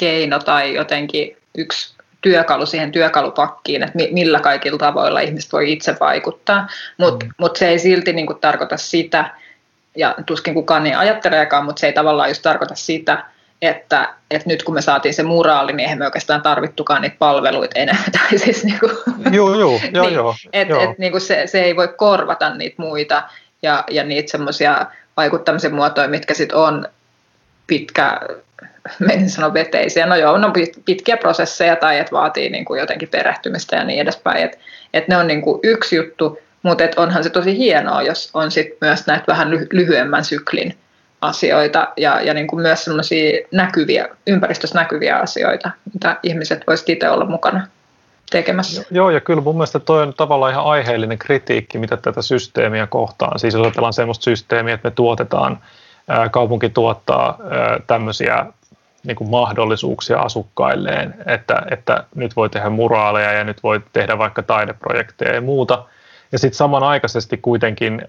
lisäkeino 0.02 0.38
tai 0.38 0.74
jotenkin 0.74 1.36
yksi 1.58 1.94
työkalu 2.20 2.66
siihen 2.66 2.92
työkalupakkiin, 2.92 3.82
että 3.82 3.98
millä 4.12 4.40
kaikilla 4.40 4.78
tavoilla 4.78 5.20
ihmiset 5.20 5.52
voi 5.52 5.72
itse 5.72 5.96
vaikuttaa, 6.00 6.68
mutta 6.98 7.26
mm. 7.26 7.32
mut 7.38 7.56
se 7.56 7.68
ei 7.68 7.78
silti 7.78 8.12
niin 8.12 8.26
kuin 8.26 8.38
tarkoita 8.40 8.76
sitä, 8.76 9.30
ja 9.96 10.14
tuskin 10.26 10.54
kukaan 10.54 10.84
niin 10.84 10.98
ajatteleekaan, 10.98 11.64
mutta 11.64 11.80
se 11.80 11.86
ei 11.86 11.92
tavallaan 11.92 12.30
just 12.30 12.42
tarkoita 12.42 12.74
sitä, 12.74 13.24
että, 13.62 14.14
että 14.30 14.48
nyt 14.48 14.62
kun 14.62 14.74
me 14.74 14.82
saatiin 14.82 15.14
se 15.14 15.22
muraali, 15.22 15.72
niin 15.72 15.80
eihän 15.84 15.98
me 15.98 16.04
oikeastaan 16.04 16.42
tarvittukaan 16.42 17.02
niitä 17.02 17.16
palveluita 17.18 17.78
enää. 17.78 18.02
Tai 18.18 18.38
siis 18.38 18.64
niin 18.64 18.78
kuin, 18.80 18.92
joo, 19.32 19.58
joo, 19.58 19.80
joo, 19.92 20.06
niin, 20.06 20.14
joo, 20.14 20.34
et, 20.52 20.68
joo. 20.68 20.80
Et, 20.82 20.98
niin 20.98 21.12
kuin 21.12 21.20
se, 21.20 21.46
se 21.46 21.62
ei 21.62 21.76
voi 21.76 21.88
korvata 21.96 22.54
niitä 22.54 22.82
muita 22.82 23.22
ja, 23.62 23.84
ja 23.90 24.04
niitä 24.04 24.30
semmoisia 24.30 24.86
vaikuttamisen 25.16 25.74
muotoja, 25.74 26.08
mitkä 26.08 26.34
sitten 26.34 26.58
on 26.58 26.88
pitkä, 27.66 28.20
menin 28.98 29.30
sanoa 29.30 29.54
veteisiä, 29.54 30.06
no 30.06 30.16
joo, 30.16 30.38
no 30.38 30.52
pitkiä 30.84 31.16
prosesseja 31.16 31.76
tai 31.76 31.98
että 31.98 32.12
vaatii 32.12 32.50
niin 32.50 32.64
kuin 32.64 32.80
jotenkin 32.80 33.08
perehtymistä 33.08 33.76
ja 33.76 33.84
niin 33.84 34.00
edespäin. 34.00 34.44
Että 34.44 34.58
et 34.94 35.08
ne 35.08 35.16
on 35.16 35.26
niin 35.26 35.42
kuin 35.42 35.60
yksi 35.62 35.96
juttu, 35.96 36.38
mutta 36.62 36.84
et 36.84 36.98
onhan 36.98 37.24
se 37.24 37.30
tosi 37.30 37.56
hienoa, 37.56 38.02
jos 38.02 38.30
on 38.34 38.50
sit 38.50 38.68
myös 38.80 39.06
näitä 39.06 39.24
vähän 39.26 39.50
lyhyemmän 39.50 40.24
syklin 40.24 40.76
asioita 41.20 41.88
ja, 41.96 42.20
ja 42.20 42.34
niin 42.34 42.46
kuin 42.46 42.62
myös 42.62 42.84
sellaisia 42.84 43.46
näkyviä, 43.52 44.08
ympäristössä 44.26 44.78
näkyviä 44.78 45.16
asioita, 45.16 45.70
mitä 45.94 46.16
ihmiset 46.22 46.64
voisivat 46.66 46.88
itse 46.88 47.08
olla 47.08 47.24
mukana 47.24 47.66
tekemässä. 48.30 48.82
Joo, 48.90 49.10
ja 49.10 49.20
kyllä 49.20 49.40
mun 49.40 49.54
mielestä 49.54 49.78
toi 49.78 50.02
on 50.02 50.14
tavallaan 50.16 50.52
ihan 50.52 50.64
aiheellinen 50.64 51.18
kritiikki, 51.18 51.78
mitä 51.78 51.96
tätä 51.96 52.22
systeemiä 52.22 52.86
kohtaan. 52.86 53.38
Siis 53.38 53.54
jos 53.54 53.62
ajatellaan 53.62 53.92
sellaista 53.92 54.24
systeemiä, 54.24 54.74
että 54.74 54.88
me 54.88 54.94
tuotetaan, 54.94 55.58
kaupunki 56.30 56.68
tuottaa 56.68 57.38
tämmöisiä 57.86 58.46
niin 59.04 59.16
kuin 59.16 59.30
mahdollisuuksia 59.30 60.18
asukkailleen, 60.18 61.14
että, 61.26 61.62
että 61.70 62.04
nyt 62.14 62.36
voi 62.36 62.50
tehdä 62.50 62.70
muraaleja 62.70 63.32
ja 63.32 63.44
nyt 63.44 63.62
voi 63.62 63.80
tehdä 63.92 64.18
vaikka 64.18 64.42
taideprojekteja 64.42 65.34
ja 65.34 65.40
muuta– 65.40 65.82
ja 66.32 66.38
sitten 66.38 66.56
samanaikaisesti 66.56 67.36
kuitenkin 67.36 68.02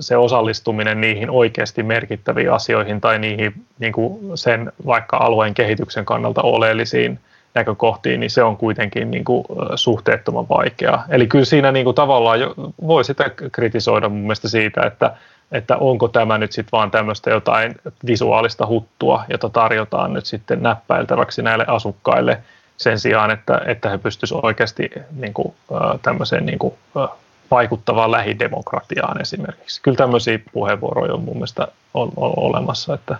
se 0.00 0.16
osallistuminen 0.16 1.00
niihin 1.00 1.30
oikeasti 1.30 1.82
merkittäviin 1.82 2.52
asioihin 2.52 3.00
tai 3.00 3.18
niihin 3.18 3.54
niin 3.78 3.92
kuin 3.92 4.38
sen 4.38 4.72
vaikka 4.86 5.16
alueen 5.16 5.54
kehityksen 5.54 6.04
kannalta 6.04 6.42
oleellisiin 6.42 7.18
näkökohtiin, 7.54 8.20
niin 8.20 8.30
se 8.30 8.42
on 8.42 8.56
kuitenkin 8.56 9.10
niin 9.10 9.24
kuin, 9.24 9.44
suhteettoman 9.74 10.48
vaikeaa. 10.48 11.04
Eli 11.08 11.26
kyllä 11.26 11.44
siinä 11.44 11.72
niin 11.72 11.84
kuin, 11.84 11.94
tavallaan 11.94 12.40
voi 12.86 13.04
sitä 13.04 13.30
kritisoida 13.52 14.08
mun 14.08 14.20
mielestä 14.20 14.48
siitä, 14.48 14.82
että, 14.86 15.16
että 15.52 15.76
onko 15.76 16.08
tämä 16.08 16.38
nyt 16.38 16.52
sitten 16.52 16.72
vaan 16.72 16.90
tämmöistä 16.90 17.30
jotain 17.30 17.74
visuaalista 18.06 18.66
huttua, 18.66 19.24
jota 19.28 19.48
tarjotaan 19.48 20.12
nyt 20.12 20.26
sitten 20.26 20.62
näppäiltäväksi 20.62 21.42
näille 21.42 21.64
asukkaille 21.68 22.42
sen 22.76 22.98
sijaan, 22.98 23.30
että, 23.30 23.60
että 23.66 23.90
he 23.90 23.98
pystyisivät 23.98 24.44
oikeasti 24.44 24.90
niin 25.16 25.34
kuin, 25.34 25.54
tämmöiseen 26.02 26.46
niin 26.46 26.58
kuin, 26.58 26.74
vaikuttavaan 27.50 28.10
lähidemokratiaan 28.10 29.20
esimerkiksi. 29.20 29.82
Kyllä 29.82 29.96
tämmöisiä 29.96 30.38
puheenvuoroja 30.52 31.14
on 31.14 31.22
mun 31.22 31.34
mielestä 31.34 31.68
on, 31.94 32.12
on 32.16 32.32
olemassa, 32.36 32.94
että, 32.94 33.16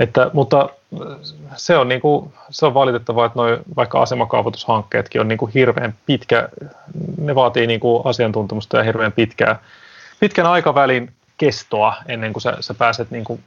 että, 0.00 0.30
mutta 0.32 0.68
se 1.56 1.76
on, 1.76 1.88
niin 1.88 2.00
kuin, 2.00 2.32
se 2.50 2.66
on 2.66 2.74
valitettavaa, 2.74 3.26
että 3.26 3.38
noi, 3.38 3.58
vaikka 3.76 4.02
asemakaavoitushankkeetkin 4.02 5.20
on 5.20 5.28
niin 5.28 5.38
kuin 5.38 5.52
hirveän 5.54 5.94
pitkä, 6.06 6.48
ne 7.18 7.34
vaatii 7.34 7.66
niin 7.66 7.80
kuin 7.80 8.02
asiantuntemusta 8.06 8.76
ja 8.76 8.82
hirveän 8.82 9.12
pitkää, 9.12 9.58
pitkän 10.20 10.46
aikavälin 10.46 11.12
kestoa 11.44 11.94
ennen 12.08 12.32
kuin 12.32 12.42
sä, 12.42 12.56
sä 12.60 12.74
pääset 12.74 13.10
niin 13.10 13.24
kuin 13.24 13.40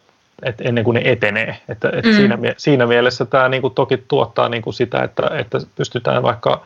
et 0.43 0.61
ennen 0.61 0.83
kuin 0.83 0.95
ne 0.95 1.01
etenee. 1.05 1.57
Että, 1.69 1.89
et 1.93 2.05
mm. 2.05 2.11
siinä, 2.13 2.37
siinä 2.57 2.87
mielessä 2.87 3.25
tämä 3.25 3.49
niin 3.49 3.61
kuin 3.61 3.73
toki 3.73 3.97
tuottaa 3.97 4.49
niin 4.49 4.61
kuin 4.61 4.73
sitä, 4.73 5.03
että, 5.03 5.29
että 5.33 5.57
pystytään 5.75 6.23
vaikka 6.23 6.65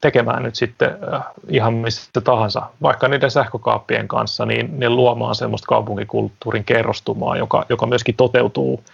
tekemään 0.00 0.42
nyt 0.42 0.54
sitten 0.54 0.90
äh, 1.14 1.22
ihan 1.48 1.74
missä 1.74 2.20
tahansa, 2.24 2.62
vaikka 2.82 3.08
niiden 3.08 3.30
sähkökaappien 3.30 4.08
kanssa, 4.08 4.46
niin 4.46 4.80
ne 4.80 4.88
luomaan 4.88 5.34
semmoista 5.34 5.66
kaupunkikulttuurin 5.66 6.64
kerrostumaa, 6.64 7.36
joka, 7.36 7.66
joka 7.68 7.86
myöskin 7.86 8.14
toteutuu 8.14 8.84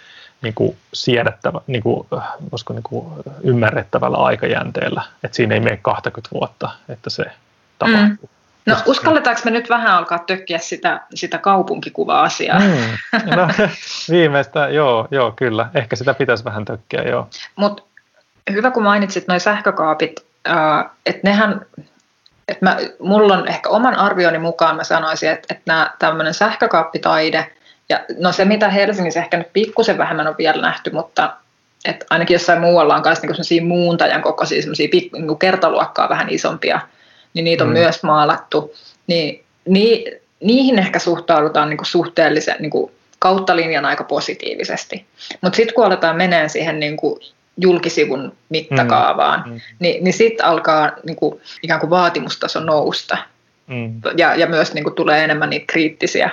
niin 0.42 0.54
kuin 0.54 0.76
siedettävä, 0.94 1.60
niin 1.66 1.82
kuin, 1.82 2.06
äh, 2.16 2.24
niin 2.68 2.82
kuin 2.82 3.06
ymmärrettävällä 3.42 4.16
aikajänteellä, 4.16 5.02
että 5.24 5.36
siinä 5.36 5.54
ei 5.54 5.60
mene 5.60 5.78
20 5.82 6.34
vuotta, 6.34 6.70
että 6.88 7.10
se 7.10 7.24
tapahtuu. 7.78 8.28
Mm. 8.28 8.35
No 8.66 8.76
uskalletaanko 8.86 9.40
me 9.44 9.50
nyt 9.50 9.70
vähän 9.70 9.94
alkaa 9.94 10.18
tökkiä 10.18 10.58
sitä, 10.58 11.00
sitä 11.14 11.38
kaupunkikuva-asiaa? 11.38 12.58
Mm. 12.60 13.36
No, 13.36 13.48
viimeistä, 14.10 14.68
joo, 14.68 15.08
joo, 15.10 15.32
kyllä. 15.32 15.68
Ehkä 15.74 15.96
sitä 15.96 16.14
pitäisi 16.14 16.44
vähän 16.44 16.64
tökkiä, 16.64 17.02
joo. 17.02 17.28
Mutta 17.56 17.82
hyvä, 18.50 18.70
kun 18.70 18.82
mainitsit 18.82 19.28
noin 19.28 19.40
sähkökaapit, 19.40 20.26
äh, 20.48 20.84
että 21.06 21.20
nehän, 21.24 21.66
että 22.48 22.64
mä, 22.64 22.76
mulla 22.98 23.34
on 23.34 23.48
ehkä 23.48 23.68
oman 23.68 23.94
arvioni 23.94 24.38
mukaan 24.38 24.76
mä 24.76 24.84
sanoisin, 24.84 25.30
että, 25.30 25.46
että 25.50 25.62
nämä 25.66 25.90
tämmöinen 25.98 26.34
sähkökaappitaide, 26.34 27.52
ja 27.88 28.00
no 28.18 28.32
se 28.32 28.44
mitä 28.44 28.68
Helsingissä 28.68 29.20
ehkä 29.20 29.36
nyt 29.36 29.52
pikkusen 29.52 29.98
vähemmän 29.98 30.26
on 30.26 30.34
vielä 30.38 30.62
nähty, 30.62 30.90
mutta 30.90 31.36
että 31.84 32.06
ainakin 32.10 32.34
jossain 32.34 32.60
muualla 32.60 32.94
on 32.94 33.02
myös 33.04 33.22
niinku 33.22 33.66
muuntajan 33.66 34.22
kokoisia 34.22 34.62
semmoisia 34.62 34.88
niinku 35.12 35.36
kertaluokkaa 35.36 36.08
vähän 36.08 36.30
isompia, 36.30 36.80
niin 37.36 37.44
niitä 37.44 37.64
on 37.64 37.70
mm. 37.70 37.72
myös 37.72 38.02
maalattu, 38.02 38.74
niin, 39.06 39.44
niin 39.68 40.20
niihin 40.40 40.78
ehkä 40.78 40.98
suhtaudutaan 40.98 41.68
niinku 41.68 41.84
suhteellisen 41.84 42.56
niinku 42.58 42.90
kautta 43.18 43.56
linjan 43.56 43.84
aika 43.84 44.04
positiivisesti. 44.04 45.06
Mutta 45.40 45.56
sitten 45.56 45.74
kun 45.74 45.84
aletaan 45.84 46.16
menee 46.16 46.48
siihen 46.48 46.80
niinku 46.80 47.20
julkisivun 47.56 48.32
mittakaavaan, 48.48 49.42
mm. 49.46 49.52
Mm. 49.52 49.60
niin, 49.78 50.04
niin 50.04 50.14
sitten 50.14 50.46
alkaa 50.46 50.92
niin 51.06 51.16
kuin, 51.16 51.40
ikään 51.62 51.80
kuin 51.80 51.90
vaatimustaso 51.90 52.60
nousta. 52.60 53.18
Mm. 53.66 54.00
Ja, 54.16 54.34
ja 54.34 54.46
myös 54.46 54.74
niin 54.74 54.84
kuin, 54.84 54.94
tulee 54.94 55.24
enemmän 55.24 55.50
niitä 55.50 55.66
kriittisiä 55.66 56.30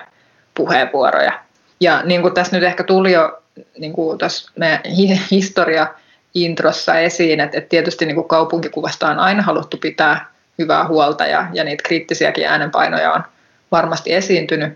puheenvuoroja. 0.56 1.40
Ja 1.80 2.02
niin 2.04 2.22
kuin 2.22 2.34
tässä 2.34 2.56
nyt 2.56 2.64
ehkä 2.64 2.84
tuli 2.84 3.12
jo 3.12 3.42
niin 3.78 3.94
kuin 3.94 4.18
tässä 4.18 4.52
meidän 4.56 4.82
historia 5.32 5.88
introssa 6.34 7.00
esiin, 7.00 7.40
että, 7.40 7.58
että 7.58 7.70
tietysti 7.70 8.06
niin 8.06 8.16
kuin 8.16 8.28
kaupunkikuvasta 8.28 9.08
on 9.08 9.20
aina 9.20 9.44
haluttu 9.44 9.78
pitää 9.78 10.33
hyvää 10.60 10.88
huolta 10.88 11.26
ja, 11.26 11.48
ja 11.54 11.64
niitä 11.64 11.84
kriittisiäkin 11.84 12.48
äänenpainoja 12.48 13.14
on 13.14 13.24
varmasti 13.72 14.14
esiintynyt. 14.14 14.74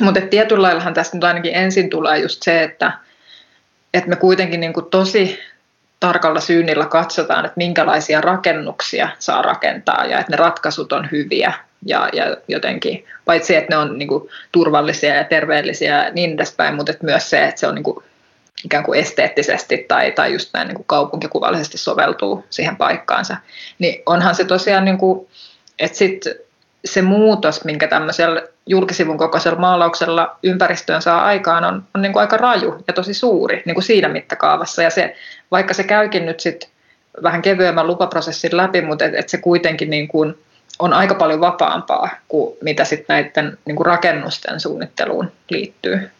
Mutta 0.00 0.20
tietyllä 0.20 0.62
laillahan 0.62 0.94
tästä 0.94 1.16
nyt 1.16 1.24
ainakin 1.24 1.54
ensin 1.54 1.90
tulee 1.90 2.18
just 2.18 2.42
se, 2.42 2.62
että, 2.62 2.92
että 3.94 4.10
me 4.10 4.16
kuitenkin 4.16 4.60
niin 4.60 4.72
kuin 4.72 4.86
tosi 4.86 5.40
tarkalla 6.00 6.40
syynnillä 6.40 6.86
katsotaan, 6.86 7.44
että 7.44 7.56
minkälaisia 7.56 8.20
rakennuksia 8.20 9.08
saa 9.18 9.42
rakentaa 9.42 10.04
ja 10.04 10.18
että 10.18 10.32
ne 10.32 10.36
ratkaisut 10.36 10.92
on 10.92 11.08
hyviä 11.12 11.52
ja, 11.86 12.08
ja 12.12 12.36
jotenkin, 12.48 13.04
paitsi 13.24 13.56
että 13.56 13.74
ne 13.74 13.76
on 13.76 13.98
niin 13.98 14.08
kuin, 14.08 14.28
turvallisia 14.52 15.14
ja 15.14 15.24
terveellisiä 15.24 16.04
ja 16.04 16.10
niin 16.12 16.32
edespäin, 16.32 16.74
mutta 16.74 16.92
myös 17.02 17.30
se, 17.30 17.44
että 17.44 17.60
se 17.60 17.66
on 17.66 17.74
niin 17.74 17.82
kuin, 17.82 18.04
ikään 18.64 18.84
kuin 18.84 19.00
esteettisesti 19.00 19.84
tai, 19.88 20.12
tai 20.12 20.32
just 20.32 20.50
näin 20.52 20.68
niin 20.68 20.76
kuin 20.76 20.86
kaupunkikuvallisesti 20.86 21.78
soveltuu 21.78 22.44
siihen 22.50 22.76
paikkaansa, 22.76 23.36
niin 23.78 24.02
onhan 24.06 24.34
se 24.34 24.44
tosiaan, 24.44 24.84
niin 24.84 24.98
kuin, 24.98 25.28
että 25.78 25.98
sit 25.98 26.24
se 26.84 27.02
muutos, 27.02 27.64
minkä 27.64 27.88
tämmöisellä 27.88 28.42
julkisivun 28.66 29.18
kokoisella 29.18 29.58
maalauksella 29.58 30.36
ympäristöön 30.42 31.02
saa 31.02 31.24
aikaan, 31.24 31.64
on, 31.64 31.82
on 31.94 32.02
niin 32.02 32.12
kuin 32.12 32.20
aika 32.20 32.36
raju 32.36 32.84
ja 32.86 32.92
tosi 32.92 33.14
suuri 33.14 33.62
niin 33.64 33.74
kuin 33.74 33.84
siinä 33.84 34.08
mittakaavassa. 34.08 34.82
Ja 34.82 34.90
se, 34.90 35.16
vaikka 35.50 35.74
se 35.74 35.84
käykin 35.84 36.26
nyt 36.26 36.40
sit 36.40 36.68
vähän 37.22 37.42
kevyemmän 37.42 37.86
lupaprosessin 37.86 38.56
läpi, 38.56 38.82
mutta 38.82 39.04
et, 39.04 39.14
et 39.14 39.28
se 39.28 39.38
kuitenkin 39.38 39.90
niin 39.90 40.08
kuin 40.08 40.38
on 40.78 40.92
aika 40.92 41.14
paljon 41.14 41.40
vapaampaa 41.40 42.08
kuin 42.28 42.56
mitä 42.62 42.84
sitten 42.84 43.14
näiden 43.14 43.58
niin 43.64 43.76
kuin 43.76 43.86
rakennusten 43.86 44.60
suunnitteluun 44.60 45.32
liittyy. 45.50 46.10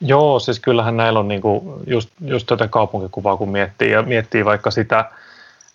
Joo, 0.00 0.38
siis 0.38 0.60
kyllähän 0.60 0.96
näillä 0.96 1.18
on 1.18 1.28
niinku 1.28 1.82
just, 1.86 2.10
just 2.24 2.46
tätä 2.46 2.68
kaupunkikuvaa, 2.68 3.36
kun 3.36 3.48
miettii, 3.48 3.90
ja 3.90 4.02
miettii 4.02 4.44
vaikka 4.44 4.70
sitä 4.70 5.10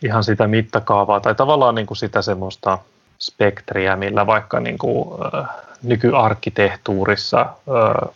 ihan 0.04 0.24
sitä 0.24 0.48
mittakaavaa 0.48 1.20
tai 1.20 1.36
tavallaan 1.36 1.76
niinku 1.76 1.96
sitä 1.96 2.22
semmoista 2.22 2.78
spektriä, 3.20 3.96
millä 3.96 4.28
vaikka 4.28 4.60
niinku, 4.60 5.20
äh, 5.36 5.50
nykyarkkitehtuurissa 5.84 7.42
äh, 7.42 8.16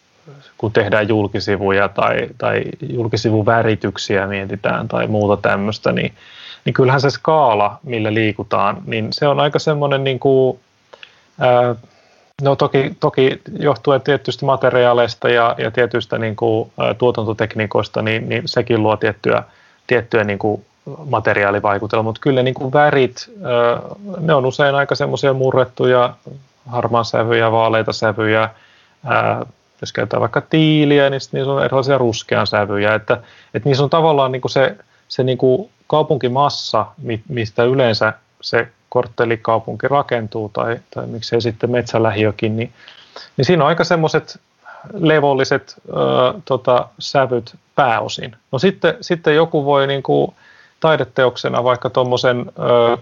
kun 0.57 0.71
tehdään 0.71 1.07
julkisivuja 1.07 1.89
tai, 1.89 2.27
tai 2.37 2.63
julkisivuvärityksiä 2.89 4.27
mietitään 4.27 4.87
tai 4.87 5.07
muuta 5.07 5.37
tämmöistä, 5.37 5.91
niin, 5.91 6.13
niin 6.65 6.73
kyllähän 6.73 7.01
se 7.01 7.09
skaala, 7.09 7.79
millä 7.83 8.13
liikutaan, 8.13 8.81
niin 8.85 9.07
se 9.11 9.27
on 9.27 9.39
aika 9.39 9.59
semmoinen 9.59 10.03
niin 10.03 10.19
kuin, 10.19 10.59
ää, 11.39 11.75
No 12.41 12.55
toki, 12.55 12.95
toki 12.99 13.41
johtuen 13.59 14.01
tietysti 14.01 14.45
materiaaleista 14.45 15.29
ja, 15.29 15.55
ja 15.57 15.71
tietyistä 15.71 16.17
niin 16.17 16.35
kuin, 16.35 16.71
tuotantotekniikoista, 16.97 18.01
niin, 18.01 18.29
niin 18.29 18.41
sekin 18.45 18.83
luo 18.83 18.97
tiettyä, 18.97 19.43
tiettyä 19.87 20.23
niin 20.23 20.39
kuin 20.39 20.65
materiaalivaikutelmaa, 21.09 22.03
mutta 22.03 22.21
kyllä 22.21 22.43
niin 22.43 22.53
kuin 22.53 22.73
värit, 22.73 23.31
ne 24.19 24.33
on 24.33 24.45
usein 24.45 24.75
aika 24.75 24.95
semmoisia 24.95 25.33
murrettuja, 25.33 26.15
harmaan 26.65 27.05
sävyjä, 27.05 27.51
vaaleita 27.51 27.93
sävyjä, 27.93 28.49
jos 29.81 29.93
käytetään 29.93 30.21
vaikka 30.21 30.41
tiiliä, 30.41 31.09
niin 31.09 31.21
niissä 31.31 31.51
on 31.51 31.65
erilaisia 31.65 31.97
ruskean 31.97 32.47
sävyjä, 32.47 32.95
että, 32.95 33.21
että 33.53 33.69
niissä 33.69 33.83
on 33.83 33.89
tavallaan 33.89 34.31
niin 34.31 34.41
kuin 34.41 34.51
se, 34.51 34.77
se 35.07 35.23
niin 35.23 35.37
kuin 35.37 35.69
kaupunkimassa, 35.87 36.85
mistä 37.27 37.63
yleensä 37.63 38.13
se 38.41 38.67
korttelikaupunki 38.95 39.87
rakentuu 39.87 40.49
tai, 40.49 40.79
tai 40.93 41.07
miksei 41.07 41.41
sitten 41.41 41.71
metsälähiökin, 41.71 42.57
niin, 42.57 42.71
niin 43.37 43.45
siinä 43.45 43.63
on 43.63 43.67
aika 43.67 43.83
semmoiset 43.83 44.39
levolliset 44.93 45.75
ö, 45.89 45.93
tota, 46.45 46.87
sävyt 46.99 47.55
pääosin. 47.75 48.35
No 48.51 48.59
sitten, 48.59 48.97
sitten 49.01 49.35
joku 49.35 49.65
voi 49.65 49.87
niin 49.87 50.03
kuin 50.03 50.33
taideteoksena 50.79 51.63
vaikka 51.63 51.89
tuommoisen 51.89 52.45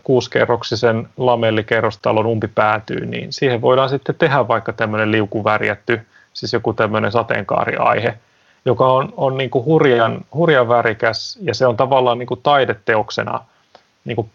kuuskerroksisen 0.04 1.08
lamellikerrostalon 1.18 2.26
umpi 2.26 2.48
päätyy, 2.48 3.06
niin 3.06 3.34
siihen 3.34 3.62
voidaan 3.62 3.90
sitten 3.90 4.16
tehdä 4.16 4.48
vaikka 4.48 4.74
tämmöinen 4.74 5.12
liukuvärjätty, 5.12 6.02
siis 6.34 6.54
joku 6.54 6.74
tämmöinen 6.74 7.12
sateenkaariaihe, 7.12 8.18
joka 8.66 8.88
on, 8.88 9.14
on 9.18 9.38
niin 9.38 9.50
kuin 9.50 9.66
hurjan, 9.66 10.26
hurjan 10.34 10.68
värikäs 10.68 11.40
ja 11.42 11.54
se 11.54 11.68
on 11.68 11.78
tavallaan 11.78 12.20
niin 12.20 12.28
kuin 12.28 12.40
taideteoksena 12.44 13.40
niin 14.06 14.16
kuin 14.16 14.30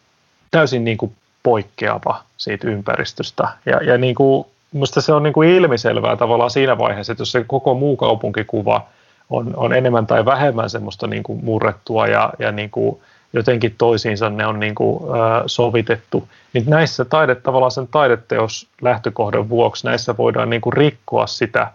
täysin 0.51 0.85
niin 0.85 0.99
kuin 0.99 1.13
poikkeava 1.49 2.21
siitä 2.37 2.69
ympäristöstä. 2.69 3.49
Ja, 3.67 3.83
ja 3.83 3.99
niin 3.99 4.15
kuin, 4.15 4.47
minusta 4.73 5.01
se 5.01 5.13
on 5.13 5.23
niin 5.23 5.33
kuin 5.33 5.49
ilmiselvää 5.49 6.17
tavallaan 6.17 6.51
siinä 6.51 6.79
vaiheessa, 6.79 7.13
että 7.13 7.23
jos 7.23 7.33
se 7.33 7.45
koko 7.45 7.75
muu 7.75 7.97
kaupunkikuva 7.97 8.87
on, 9.31 9.57
on 9.57 9.73
enemmän 9.73 10.07
tai 10.07 10.25
vähemmän 10.25 10.71
semmoista 10.71 11.07
niin 11.07 11.23
kuin 11.23 11.45
murrettua 11.45 12.07
ja, 12.07 12.33
ja 12.39 12.53
niin 12.53 12.71
kuin 12.71 13.01
jotenkin 13.33 13.75
toisiinsa 13.79 14.31
ne 14.31 14.47
on 14.47 14.61
niin 14.61 14.75
kuin, 14.75 15.03
ä, 15.03 15.43
sovitettu, 15.47 16.29
niin 16.53 16.65
näissä 16.67 17.05
taide, 17.05 17.35
tavallaan 17.35 17.71
sen 17.71 17.89
taideteos 17.89 18.67
lähtökohdan 18.83 19.49
vuoksi 19.49 19.87
näissä 19.87 20.17
voidaan 20.17 20.51
niin 20.51 20.61
kuin 20.61 20.73
rikkoa 20.73 21.27
sitä 21.27 21.73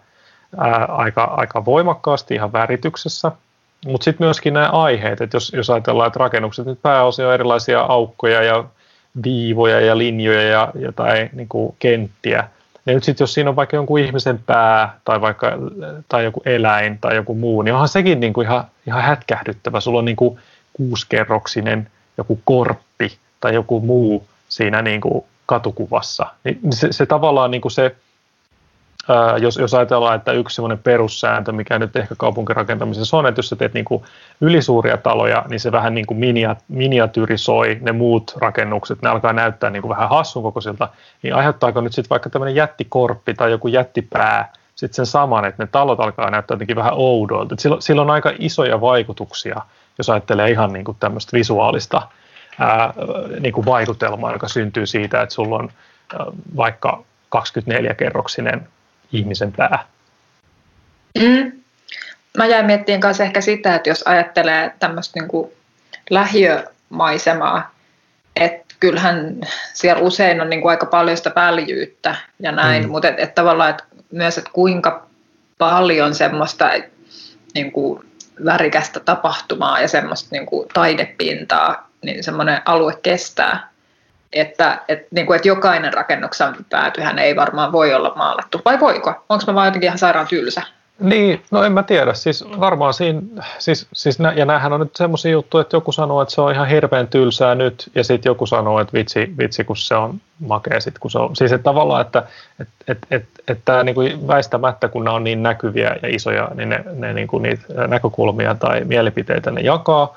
ää, 0.56 0.84
aika, 0.84 1.24
aika 1.24 1.64
voimakkaasti 1.64 2.34
ihan 2.34 2.52
värityksessä, 2.52 3.32
mutta 3.86 4.04
sitten 4.04 4.26
myöskin 4.26 4.54
nämä 4.54 4.68
aiheet, 4.68 5.20
että 5.20 5.36
jos, 5.36 5.52
jos 5.52 5.70
ajatellaan, 5.70 6.06
että 6.06 6.18
rakennukset 6.18 6.66
nyt 6.66 6.82
pääosin 6.82 7.26
on 7.26 7.34
erilaisia 7.34 7.80
aukkoja 7.80 8.42
ja 8.42 8.64
viivoja 9.24 9.80
ja 9.80 9.98
linjoja 9.98 10.42
ja, 10.74 10.92
tai 10.96 11.30
niin 11.32 11.48
kuin 11.48 11.76
kenttiä. 11.78 12.48
Ja 12.86 12.94
nyt 12.94 13.04
sitten 13.04 13.22
jos 13.22 13.34
siinä 13.34 13.50
on 13.50 13.56
vaikka 13.56 13.76
jonkun 13.76 14.00
ihmisen 14.00 14.38
pää 14.46 15.00
tai 15.04 15.20
vaikka 15.20 15.52
tai 16.08 16.24
joku 16.24 16.42
eläin 16.44 16.98
tai 16.98 17.14
joku 17.14 17.34
muu, 17.34 17.62
niin 17.62 17.72
onhan 17.72 17.88
sekin 17.88 18.20
niin 18.20 18.32
kuin 18.32 18.44
ihan, 18.46 18.64
ihan 18.86 19.02
hätkähdyttävä. 19.02 19.80
Sulla 19.80 19.98
on 19.98 20.04
niin 20.04 20.16
kuin 20.16 20.38
kuuskerroksinen 20.72 21.88
joku 22.18 22.40
korppi 22.44 23.16
tai 23.40 23.54
joku 23.54 23.80
muu 23.80 24.26
siinä 24.48 24.82
niin 24.82 25.00
kuin 25.00 25.24
katukuvassa. 25.46 26.26
Niin 26.44 26.60
se, 26.70 26.88
se 26.90 27.06
tavallaan 27.06 27.50
niin 27.50 27.60
kuin 27.60 27.72
se 27.72 27.96
Jos, 29.40 29.56
jos 29.56 29.74
ajatellaan, 29.74 30.16
että 30.16 30.32
yksi 30.32 30.54
sellainen 30.54 30.78
perussääntö, 30.78 31.52
mikä 31.52 31.78
nyt 31.78 31.96
ehkä 31.96 32.14
kaupunkirakentamisessa 32.18 33.16
on, 33.16 33.26
että 33.26 33.38
jos 33.38 33.48
sä 33.48 33.56
teet 33.56 33.74
niin 33.74 33.84
kuin 33.84 34.02
ylisuuria 34.40 34.96
taloja, 34.96 35.44
niin 35.48 35.60
se 35.60 35.72
vähän 35.72 35.94
niin 35.94 36.06
kuin 36.06 36.18
minia, 36.18 36.56
miniatyrisoi 36.68 37.78
ne 37.80 37.92
muut 37.92 38.34
rakennukset, 38.36 39.02
ne 39.02 39.08
alkaa 39.08 39.32
näyttää 39.32 39.70
niin 39.70 39.82
kuin 39.82 39.90
vähän 39.90 40.08
hassun 40.08 40.42
kokoisilta, 40.42 40.88
niin 41.22 41.34
aiheuttaako 41.34 41.80
nyt 41.80 41.92
sitten 41.92 42.10
vaikka 42.10 42.30
tämmöinen 42.30 42.54
jättikorppi 42.54 43.34
tai 43.34 43.50
joku 43.50 43.68
jättipää 43.68 44.52
sitten 44.74 44.96
sen 44.96 45.06
saman, 45.06 45.44
että 45.44 45.62
ne 45.62 45.68
talot 45.72 46.00
alkaa 46.00 46.30
näyttää 46.30 46.54
jotenkin 46.54 46.76
vähän 46.76 46.94
oudolta. 46.96 47.54
Sillä, 47.58 47.76
sillä 47.80 48.02
on 48.02 48.10
aika 48.10 48.32
isoja 48.38 48.80
vaikutuksia, 48.80 49.60
jos 49.98 50.10
ajattelee 50.10 50.50
ihan 50.50 50.72
niin 50.72 50.84
kuin 50.84 50.96
tämmöistä 51.00 51.36
visuaalista 51.36 52.02
ää, 52.58 52.94
niin 53.40 53.52
kuin 53.52 53.66
vaikutelmaa, 53.66 54.32
joka 54.32 54.48
syntyy 54.48 54.86
siitä, 54.86 55.22
että 55.22 55.34
sulla 55.34 55.56
on 55.56 55.70
ää, 56.18 56.26
vaikka 56.56 57.02
24-kerroksinen 57.36 58.68
ihmisen 59.12 59.52
pää. 59.52 59.84
Mm. 61.18 61.52
Mä 62.38 62.46
jäin 62.46 62.66
miettimään 62.66 63.00
kanssa 63.00 63.24
ehkä 63.24 63.40
sitä, 63.40 63.74
että 63.74 63.90
jos 63.90 64.02
ajattelee 64.06 64.74
tämmöistä 64.78 65.20
niin 65.20 65.52
lähiömaisemaa, 66.10 67.74
että 68.36 68.74
kyllähän 68.80 69.36
siellä 69.72 70.02
usein 70.02 70.40
on 70.40 70.50
niin 70.50 70.62
kuin 70.62 70.70
aika 70.70 70.86
paljon 70.86 71.16
sitä 71.16 71.32
väljyyttä 71.36 72.16
ja 72.40 72.52
näin, 72.52 72.82
mm. 72.82 72.90
mutta 72.90 73.08
et, 73.08 73.20
et 73.20 73.34
tavallaan 73.34 73.70
et 73.70 73.84
myös, 74.10 74.38
että 74.38 74.50
kuinka 74.52 75.06
paljon 75.58 76.14
semmoista 76.14 76.70
niin 77.54 77.72
kuin 77.72 78.04
värikästä 78.44 79.00
tapahtumaa 79.00 79.80
ja 79.80 79.88
semmoista 79.88 80.28
niin 80.30 80.46
kuin 80.46 80.68
taidepintaa, 80.74 81.90
niin 82.02 82.24
semmoinen 82.24 82.62
alue 82.64 82.98
kestää 83.02 83.73
että, 84.34 84.78
että, 84.88 85.06
niin 85.10 85.26
kuin, 85.26 85.36
että 85.36 85.48
jokainen 85.48 85.92
rakennuksen 85.92 86.54
päätyhän 86.70 87.18
ei 87.18 87.36
varmaan 87.36 87.72
voi 87.72 87.94
olla 87.94 88.12
maalattu. 88.16 88.60
Vai 88.64 88.80
voiko? 88.80 89.10
Onko 89.28 89.44
mä 89.46 89.54
vaan 89.54 89.66
jotenkin 89.66 89.86
ihan 89.86 89.98
sairaan 89.98 90.26
tylsä? 90.26 90.62
Niin, 91.00 91.42
no 91.50 91.64
en 91.64 91.72
mä 91.72 91.82
tiedä. 91.82 92.14
Siis 92.14 92.44
varmaan 92.60 92.94
siinä, 92.94 93.20
siis, 93.58 93.86
siis 93.92 94.18
nä, 94.18 94.32
ja 94.32 94.44
näähän 94.44 94.72
on 94.72 94.80
nyt 94.80 94.96
semmoisia 94.96 95.32
juttuja, 95.32 95.62
että 95.62 95.76
joku 95.76 95.92
sanoo, 95.92 96.22
että 96.22 96.34
se 96.34 96.40
on 96.40 96.52
ihan 96.52 96.68
hirveän 96.68 97.08
tylsää 97.08 97.54
nyt, 97.54 97.90
ja 97.94 98.04
sitten 98.04 98.30
joku 98.30 98.46
sanoo, 98.46 98.80
että 98.80 98.92
vitsi, 98.92 99.34
vitsi, 99.38 99.64
kun 99.64 99.76
se 99.76 99.94
on 99.94 100.20
makea 100.38 100.80
sit, 100.80 100.98
kun 100.98 101.10
se 101.10 101.18
on. 101.18 101.36
Siis 101.36 101.52
että 101.52 101.64
tavallaan, 101.64 102.00
että 102.00 102.22
et, 102.60 102.68
et, 102.88 102.98
et, 103.10 103.24
et 103.48 103.58
tämä 103.64 103.82
niinku 103.82 104.00
väistämättä, 104.26 104.88
kun 104.88 105.04
nämä 105.04 105.14
on 105.14 105.24
niin 105.24 105.42
näkyviä 105.42 105.96
ja 106.02 106.08
isoja, 106.08 106.48
niin 106.54 106.68
ne, 106.68 106.84
ne 106.92 107.12
niinku 107.12 107.38
niitä 107.38 107.86
näkökulmia 107.86 108.54
tai 108.54 108.84
mielipiteitä 108.84 109.50
ne 109.50 109.60
jakaa. 109.60 110.16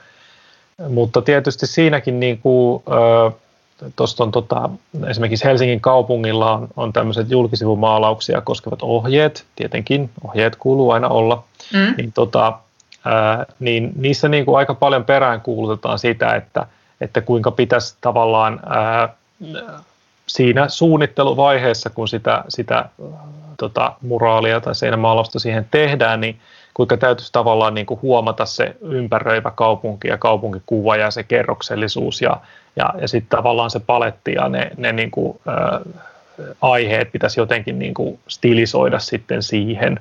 Mutta 0.89 1.21
tietysti 1.21 1.67
siinäkin 1.67 2.19
niinku, 2.19 2.83
ö, 2.87 3.31
Tuosta 3.95 4.23
on 4.23 4.31
tota, 4.31 4.69
esimerkiksi 5.07 5.45
Helsingin 5.45 5.81
kaupungilla 5.81 6.53
on, 6.53 6.67
on 6.75 6.93
tämmöiset 6.93 7.31
julkisivumaalauksia 7.31 8.41
koskevat 8.41 8.81
ohjeet, 8.81 9.45
tietenkin 9.55 10.09
ohjeet 10.23 10.55
kuuluu 10.55 10.91
aina 10.91 11.07
olla, 11.07 11.43
mm. 11.73 11.93
niin, 11.97 12.11
tota, 12.11 12.59
ää, 13.05 13.45
niin 13.59 13.91
niissä 13.95 14.29
niin 14.29 14.45
kuin 14.45 14.57
aika 14.57 14.73
paljon 14.73 15.05
perään 15.05 15.41
kuulutetaan 15.41 15.99
sitä, 15.99 16.35
että, 16.35 16.67
että 17.01 17.21
kuinka 17.21 17.51
pitäisi 17.51 17.95
tavallaan 18.01 18.59
ää, 18.65 19.09
siinä 20.27 20.69
suunnitteluvaiheessa, 20.69 21.89
kun 21.89 22.07
sitä, 22.07 22.43
sitä 22.49 22.85
tota, 23.57 23.93
muraalia 24.01 24.61
tai 24.61 24.75
seinämaalausta 24.75 25.39
siihen 25.39 25.67
tehdään, 25.71 26.21
niin 26.21 26.39
kuinka 26.77 26.97
täytyisi 26.97 27.31
tavallaan 27.31 27.73
niin 27.73 27.85
kuin 27.85 28.01
huomata 28.01 28.45
se 28.45 28.75
ympäröivä 28.81 29.51
kaupunki 29.51 30.07
ja 30.07 30.17
kaupunkikuva 30.17 30.95
ja 30.95 31.11
se 31.11 31.23
kerroksellisuus 31.23 32.21
ja, 32.21 32.37
ja, 32.75 32.93
ja 33.01 33.07
sitten 33.07 33.37
tavallaan 33.37 33.69
se 33.69 33.79
paletti 33.79 34.33
ja 34.33 34.49
ne, 34.49 34.71
ne 34.77 34.91
niin 34.91 35.11
kuin, 35.11 35.39
ä, 35.47 35.79
aiheet 36.61 37.11
pitäisi 37.11 37.39
jotenkin 37.39 37.79
niin 37.79 37.93
kuin 37.93 38.19
stilisoida 38.27 38.99
sitten 38.99 39.43
siihen. 39.43 39.99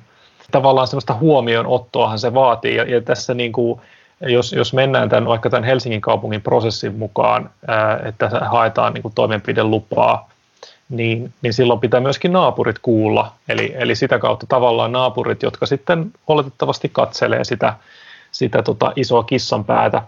Tavallaan 0.51 0.87
sellaista 0.87 1.13
huomionottoahan 1.13 2.19
se 2.19 2.33
vaatii 2.33 2.75
ja, 2.75 2.83
ja 2.83 3.01
tässä 3.01 3.33
niin 3.33 3.51
kuin, 3.51 3.81
jos, 4.21 4.53
jos 4.53 4.73
mennään 4.73 5.09
tämän, 5.09 5.25
vaikka 5.25 5.49
tämän 5.49 5.63
Helsingin 5.63 6.01
kaupungin 6.01 6.41
prosessin 6.41 6.95
mukaan, 6.95 7.49
ää, 7.67 7.99
että 8.05 8.29
haetaan 8.29 8.93
niin 8.93 9.01
kuin 9.01 9.13
toimenpidelupaa 9.13 10.29
niin, 10.89 11.33
niin 11.41 11.53
silloin 11.53 11.79
pitää 11.79 11.99
myöskin 11.99 12.33
naapurit 12.33 12.79
kuulla. 12.79 13.31
Eli, 13.49 13.73
eli 13.77 13.95
sitä 13.95 14.19
kautta 14.19 14.45
tavallaan 14.49 14.91
naapurit, 14.91 15.43
jotka 15.43 15.65
sitten 15.65 16.11
oletettavasti 16.27 16.89
katselee 16.89 17.43
sitä, 17.43 17.73
sitä 18.31 18.63
tota 18.63 18.93
isoa 18.95 19.23
kissan 19.23 19.65
päätä, 19.65 20.01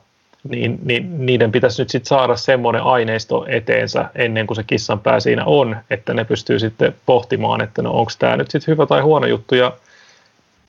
niin, 0.43 0.79
niin 0.83 1.25
niiden 1.25 1.51
pitäisi 1.51 1.81
nyt 1.81 1.89
sitten 1.89 2.09
saada 2.09 2.35
semmoinen 2.35 2.81
aineisto 2.81 3.45
eteensä 3.47 4.09
ennen 4.15 4.47
kuin 4.47 4.55
se 4.55 4.63
kissan 4.63 4.99
pää 4.99 5.19
siinä 5.19 5.45
on, 5.45 5.77
että 5.89 6.13
ne 6.13 6.23
pystyy 6.23 6.59
sitten 6.59 6.95
pohtimaan, 7.05 7.61
että 7.61 7.81
no 7.81 7.91
onko 7.91 8.11
tämä 8.19 8.37
nyt 8.37 8.51
sitten 8.51 8.71
hyvä 8.71 8.85
tai 8.85 9.01
huono 9.01 9.27
juttu. 9.27 9.55
Ja 9.55 9.73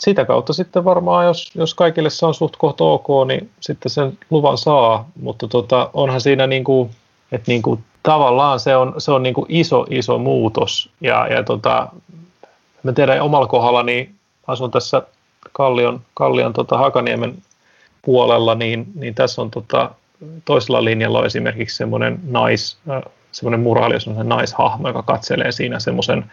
sitä 0.01 0.25
kautta 0.25 0.53
sitten 0.53 0.85
varmaan, 0.85 1.27
jos, 1.27 1.51
jos 1.55 1.75
kaikille 1.75 2.11
se 2.11 2.27
on 2.27 2.35
suht 2.35 2.57
kohta 2.57 2.85
ok, 2.85 3.07
niin 3.27 3.51
sitten 3.61 3.91
sen 3.91 4.19
luvan 4.31 4.59
saa, 4.59 5.09
mutta 5.21 5.49
tota, 5.49 5.91
onhan 5.95 6.21
siinä 6.21 6.47
niin 6.47 6.65
kuin, 6.65 6.91
että 7.33 7.51
niin 7.51 7.63
kuin 7.63 7.85
tavallaan 8.03 8.61
se 8.61 8.77
on, 8.77 8.95
se 8.99 9.13
on 9.13 9.23
niin 9.23 9.35
kuin 9.35 9.47
iso, 9.49 9.87
iso 9.91 10.19
muutos. 10.19 10.91
Ja, 11.01 11.27
ja 11.27 11.43
tota, 11.43 11.89
mä 12.83 12.93
tiedän 12.93 13.23
omalla 13.23 13.47
kohdalla, 13.47 13.83
niin 13.83 14.15
asun 14.47 14.71
tässä 14.71 15.03
Kallion, 15.53 16.01
Kallion 16.15 16.53
tota 16.53 16.79
Hakaniemen 16.79 17.35
puolella, 18.03 18.55
niin, 18.55 18.87
niin 18.95 19.15
tässä 19.15 19.43
on 19.43 19.51
tota, 19.51 19.91
toisella 20.45 20.85
linjalla 20.85 21.19
on 21.19 21.27
esimerkiksi 21.27 21.77
semmoinen 21.77 22.21
nais, 22.29 22.79
semmoinen 23.33 23.61
muraali, 23.61 24.01
semmoinen 24.01 24.29
naishahmo, 24.29 24.89
joka 24.89 25.03
katselee 25.03 25.53
siinä 25.53 25.79
semmoisen 25.79 26.25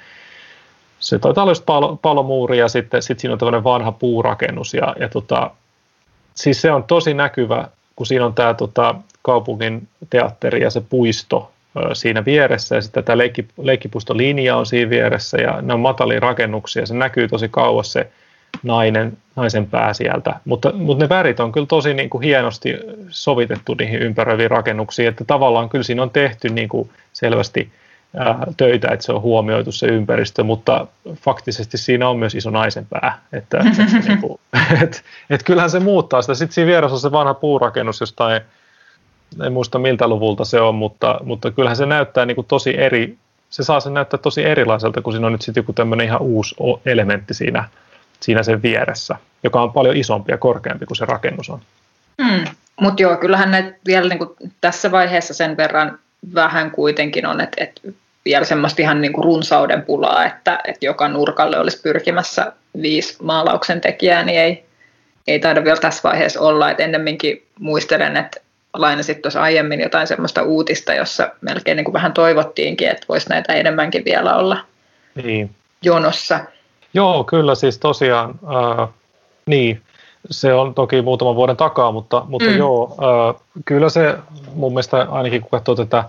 se 1.00 1.20
taitaa 1.20 1.42
olla 1.42 1.52
just 1.52 1.66
palo, 1.66 1.96
palomuuri 2.02 2.58
ja 2.58 2.68
sitten 2.68 3.02
sit 3.02 3.20
siinä 3.20 3.34
on 3.34 3.40
tämmöinen 3.40 3.64
vanha 3.64 3.92
puurakennus 3.92 4.74
ja, 4.74 4.96
ja 5.00 5.10
tota, 5.10 5.52
siis 6.36 6.62
se 6.62 6.72
on 6.72 6.84
tosi 6.84 7.14
näkyvä, 7.14 7.68
kun 7.96 8.06
siinä 8.06 8.26
on 8.26 8.34
tämä 8.34 8.54
tota, 8.54 8.96
kaupungin 9.22 9.88
teatteri 10.10 10.62
ja 10.62 10.70
se 10.70 10.82
puisto 10.90 11.52
siinä 11.94 12.26
vieressä 12.26 12.76
ja 12.76 12.82
sitten 12.82 13.04
tämä 13.04 13.18
leikki, 13.18 13.48
leikkipuistolinja 13.58 14.58
on 14.58 14.66
siinä 14.66 14.90
vieressä 14.90 15.38
ja 15.38 15.62
ne 15.62 15.74
on 15.74 15.80
matalia 15.80 16.20
rakennuksia, 16.20 16.86
se 16.86 16.94
näkyy 16.94 17.28
tosi 17.28 17.50
kauas 17.50 17.92
se 17.92 18.08
nainen, 18.64 19.18
naisen 19.36 19.68
pää 19.68 19.94
sieltä, 19.94 20.36
mutta, 20.46 20.74
mutta 20.74 21.04
ne 21.04 21.10
värit 21.10 21.40
on 21.40 21.52
kyllä 21.52 21.66
tosi 21.66 21.94
niin 21.94 22.10
kuin 22.10 22.24
hienosti 22.24 22.74
sovitettu 23.10 23.74
niihin 23.74 24.02
ympäröiviin 24.02 24.52
rakennuksiin, 24.52 25.08
että 25.08 25.26
tavallaan 25.26 25.70
kyllä 25.70 25.84
siinä 25.84 26.02
on 26.02 26.10
tehty 26.10 26.50
niin 26.50 26.70
kuin 26.70 26.90
selvästi 27.14 27.72
ää, 28.18 28.48
töitä, 28.58 28.88
että 28.92 29.06
se 29.06 29.12
on 29.12 29.22
huomioitu 29.22 29.72
se 29.72 29.88
ympäristö, 29.88 30.44
mutta 30.44 30.88
faktisesti 31.16 31.78
siinä 31.78 32.10
on 32.10 32.20
myös 32.20 32.36
iso 32.36 32.50
naisen 32.50 32.86
pää, 32.90 33.22
että, 33.34 33.58
että, 33.58 33.84
niin 34.08 34.22
kuin, 34.22 34.40
että, 34.84 34.98
että 35.30 35.46
kyllähän 35.46 35.70
se 35.70 35.80
muuttaa 35.80 36.22
sitä. 36.22 36.36
Sitten 36.36 36.54
siinä 36.54 36.68
vieressä 36.68 36.94
on 36.94 37.00
se 37.00 37.12
vanha 37.12 37.34
puurakennus 37.34 38.00
jostain, 38.00 38.42
en 39.46 39.54
muista 39.54 39.80
miltä 39.80 40.08
luvulta 40.08 40.46
se 40.46 40.62
on, 40.62 40.76
mutta, 40.76 41.20
mutta 41.24 41.52
kyllähän 41.52 41.78
se 41.78 41.86
näyttää 41.86 42.26
niin 42.26 42.36
kuin 42.36 42.48
tosi 42.48 42.78
eri, 42.80 43.18
se 43.50 43.64
saa 43.64 43.80
sen 43.80 43.94
näyttää 43.94 44.18
tosi 44.18 44.44
erilaiselta, 44.44 45.02
kun 45.02 45.14
siinä 45.14 45.26
on 45.26 45.32
nyt 45.32 45.42
sitten 45.42 45.62
joku 45.62 45.74
tämmöinen 45.74 46.06
ihan 46.06 46.22
uusi 46.22 46.56
elementti 46.86 47.34
siinä 47.34 47.70
siinä 48.20 48.44
sen 48.44 48.62
vieressä, 48.62 49.16
joka 49.44 49.62
on 49.62 49.74
paljon 49.74 49.98
isompi 49.98 50.32
ja 50.32 50.38
korkeampi 50.38 50.86
kuin 50.86 50.98
se 50.98 51.06
rakennus 51.06 51.50
on. 51.50 51.60
Mm. 52.18 52.46
Mutta 52.82 53.02
joo, 53.02 53.18
kyllähän 53.18 53.52
ne 53.52 53.76
vielä 53.86 54.10
niin 54.10 54.20
kuin 54.20 54.30
tässä 54.62 54.92
vaiheessa 54.92 55.34
sen 55.34 55.58
verran 55.58 56.00
vähän 56.34 56.72
kuitenkin 56.72 57.26
on, 57.26 57.42
että, 57.42 57.64
että 57.64 57.82
vielä 58.26 58.46
semmoista 58.46 58.82
ihan 58.82 59.02
niin 59.02 59.14
kuin 59.14 59.24
runsauden 59.24 59.82
pulaa, 59.82 60.26
että, 60.26 60.60
että 60.68 60.86
joka 60.86 61.08
nurkalle 61.08 61.60
olisi 61.60 61.82
pyrkimässä 61.82 62.54
viisi 62.82 63.24
maalauksen 63.24 63.82
tekijää, 63.82 64.24
niin 64.24 64.40
ei, 64.40 64.66
ei 65.28 65.40
taida 65.40 65.64
vielä 65.64 65.80
tässä 65.80 66.10
vaiheessa 66.10 66.42
olla. 66.42 66.72
Että 66.72 66.84
ennemminkin 66.84 67.44
muistelen, 67.60 68.18
että 68.18 68.42
lainasit 68.74 69.22
tuossa 69.22 69.42
aiemmin 69.42 69.82
jotain 69.82 70.08
semmoista 70.08 70.44
uutista, 70.44 70.94
jossa 70.94 71.30
melkein 71.42 71.76
niin 71.76 71.86
kuin 71.86 71.94
vähän 71.94 72.14
toivottiinkin, 72.14 72.90
että 72.90 73.06
voisi 73.10 73.30
näitä 73.30 73.54
enemmänkin 73.54 74.06
vielä 74.06 74.36
olla 74.36 74.58
niin. 75.24 75.52
jonossa. 75.82 76.40
Joo, 76.94 77.24
kyllä 77.24 77.56
siis 77.56 77.78
tosiaan, 77.78 78.40
ää, 78.48 78.88
niin, 79.46 79.82
se 80.32 80.54
on 80.54 80.74
toki 80.74 81.02
muutaman 81.02 81.36
vuoden 81.36 81.58
takaa, 81.58 81.92
mutta, 81.92 82.26
mutta 82.28 82.50
mm. 82.50 82.58
joo, 82.58 82.96
ää, 83.02 83.34
kyllä 83.66 83.90
se 83.90 84.16
mun 84.54 84.72
mielestä 84.72 85.08
ainakin 85.10 85.42
kun 85.42 85.52
katsoo 85.52 85.76
tätä, 85.76 86.04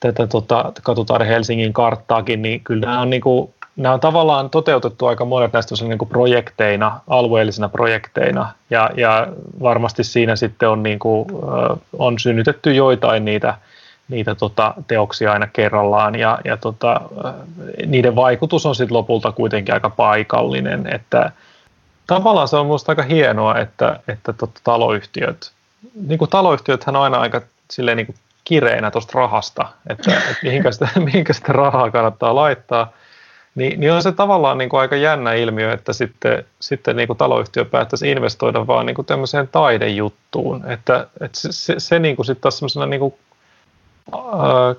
tätä 0.00 0.26
tota, 0.26 0.72
katutaari 0.82 1.26
Helsingin 1.26 1.72
karttaakin, 1.72 2.42
niin 2.42 2.60
kyllä 2.60 2.86
nämä 2.86 3.00
on, 3.00 3.10
niin 3.10 3.22
kuin, 3.22 3.54
nämä 3.76 3.94
on 3.94 4.00
tavallaan 4.00 4.50
toteutettu 4.50 5.06
aika 5.06 5.24
monet 5.24 5.52
näistä 5.52 5.74
niin 5.84 5.98
kuin 5.98 6.08
projekteina, 6.08 7.00
alueellisina 7.08 7.68
projekteina, 7.68 8.52
ja, 8.70 8.90
ja 8.96 9.26
varmasti 9.62 10.04
siinä 10.04 10.36
sitten 10.36 10.68
on, 10.68 10.82
niin 10.82 10.98
kuin, 10.98 11.28
on 11.98 12.18
synnytetty 12.18 12.72
joitain 12.74 13.24
niitä 13.24 13.54
niitä 14.08 14.34
tota, 14.34 14.74
teoksia 14.88 15.32
aina 15.32 15.46
kerrallaan. 15.46 16.14
Ja, 16.14 16.38
ja 16.44 16.56
tota, 16.56 17.00
niiden 17.86 18.16
vaikutus 18.16 18.66
on 18.66 18.74
sitten 18.74 18.96
lopulta 18.96 19.32
kuitenkin 19.32 19.74
aika 19.74 19.90
paikallinen, 19.90 20.94
että 20.94 21.32
tavallaan 22.06 22.48
se 22.48 22.56
on 22.56 22.66
minusta 22.66 22.92
aika 22.92 23.02
hienoa, 23.02 23.58
että, 23.58 24.00
että 24.08 24.32
tota, 24.32 24.60
taloyhtiöt, 24.64 25.52
niin 26.06 26.18
kuin 26.18 26.30
taloyhtiöthän 26.30 26.96
on 26.96 27.02
aina 27.02 27.18
aika 27.18 27.42
silleen 27.70 27.96
niin 27.96 28.06
kuin 28.06 28.16
kireinä 28.44 28.90
tuosta 28.90 29.18
rahasta, 29.18 29.68
että, 29.86 30.12
että 30.16 30.36
mihinkä, 30.42 30.72
sitä, 30.72 30.88
mihinkä 31.04 31.32
sitä 31.32 31.52
rahaa 31.52 31.90
kannattaa 31.90 32.34
laittaa, 32.34 32.92
niin, 33.54 33.80
niin 33.80 33.92
on 33.92 34.02
se 34.02 34.12
tavallaan 34.12 34.58
niin 34.58 34.68
kuin 34.68 34.80
aika 34.80 34.96
jännä 34.96 35.32
ilmiö, 35.32 35.72
että 35.72 35.92
sitten, 35.92 36.44
sitten 36.60 36.96
niin 36.96 37.06
kuin 37.06 37.16
taloyhtiö 37.16 37.64
päättäisi 37.64 38.10
investoida 38.10 38.66
vaan 38.66 38.86
niin 38.86 38.94
kuin 38.94 39.06
tämmöiseen 39.06 39.48
taidejuttuun, 39.48 40.70
että, 40.70 41.06
että 41.20 41.40
se, 41.40 41.52
se, 41.52 41.74
se 41.78 41.98
niin 41.98 42.16
kuin 42.16 42.26
sitten 42.26 42.42
taas 42.42 42.58
semmoisena 42.58 42.86
niin 42.86 43.00
kuin 43.00 43.14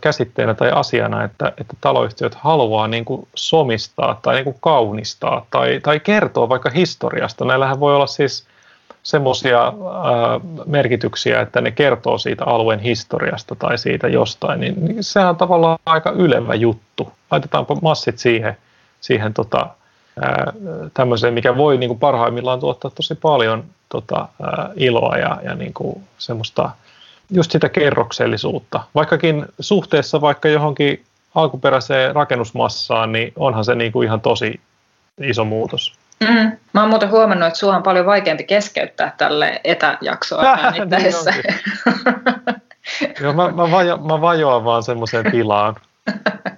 käsitteenä 0.01 0.53
tai 0.53 0.71
asiana, 0.71 1.23
että, 1.23 1.53
että 1.57 1.75
taloyhtiöt 1.81 2.35
haluaa 2.35 2.87
niin 2.87 3.05
kuin 3.05 3.27
somistaa 3.35 4.19
tai 4.21 4.35
niin 4.35 4.43
kuin 4.43 4.57
kaunistaa 4.61 5.45
tai, 5.51 5.79
tai 5.83 5.99
kertoa 5.99 6.49
vaikka 6.49 6.69
historiasta. 6.69 7.45
Näillähän 7.45 7.79
voi 7.79 7.95
olla 7.95 8.07
siis 8.07 8.47
semmoisia 9.03 9.73
merkityksiä, 10.65 11.41
että 11.41 11.61
ne 11.61 11.71
kertoo 11.71 12.17
siitä 12.17 12.45
alueen 12.45 12.79
historiasta 12.79 13.55
tai 13.55 13.77
siitä 13.77 14.07
jostain, 14.07 14.59
niin, 14.59 14.85
niin 14.85 15.03
sehän 15.03 15.29
on 15.29 15.35
tavallaan 15.35 15.79
aika 15.85 16.11
ylevä 16.11 16.55
juttu. 16.55 17.11
Laitetaanpa 17.31 17.75
massit 17.81 18.19
siihen, 18.19 18.57
siihen 19.03 19.33
tota, 19.33 19.67
ää, 20.21 20.53
tämmöiseen, 20.93 21.33
mikä 21.33 21.57
voi 21.57 21.77
niin 21.77 21.87
kuin 21.89 21.99
parhaimmillaan 21.99 22.59
tuottaa 22.59 22.91
tosi 22.91 23.15
paljon 23.15 23.63
tota, 23.89 24.27
ää, 24.43 24.69
iloa 24.75 25.17
ja, 25.17 25.41
ja 25.43 25.55
niin 25.55 25.73
kuin 25.73 26.03
semmoista– 26.17 26.69
just 27.33 27.51
sitä 27.51 27.69
kerroksellisuutta. 27.69 28.83
Vaikkakin 28.95 29.45
suhteessa 29.59 30.21
vaikka 30.21 30.49
johonkin 30.49 31.03
alkuperäiseen 31.35 32.15
rakennusmassaan, 32.15 33.11
niin 33.11 33.33
onhan 33.35 33.65
se 33.65 33.75
niin 33.75 33.91
kuin 33.91 34.05
ihan 34.05 34.21
tosi 34.21 34.59
iso 35.21 35.45
muutos. 35.45 35.93
Mm. 36.19 36.51
Mä 36.73 36.81
oon 36.81 36.89
muuten 36.89 37.11
huomannut, 37.11 37.47
että 37.47 37.59
sua 37.59 37.75
on 37.75 37.83
paljon 37.83 38.05
vaikeampi 38.05 38.43
keskeyttää 38.43 39.15
tälle 39.17 39.61
etäjaksoa 39.63 40.43
äänittäessä. 40.43 41.31
niin 43.01 43.13
joo, 43.21 43.33
mä, 43.33 43.51
mä, 43.51 43.71
vajo, 43.71 43.97
mä 43.97 44.21
vajoan 44.21 44.65
vaan 44.65 44.83
semmoiseen 44.83 45.31
tilaan. 45.31 45.75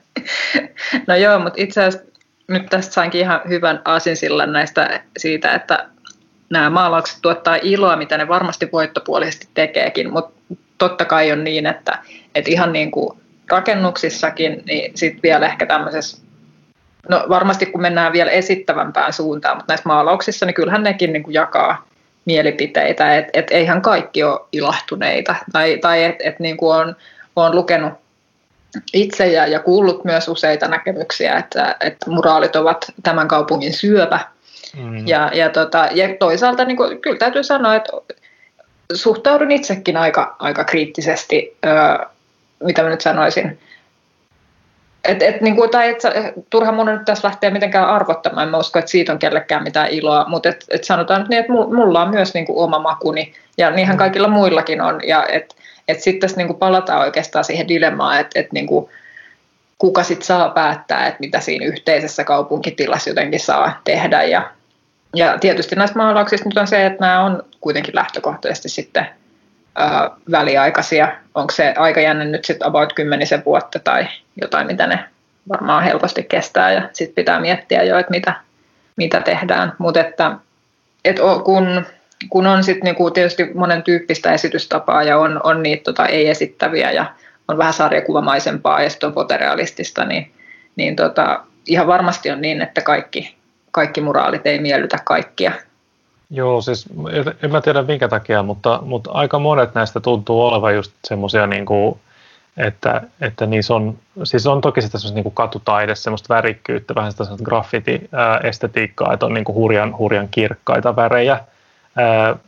no 1.08 1.16
joo, 1.16 1.40
mutta 1.40 1.62
itse 1.62 1.84
asiassa 1.84 2.15
nyt 2.48 2.66
tästä 2.66 2.94
sainkin 2.94 3.22
ihan 3.22 3.42
hyvän 3.50 3.82
aasinsillan 3.86 4.54
näistä 4.54 5.02
siitä, 5.18 5.54
että 5.54 5.88
nämä 6.50 6.70
maalaukset 6.70 7.18
tuottaa 7.22 7.58
iloa, 7.62 7.96
mitä 7.96 8.18
ne 8.18 8.28
varmasti 8.28 8.70
voittopuolisesti 8.72 9.48
tekeekin, 9.54 10.14
mutta 10.14 10.56
totta 10.78 11.06
kai 11.06 11.32
on 11.32 11.44
niin, 11.44 11.66
että, 11.66 12.00
että 12.36 12.52
ihan 12.52 12.74
niin 12.74 12.92
kuin 12.92 13.18
rakennuksissakin, 13.52 14.64
niin 14.66 14.92
sitten 14.98 15.22
vielä 15.24 15.46
ehkä 15.46 15.66
tämmöisessä, 15.66 16.18
no 17.10 17.26
varmasti 17.30 17.66
kun 17.66 17.82
mennään 17.82 18.14
vielä 18.14 18.32
esittävämpään 18.32 19.14
suuntaan, 19.14 19.58
mutta 19.58 19.74
näissä 19.74 19.90
maalauksissa, 19.90 20.46
niin 20.46 20.54
kyllähän 20.54 20.84
nekin 20.84 21.14
niin 21.14 21.24
kuin 21.24 21.34
jakaa 21.34 21.88
mielipiteitä, 22.26 23.18
että 23.18 23.40
et 23.40 23.48
eihän 23.52 23.82
kaikki 23.82 24.24
ole 24.24 24.40
ilahtuneita, 24.52 25.36
tai, 25.52 25.78
tai 25.78 26.04
että 26.04 26.24
et 26.30 26.40
niin 26.40 26.58
kuin 26.58 26.76
on, 26.78 26.96
on 27.36 27.56
lukenut 27.56 27.94
itse 28.94 29.28
ja, 29.28 29.48
ja 29.48 29.60
kuullut 29.60 30.06
myös 30.06 30.28
useita 30.28 30.68
näkemyksiä, 30.68 31.38
että, 31.38 31.76
että 31.80 32.12
muraalit 32.12 32.56
ovat 32.56 32.86
tämän 33.04 33.28
kaupungin 33.28 33.74
syöpä, 33.74 34.20
mm. 34.78 35.08
ja, 35.08 35.32
ja, 35.34 35.50
tota, 35.50 35.88
ja 35.92 36.16
toisaalta 36.20 36.66
niin 36.66 36.78
kuin, 36.78 37.02
kyllä 37.02 37.18
täytyy 37.18 37.44
sanoa, 37.44 37.76
että 37.76 37.92
suhtaudun 38.94 39.52
itsekin 39.52 39.98
aika, 39.98 40.36
aika 40.40 40.64
kriittisesti, 40.64 41.58
öö, 41.66 42.06
mitä 42.64 42.84
mä 42.84 42.90
nyt 42.90 43.02
sanoisin. 43.02 43.60
Et, 45.08 45.22
et, 45.22 45.42
niin 45.42 45.56
kuin, 45.56 45.70
tai 45.70 45.90
et, 45.90 46.02
turha 46.50 46.72
mun 46.72 46.86
nyt 46.86 47.06
tässä 47.06 47.28
lähteä 47.28 47.50
mitenkään 47.50 47.90
arvottamaan, 47.90 48.44
en 48.44 48.52
mä 48.52 48.58
usko, 48.58 48.80
että 48.80 48.92
siitä 48.92 49.12
on 49.12 49.20
kellekään 49.20 49.64
mitään 49.64 49.90
iloa, 49.90 50.26
mutta 50.28 50.50
et, 50.50 50.66
et 50.70 50.84
sanotaan 50.84 51.22
nyt 51.22 51.30
niin, 51.30 51.40
että 51.40 51.54
mulla 51.54 52.02
on 52.02 52.10
myös 52.10 52.34
niin 52.34 52.46
kuin 52.46 52.58
oma 52.58 52.80
makuni, 52.80 53.34
ja 53.58 53.72
niinhän 53.72 53.96
mm. 53.96 54.00
kaikilla 54.00 54.28
muillakin 54.28 54.82
on, 54.82 55.00
ja 55.08 55.26
että 55.30 55.56
et 55.88 56.02
sitten 56.02 56.20
tässä 56.20 56.38
niin 56.38 56.48
kuin 56.48 56.60
palataan 56.60 57.02
oikeastaan 57.02 57.46
siihen 57.46 57.68
dilemmaan, 57.68 58.20
että 58.20 58.40
et, 58.40 58.52
niin 58.52 58.68
kuin, 58.68 58.90
kuka 59.78 60.04
sitten 60.04 60.26
saa 60.26 60.50
päättää, 60.50 61.08
että 61.08 61.20
mitä 61.20 61.40
siinä 61.40 61.66
yhteisessä 61.66 62.24
kaupunkitilassa 62.24 63.10
jotenkin 63.10 63.40
saa 63.40 63.82
tehdä, 63.84 64.24
ja 64.24 64.52
ja 65.16 65.38
tietysti 65.38 65.76
näissä 65.76 65.98
maalauksissa 65.98 66.50
nyt 66.50 66.58
on 66.58 66.68
se, 66.68 66.86
että 66.86 67.06
nämä 67.06 67.24
on 67.24 67.44
kuitenkin 67.62 67.96
lähtökohtaisesti 67.96 68.70
sitten 68.70 69.08
ää, 69.76 70.12
väliaikaisia. 70.32 71.08
Onko 71.36 71.52
se 71.52 71.74
aikajänne 71.78 72.26
nyt 72.26 72.46
sitten 72.46 72.68
about 72.68 72.94
kymmenisen 72.94 73.46
vuotta 73.46 73.80
tai 73.80 74.08
jotain, 74.42 74.68
mitä 74.68 74.88
ne 74.88 75.00
varmaan 75.50 75.84
helposti 75.84 76.24
kestää 76.24 76.72
ja 76.72 76.90
sitten 76.94 77.16
pitää 77.16 77.40
miettiä 77.40 77.84
jo, 77.84 77.98
että 77.98 78.12
mitä, 78.12 78.34
mitä 78.96 79.22
tehdään. 79.22 79.74
Mutta 79.78 80.00
että, 80.00 80.32
et 81.06 81.18
kun, 81.44 81.86
kun 82.30 82.48
on 82.48 82.64
sitten 82.64 82.84
niinku 82.84 83.12
tietysti 83.12 83.52
monen 83.54 83.84
tyyppistä 83.84 84.34
esitystapaa 84.34 85.04
ja 85.04 85.18
on, 85.18 85.42
on 85.44 85.64
niitä 85.64 85.84
tota, 85.84 86.06
ei-esittäviä 86.06 86.92
ja 86.92 87.06
on 87.48 87.58
vähän 87.58 87.74
sarjakuvamaisempaa 87.74 88.84
ja 88.84 88.90
sitten 88.90 89.08
on 89.08 89.14
fotorealistista, 89.14 90.06
niin, 90.06 90.32
niin 90.76 90.96
tota, 90.96 91.44
ihan 91.68 91.88
varmasti 91.88 92.32
on 92.32 92.42
niin, 92.42 92.62
että 92.62 92.82
kaikki 92.82 93.36
kaikki 93.76 94.02
moraalit 94.02 94.48
ei 94.48 94.60
miellytä 94.60 94.98
kaikkia. 95.04 95.52
Joo, 96.30 96.62
siis 96.62 96.86
en 97.44 97.52
mä 97.52 97.62
tiedä 97.62 97.82
minkä 97.82 98.08
takia, 98.08 98.44
mutta, 98.44 98.80
mutta 98.82 99.12
aika 99.12 99.40
monet 99.40 99.76
näistä 99.76 100.00
tuntuu 100.00 100.42
olevan 100.42 100.76
just 100.76 100.92
semmoisia, 101.04 101.48
niin 101.48 101.66
että, 102.58 103.02
että 103.22 103.46
niissä 103.46 103.76
on, 103.76 103.98
siis 104.24 104.48
on 104.48 104.62
toki 104.62 104.82
sitä 104.82 104.98
niin 105.14 105.24
kuin 105.24 105.36
katutaide, 105.36 105.96
semmoista 105.96 106.34
värikkyyttä, 106.34 106.96
vähän 106.96 107.12
sitä 107.12 107.24
graffiti-estetiikkaa, 107.44 109.14
että 109.14 109.26
on 109.26 109.34
niin 109.34 109.44
kuin 109.44 109.56
hurjan, 109.56 109.98
hurjan 109.98 110.28
kirkkaita 110.32 110.96
värejä, 110.96 111.40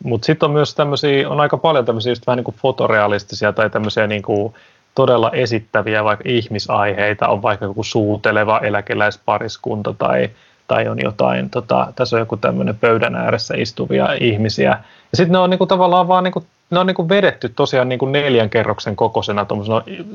mutta 0.04 0.26
sitten 0.26 0.48
on 0.48 0.54
myös 0.54 0.76
tämmöisiä, 0.76 1.30
on 1.30 1.40
aika 1.40 1.58
paljon 1.58 1.86
tämmöisiä 1.86 2.12
just 2.12 2.28
vähän 2.28 2.38
niin 2.38 2.44
kuin 2.44 2.56
fotorealistisia 2.56 3.54
tai 3.54 3.70
tämmöisiä 3.70 4.08
niin 4.08 4.22
kuin 4.22 4.54
todella 4.96 5.32
esittäviä 5.32 6.04
vaikka 6.04 6.30
ihmisaiheita, 6.30 7.28
on 7.28 7.42
vaikka 7.42 7.66
joku 7.66 7.84
suuteleva 7.84 8.60
eläkeläispariskunta 8.60 9.94
tai, 9.98 10.30
tai 10.68 10.88
on 10.88 10.98
jotain, 11.02 11.50
tota, 11.50 11.94
tässä 11.96 12.16
on 12.16 12.20
joku 12.20 12.38
tämmöinen 12.38 12.78
pöydän 12.78 13.16
ääressä 13.16 13.54
istuvia 13.58 14.14
ihmisiä. 14.20 14.70
Ja 15.12 15.18
sitten 15.18 15.32
ne 15.32 15.38
on 15.38 15.50
niinku 15.50 15.66
tavallaan 15.66 16.08
vaan 16.08 16.24
niinku, 16.24 16.44
ne 16.70 16.80
on 16.80 16.88
niinku 16.88 17.10
vedetty 17.10 17.50
tosiaan 17.50 17.90
niinku 17.90 18.06
neljän 18.06 18.50
kerroksen 18.50 18.96
kokoisena 18.96 19.46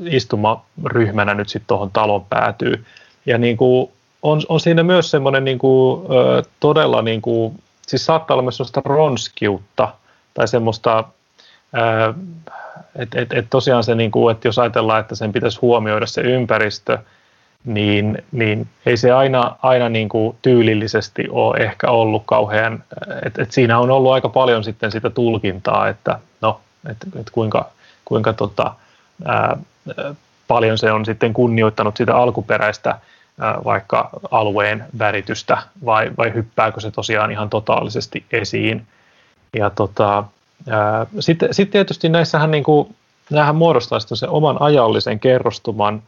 istumaryhmänä 0.05 1.33
nyt 1.33 1.49
sitten 1.49 1.67
tuohon 1.67 1.91
talon 1.91 2.25
päätyy. 2.29 2.85
Ja 3.25 3.37
niinku, 3.37 3.91
on, 4.21 4.41
on 4.49 4.59
siinä 4.59 4.83
myös 4.83 5.11
semmoinen 5.11 5.45
niinku, 5.45 6.03
todella, 6.59 7.01
niinku, 7.01 7.55
siis 7.87 8.05
saattaa 8.05 8.35
olla 8.35 8.43
myös 8.43 8.57
semmoista 8.57 8.81
ronskiutta 8.85 9.93
tai 10.33 10.47
semmoista 10.47 11.03
että 12.95 13.21
et, 13.21 13.33
et 13.33 13.45
tosiaan 13.49 13.83
se, 13.83 13.95
niin 13.95 14.11
kuin, 14.11 14.31
että 14.35 14.47
jos 14.47 14.59
ajatellaan, 14.59 14.99
että 14.99 15.15
sen 15.15 15.31
pitäisi 15.31 15.59
huomioida 15.61 16.05
se 16.05 16.21
ympäristö, 16.21 16.97
niin, 17.65 18.23
niin 18.31 18.67
ei 18.85 18.97
se 18.97 19.11
aina, 19.11 19.55
aina 19.61 19.89
niin 19.89 20.09
kuin 20.09 20.37
tyylillisesti 20.41 21.23
ole 21.29 21.57
ehkä 21.57 21.89
ollut 21.89 22.23
kauhean, 22.25 22.83
että 23.25 23.43
et 23.43 23.51
siinä 23.51 23.79
on 23.79 23.91
ollut 23.91 24.11
aika 24.11 24.29
paljon 24.29 24.63
sitten 24.63 24.91
sitä 24.91 25.09
tulkintaa, 25.09 25.87
että 25.87 26.19
no, 26.41 26.59
että 26.89 27.07
et 27.19 27.29
kuinka, 27.29 27.69
kuinka 28.05 28.33
tota, 28.33 28.73
ää, 29.25 29.57
paljon 30.47 30.77
se 30.77 30.91
on 30.91 31.05
sitten 31.05 31.33
kunnioittanut 31.33 31.97
sitä 31.97 32.15
alkuperäistä 32.15 32.99
ää, 33.39 33.57
vaikka 33.63 34.09
alueen 34.31 34.85
väritystä 34.99 35.57
vai, 35.85 36.11
vai 36.17 36.33
hyppääkö 36.33 36.81
se 36.81 36.91
tosiaan 36.91 37.31
ihan 37.31 37.49
totaalisesti 37.49 38.25
esiin. 38.31 38.87
Ja 39.53 39.69
tota, 39.69 40.23
sitten, 41.19 41.53
sitten 41.53 41.71
tietysti 41.71 42.09
näissähän 42.09 42.51
niin 42.51 42.63
kuin, 42.63 42.95
muodostaa 43.53 43.99
se 43.99 44.27
oman 44.27 44.57
ajallisen 44.59 45.19
kerrostuman, 45.19 46.03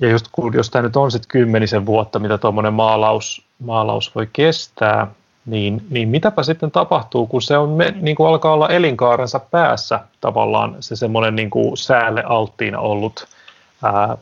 ja 0.00 0.10
just 0.10 0.26
kun, 0.32 0.54
jos 0.54 0.70
tämä 0.70 0.82
nyt 0.82 0.96
on 0.96 1.10
sitten 1.10 1.28
kymmenisen 1.28 1.86
vuotta, 1.86 2.18
mitä 2.18 2.38
tuommoinen 2.38 2.74
maalaus, 2.74 3.42
maalaus 3.58 4.14
voi 4.14 4.28
kestää, 4.32 5.06
niin, 5.46 5.86
niin 5.90 6.08
mitäpä 6.08 6.42
sitten 6.42 6.70
tapahtuu, 6.70 7.26
kun 7.26 7.42
se 7.42 7.58
on, 7.58 7.78
niin 8.00 8.16
kuin 8.16 8.28
alkaa 8.28 8.52
olla 8.52 8.68
elinkaarensa 8.68 9.38
päässä 9.38 10.00
tavallaan 10.20 10.76
se 10.80 10.96
semmoinen 10.96 11.36
niin 11.36 11.50
kuin 11.50 11.76
säälle 11.76 12.22
alttiina 12.26 12.78
ollut 12.78 13.26
ää, 13.82 14.16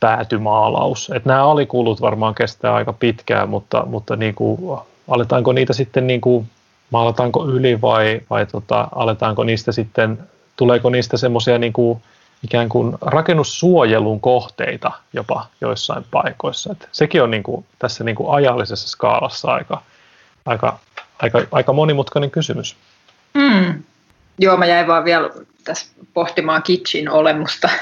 päätymaalaus. 0.00 1.10
Että 1.14 1.28
nämä 1.28 1.50
alikulut 1.50 2.00
varmaan 2.00 2.34
kestää 2.34 2.74
aika 2.74 2.92
pitkään, 2.92 3.48
mutta, 3.48 3.86
mutta 3.86 4.16
niin 4.16 4.34
kuin, 4.34 4.78
aletaanko 5.08 5.52
niitä 5.52 5.72
sitten 5.72 6.06
niin 6.06 6.20
kuin 6.20 6.46
maalataanko 6.90 7.46
yli 7.46 7.80
vai, 7.80 8.20
vai 8.30 8.46
tota, 8.46 8.88
aletaanko 8.94 9.44
niistä 9.44 9.72
sitten, 9.72 10.18
tuleeko 10.56 10.90
niistä 10.90 11.16
semmoisia 11.16 11.58
niin 11.58 11.72
kuin, 11.72 12.02
ikään 12.44 12.68
kuin 12.68 12.96
rakennussuojelun 13.00 14.20
kohteita 14.20 14.92
jopa 15.12 15.46
joissain 15.60 16.04
paikoissa. 16.10 16.72
Et 16.72 16.88
sekin 16.92 17.22
on 17.22 17.30
niin 17.30 17.42
kuin, 17.42 17.66
tässä 17.78 18.04
niin 18.04 18.16
kuin 18.16 18.34
ajallisessa 18.34 18.88
skaalassa 18.88 19.52
aika, 19.52 19.82
aika, 20.46 20.78
aika, 21.22 21.42
aika 21.52 21.72
monimutkainen 21.72 22.30
kysymys. 22.30 22.76
Mm. 23.34 23.82
Joo, 24.38 24.56
mä 24.56 24.66
jäin 24.66 24.86
vaan 24.86 25.04
vielä 25.04 25.30
tässä 25.64 25.86
pohtimaan 26.14 26.62
kitchin 26.62 27.10
olemusta. 27.10 27.68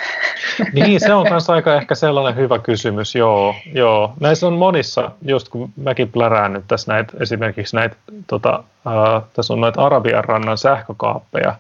Niin, 0.73 1.01
se 1.01 1.15
on 1.15 1.27
myös 1.31 1.51
aika 1.51 1.75
ehkä 1.75 1.95
sellainen 1.95 2.43
hyvä 2.43 2.59
kysymys, 2.59 3.15
joo. 3.15 3.55
joo. 3.75 4.13
Näissä 4.21 4.47
on 4.47 4.53
monissa, 4.53 5.11
just 5.23 5.49
kun 5.49 5.73
mäkin 5.77 6.13
plärään 6.13 6.53
nyt 6.53 6.65
tässä 6.69 6.93
näitä, 6.93 7.13
esimerkiksi 7.21 7.77
näitä, 7.77 7.97
tota, 8.27 8.65
äh, 8.87 9.23
tässä 9.35 9.53
on 9.53 9.61
näitä 9.61 9.81
Arabian 9.81 10.25
rannan 10.25 10.59
sähkökaappeja, 10.59 11.55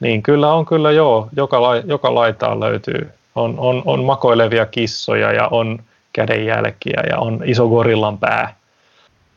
niin 0.00 0.22
kyllä 0.22 0.52
on 0.52 0.66
kyllä 0.66 0.90
joo, 0.90 1.28
joka, 1.36 1.62
la, 1.62 1.76
joka 1.76 2.14
laitaan 2.14 2.60
löytyy. 2.60 3.10
On, 3.34 3.54
on, 3.58 3.82
on 3.84 4.04
makoilevia 4.04 4.66
kissoja 4.66 5.32
ja 5.32 5.48
on 5.48 5.78
kädenjälkiä 6.12 7.02
ja 7.10 7.18
on 7.18 7.40
iso 7.44 7.68
gorillan 7.68 8.18
pää. 8.18 8.54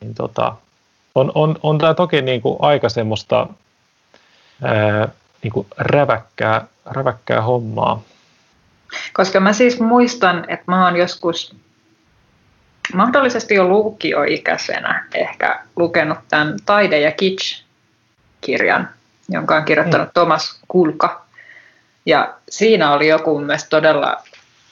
Niin 0.00 0.14
tota, 0.14 0.56
on, 1.14 1.32
on, 1.34 1.58
on 1.62 1.78
tämä 1.78 1.94
toki 1.94 2.22
niin 2.22 2.40
kuin 2.40 2.56
aika 2.60 2.88
semmoista 2.88 3.46
ää, 4.62 5.08
niin 5.42 5.52
kuin 5.52 5.66
räväkkää, 5.78 6.66
räväkkää 6.86 7.42
hommaa. 7.42 8.02
Koska 9.12 9.40
mä 9.40 9.52
siis 9.52 9.80
muistan, 9.80 10.44
että 10.48 10.64
mä 10.66 10.84
oon 10.84 10.96
joskus 10.96 11.56
mahdollisesti 12.94 13.54
jo 13.54 13.68
lukioikäisenä 13.68 15.08
ehkä 15.14 15.60
lukenut 15.76 16.18
tämän 16.28 16.56
Taide 16.66 17.00
ja 17.00 17.12
Kitsch-kirjan, 17.12 18.88
jonka 19.28 19.56
on 19.56 19.64
kirjoittanut 19.64 20.08
mm. 20.08 20.12
Thomas 20.14 20.60
Kulka. 20.68 21.24
Ja 22.06 22.34
siinä 22.50 22.92
oli 22.92 23.08
joku 23.08 23.38
mielestäni 23.38 23.70
todella 23.70 24.16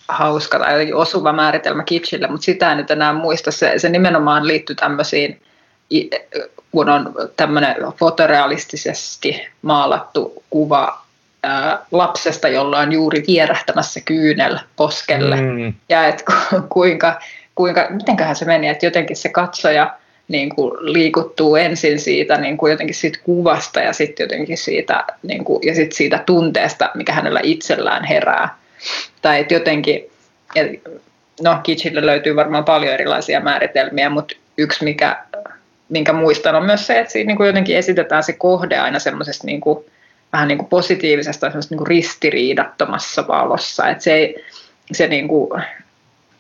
hauska 0.08 0.58
tai 0.58 0.92
osuva 0.92 1.32
määritelmä 1.32 1.82
kitschille, 1.82 2.28
mutta 2.28 2.44
sitä 2.44 2.72
en 2.72 2.78
nyt 2.78 2.90
enää 2.90 3.12
muista. 3.12 3.50
Se, 3.50 3.72
se 3.76 3.88
nimenomaan 3.88 4.46
liittyy 4.46 4.76
tämmöisiin 4.76 5.40
kun 6.72 6.88
on 6.88 7.14
tämmöinen 7.36 7.76
fotorealistisesti 7.98 9.48
maalattu 9.62 10.42
kuva 10.50 11.02
ää, 11.42 11.78
lapsesta, 11.90 12.48
jolla 12.48 12.78
on 12.78 12.92
juuri 12.92 13.24
vierähtämässä 13.26 14.00
kyynel 14.00 14.58
poskelle. 14.76 15.36
Mm. 15.36 15.74
Ja 15.88 16.06
et 16.06 16.22
ku, 16.22 16.60
kuinka, 16.68 17.20
kuinka, 17.54 17.86
mitenköhän 17.90 18.36
se 18.36 18.44
meni, 18.44 18.68
että 18.68 18.86
jotenkin 18.86 19.16
se 19.16 19.28
katsoja 19.28 19.94
niin 20.32 20.50
kuin 20.50 20.72
liikuttuu 20.92 21.56
ensin 21.56 22.00
siitä 22.00 22.38
niin 22.38 22.56
kuin 22.56 22.70
jotenkin 22.70 22.94
siitä 22.94 23.18
kuvasta 23.24 23.80
ja 23.80 23.92
sitten 23.92 24.24
jotenkin 24.24 24.58
siitä, 24.58 25.04
niin 25.22 25.44
kuin, 25.44 25.60
ja 25.66 25.74
sit 25.74 25.92
siitä 25.92 26.22
tunteesta, 26.26 26.90
mikä 26.94 27.12
hänellä 27.12 27.40
itsellään 27.42 28.04
herää. 28.04 28.58
Tai 29.22 29.40
että 29.40 29.54
jotenkin, 29.54 30.10
no 31.42 31.60
Kitschille 31.62 32.06
löytyy 32.06 32.36
varmaan 32.36 32.64
paljon 32.64 32.94
erilaisia 32.94 33.40
määritelmiä, 33.40 34.10
mutta 34.10 34.36
yksi 34.58 34.84
mikä 34.84 35.16
minkä 35.92 36.12
muistan, 36.12 36.54
on 36.54 36.64
myös 36.64 36.86
se, 36.86 37.00
että 37.00 37.12
siinä 37.12 37.26
niin 37.26 37.36
kuin 37.36 37.46
jotenkin 37.46 37.76
esitetään 37.76 38.22
se 38.22 38.32
kohde 38.32 38.78
aina 38.78 38.98
semmoisesta 38.98 39.46
niin 39.46 39.60
kuin, 39.60 39.84
vähän 40.32 40.48
niin 40.48 40.58
kuin 40.58 40.68
positiivisesta 40.68 41.50
tai 41.50 41.60
niin 41.70 41.78
kuin 41.78 41.86
ristiriidattomassa 41.86 43.28
valossa. 43.28 43.88
Että 43.88 44.04
se, 44.04 44.14
ei, 44.14 44.44
se 44.92 45.06
niin 45.06 45.28
kuin 45.28 45.62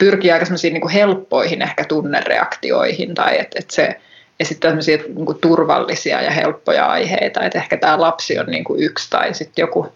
pyrkii 0.02 0.32
aika 0.32 0.46
niin 0.62 0.80
kuin 0.80 0.92
helppoihin 0.92 1.62
ehkä 1.62 1.84
tunnereaktioihin 1.84 3.14
tai 3.14 3.40
että, 3.40 3.58
että 3.58 3.74
se 3.74 4.00
esittää 4.40 4.70
sellaisia 4.70 4.96
niin 4.96 5.26
kuin 5.26 5.38
turvallisia 5.40 6.22
ja 6.22 6.30
helppoja 6.30 6.86
aiheita. 6.86 7.40
Että 7.40 7.58
ehkä 7.58 7.76
tämä 7.76 8.00
lapsi 8.00 8.38
on 8.38 8.46
niin 8.46 8.64
kuin 8.64 8.82
yksi 8.82 9.10
tai 9.10 9.34
sitten 9.34 9.62
joku 9.62 9.92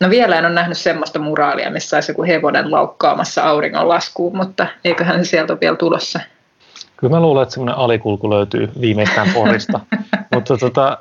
No 0.00 0.10
vielä 0.10 0.38
en 0.38 0.44
ole 0.44 0.54
nähnyt 0.54 0.78
semmoista 0.78 1.18
muraalia, 1.18 1.70
missä 1.70 1.96
olisi 1.96 2.10
joku 2.10 2.22
hevonen 2.22 2.70
laukkaamassa 2.70 3.42
auringon 3.42 3.88
laskuun, 3.88 4.36
mutta 4.36 4.66
eiköhän 4.84 5.24
se 5.24 5.28
sieltä 5.28 5.52
ole 5.52 5.60
vielä 5.60 5.76
tulossa. 5.76 6.20
Kyllä 6.96 7.10
mä 7.10 7.20
luulen, 7.20 7.42
että 7.42 7.52
semmoinen 7.52 7.78
alikulku 7.78 8.30
löytyy 8.30 8.68
viimeistään 8.80 9.30
Porista. 9.34 9.80
Mutta 10.34 10.56
tota, 10.56 10.98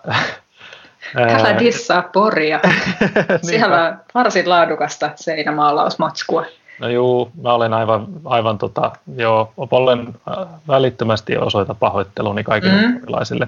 Älä 1.16 1.60
dissaa 1.60 2.10
Poria. 2.14 2.60
Siellä 3.50 3.88
on 3.88 3.98
varsin 4.16 4.50
laadukasta 4.50 5.12
seinämaalausmatskua. 5.16 6.46
No 6.82 6.90
juu, 6.90 7.32
mä 7.42 7.54
olen 7.54 7.74
aivan, 7.74 8.08
aivan 8.26 8.58
tota, 8.58 8.92
joo, 9.16 9.54
olen 9.58 10.08
äh, 10.08 10.14
välittömästi 10.68 11.38
osoita 11.38 11.76
pahoitteluni 11.76 12.44
kaikille 12.44 12.82
mm. 12.82 12.98
erilaisille. 12.98 13.48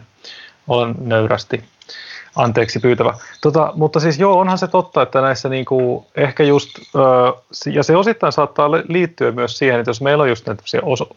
Olen 0.68 0.96
nöyrästi 1.00 1.64
anteeksi 2.36 2.80
pyytävä. 2.80 3.14
Tota, 3.42 3.72
mutta 3.76 4.00
siis 4.00 4.20
joo, 4.20 4.40
onhan 4.40 4.58
se 4.58 4.68
totta, 4.68 5.02
että 5.02 5.22
näissä 5.22 5.50
niinku, 5.50 6.06
ehkä 6.16 6.44
just, 6.44 6.70
ja 7.74 7.84
se 7.84 7.96
osittain 7.96 8.34
saattaa 8.34 8.72
liittyä 8.72 9.32
myös 9.32 9.58
siihen, 9.58 9.80
että 9.80 9.90
jos 9.90 10.02
meillä 10.02 10.22
on 10.22 10.30
just 10.30 10.48
näitä 10.48 10.64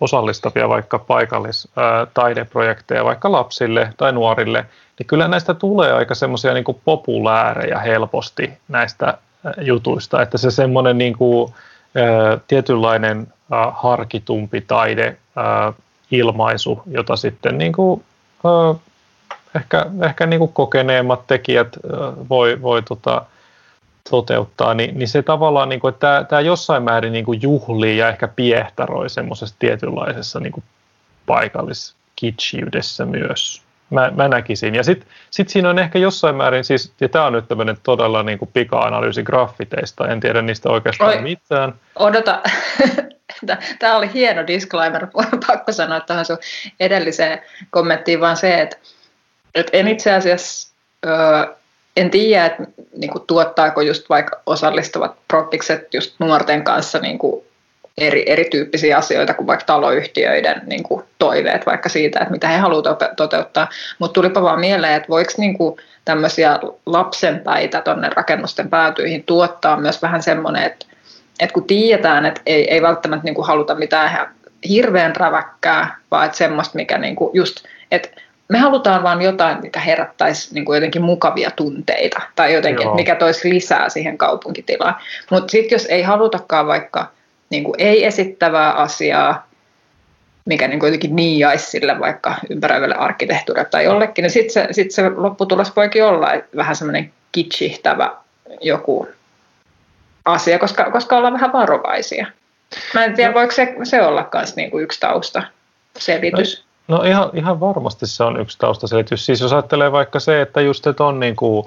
osallistavia 0.01 0.69
vaikka 0.69 0.99
paikallistaideprojekteja 0.99 3.05
vaikka 3.05 3.33
lapsille 3.33 3.95
tai 3.97 4.12
nuorille, 4.12 4.67
niin 4.99 5.07
kyllä 5.07 5.29
näistä 5.29 5.55
tulee 5.55 5.93
aika 5.93 6.14
semmoisia 6.14 6.55
niinku 6.55 6.81
populaarejä 6.85 7.79
helposti 7.79 8.53
näistä 8.69 9.19
jutuista, 9.61 10.23
että 10.23 10.39
se 10.39 10.51
semmoinen 10.51 10.99
niinku, 10.99 11.55
tietynlainen 12.49 13.26
harkitumpi 13.72 14.61
taide 14.61 15.16
ilmaisu, 16.11 16.82
jota 16.86 17.16
sitten 17.16 17.59
niin 17.59 17.72
kuin, 17.72 18.05
ehkä, 19.57 19.86
ehkä 20.03 20.26
niin 20.26 20.38
kuin 20.38 20.53
kokeneemmat 20.53 21.26
tekijät 21.26 21.76
voi, 22.28 22.62
voi 22.62 22.82
tota, 22.82 23.22
toteuttaa, 24.11 24.74
niin, 24.74 24.99
niin 24.99 25.09
se 25.09 25.22
tavallaan, 25.22 25.68
niin 25.68 25.80
kuin, 25.80 25.94
että 25.94 26.26
tämä, 26.28 26.40
jossain 26.40 26.82
määrin 26.82 27.12
niin 27.12 27.24
kuin 27.24 27.42
juhlii 27.42 27.99
ja 27.99 28.09
ehkä 28.09 28.28
piehtaroi 28.28 29.11
semmoisessa 29.11 29.57
tietynlaisessa 29.59 30.40
niin 30.40 30.53
kuin 30.53 30.64
paikalliskitsiyydessä 31.26 33.05
myös. 33.05 33.66
Mä, 33.91 34.12
mä 34.16 34.28
näkisin. 34.28 34.74
Ja 34.74 34.84
sitten 34.84 35.09
sit 35.30 35.49
siinä 35.49 35.70
on 35.70 35.78
ehkä 35.78 35.99
jossain 35.99 36.37
määrin, 36.37 36.64
siis, 36.64 36.93
ja 37.01 37.09
tämä 37.09 37.26
on 37.26 37.32
nyt 37.32 37.49
tämmöinen 37.49 37.76
todella 37.82 38.22
niin 38.22 38.39
kuin 38.39 38.51
pika-analyysi 38.53 39.22
graffiteista, 39.22 40.09
en 40.09 40.20
tiedä 40.20 40.43
niistä 40.43 40.70
oikeastaan 40.70 41.16
Oi, 41.16 41.22
mitään. 41.22 41.74
Odota, 41.97 42.43
tämä 43.78 43.97
oli 43.97 44.11
hieno 44.14 44.47
disclaimer, 44.47 45.07
pakko 45.47 45.72
sanoa 45.72 46.01
tähän 46.01 46.24
sun 46.24 46.39
edelliseen 46.80 47.43
kommenttiin, 47.70 48.20
vaan 48.20 48.37
se, 48.37 48.61
että 48.61 48.76
et 49.55 49.70
en 49.72 49.89
itse 49.89 50.12
asiassa 50.12 50.74
ö, 51.07 51.11
en 51.97 52.11
tiedä, 52.11 52.47
että 52.47 52.62
niin 52.97 53.11
kuin, 53.11 53.26
tuottaako 53.26 53.80
just 53.80 54.09
vaikka 54.09 54.41
osallistuvat 54.47 55.16
propikset 55.28 55.95
just 55.95 56.14
nuorten 56.18 56.64
kanssa 56.64 56.99
niin 56.99 57.18
kuin, 57.18 57.45
eri, 57.99 58.24
erityyppisiä 58.26 58.97
asioita 58.97 59.34
kuin 59.34 59.47
vaikka 59.47 59.64
taloyhtiöiden 59.66 60.62
niin 60.66 60.82
kuin, 60.82 61.05
toiveet 61.18 61.66
vaikka 61.66 61.88
siitä, 61.88 62.20
että 62.20 62.32
mitä 62.32 62.49
he 62.49 62.57
haluavat 62.57 62.99
toteuttaa. 63.16 63.68
Mutta 63.99 64.14
tulipa 64.14 64.42
vaan 64.42 64.61
mieleen, 64.61 64.94
että 64.94 65.09
voiko 65.09 65.32
niin 65.38 65.59
kuin, 65.59 65.76
tämmöisiä 66.05 66.59
lapsenpäitä 66.86 67.80
tuonne 67.80 68.09
rakennusten 68.09 68.70
päätyihin 68.70 69.24
tuottaa 69.24 69.76
myös 69.76 70.03
vähän 70.03 70.22
semmoinen, 70.22 70.62
että, 70.62 70.86
että 71.40 71.55
kun 71.55 71.64
tiedetään, 71.64 72.26
että 72.26 72.40
ei, 72.47 72.74
ei 72.74 72.82
välttämättä 72.82 73.24
niin 73.24 73.34
kuin, 73.34 73.47
haluta 73.47 73.74
mitään 73.74 74.28
hirveän 74.68 75.16
räväkkää, 75.16 75.97
vaan 76.11 76.26
että 76.26 76.38
semmoista, 76.38 76.76
mikä 76.76 76.99
niin 76.99 77.16
kuin, 77.16 77.30
just, 77.34 77.64
että 77.90 78.09
me 78.49 78.59
halutaan 78.59 79.03
vaan 79.03 79.22
jotain, 79.22 79.61
mikä 79.62 79.80
herättäisi 79.80 80.55
niin 80.55 80.64
kuin 80.64 80.76
jotenkin 80.76 81.03
mukavia 81.03 81.51
tunteita 81.51 82.20
tai 82.36 82.55
jotenkin, 82.55 82.94
mikä 82.94 83.14
toisi 83.14 83.51
lisää 83.51 83.88
siihen 83.88 84.18
kaupunkitilaan. 84.18 84.97
Mutta 85.30 85.51
sitten 85.51 85.76
jos 85.76 85.86
ei 85.86 86.03
halutakaan 86.03 86.66
vaikka 86.66 87.16
niin 87.51 87.64
kuin 87.64 87.74
ei 87.78 88.05
esittävää 88.05 88.72
asiaa, 88.72 89.47
mikä 90.44 90.68
niin 90.68 90.80
kuin 90.80 90.88
jotenkin 90.88 91.16
niiaisi 91.16 91.70
sille 91.70 92.01
vaikka 92.01 92.34
ympäröivälle 92.51 92.94
arkkitehtuurille 92.94 93.68
tai 93.70 93.84
jollekin, 93.84 94.22
niin 94.22 94.30
sitten 94.30 94.53
se, 94.53 94.68
sit 94.70 94.90
se 94.90 95.09
lopputulos 95.09 95.76
voikin 95.76 96.05
olla 96.05 96.28
vähän 96.57 96.76
semmoinen 96.76 97.12
kitschihtävä 97.32 98.12
joku 98.61 99.09
asia, 100.24 100.59
koska, 100.59 100.90
koska 100.90 101.16
ollaan 101.16 101.32
vähän 101.32 101.53
varovaisia. 101.53 102.26
Mä 102.94 103.05
en 103.05 103.14
tiedä, 103.14 103.30
no. 103.30 103.34
voiko 103.34 103.53
se, 103.53 103.74
se 103.82 104.03
olla 104.03 104.28
myös 104.34 104.57
niin 104.57 104.70
kuin 104.70 104.84
yksi 104.84 105.01
tausta 105.01 105.42
selitys. 105.99 106.64
No, 106.88 106.97
no 106.99 107.05
ihan, 107.05 107.30
ihan 107.34 107.61
varmasti 107.61 108.07
se 108.07 108.24
on 108.24 108.40
yksi 108.40 108.59
taustaselitys. 108.59 109.26
Siis 109.26 109.40
jos 109.40 109.53
ajattelee 109.53 109.92
vaikka 109.92 110.20
se, 110.20 110.40
että 110.40 110.61
just 110.61 110.86
että 110.86 111.05
on 111.05 111.20
niin 111.20 111.36
kuin, 111.36 111.66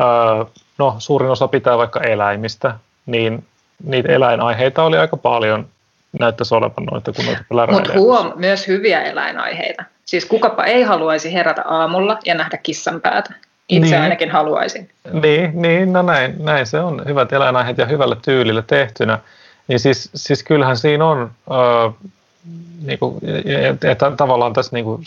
äh, 0.00 0.46
no 0.78 0.96
suurin 0.98 1.30
osa 1.30 1.48
pitää 1.48 1.78
vaikka 1.78 2.00
eläimistä, 2.00 2.74
niin 3.06 3.44
niitä 3.84 4.12
eläinaiheita 4.12 4.82
oli 4.82 4.98
aika 4.98 5.16
paljon, 5.16 5.66
näyttäisi 6.20 6.54
olevan 6.54 6.84
noita 6.90 7.12
kuin 7.12 7.26
noita 7.26 7.72
Mutta 7.72 7.92
huom, 7.92 8.32
myös 8.36 8.68
hyviä 8.68 9.02
eläinaiheita. 9.02 9.84
Siis 10.04 10.24
kukapa 10.24 10.64
ei 10.64 10.82
haluaisi 10.82 11.32
herätä 11.32 11.62
aamulla 11.62 12.18
ja 12.24 12.34
nähdä 12.34 12.56
kissan 12.56 13.00
päätä. 13.00 13.34
Itse 13.68 13.90
niin. 13.90 14.02
ainakin 14.02 14.30
haluaisin. 14.30 14.90
Niin, 15.12 15.62
niin 15.62 15.92
no 15.92 16.02
näin, 16.02 16.44
näin 16.44 16.66
se 16.66 16.80
on. 16.80 17.02
Hyvät 17.06 17.32
eläinaiheet 17.32 17.78
ja 17.78 17.86
hyvällä 17.86 18.16
tyylillä 18.24 18.62
tehtynä. 18.62 19.18
Niin 19.68 19.80
siis, 19.80 20.10
siis 20.14 20.42
kyllähän 20.42 20.76
siinä 20.76 21.06
on 21.06 21.30
äh, 21.50 22.10
niin 22.86 22.98
kuin, 22.98 23.20
että 23.90 24.12
tavallaan 24.16 24.52
tässä 24.52 24.76
niin 24.76 24.84
kuin, 24.84 25.02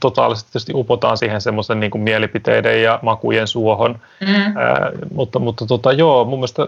totaalisesti 0.00 0.52
tietysti 0.52 0.72
upotaan 0.74 1.18
siihen 1.18 1.40
semmoisen 1.40 1.80
niin 1.80 1.90
mielipiteiden 1.94 2.82
ja 2.82 2.98
makujen 3.02 3.46
suohon, 3.46 3.98
mm. 4.20 4.56
ää, 4.56 4.90
mutta, 5.14 5.38
mutta 5.38 5.66
tota, 5.66 5.92
joo, 5.92 6.24
mun 6.24 6.38
mielestä 6.38 6.66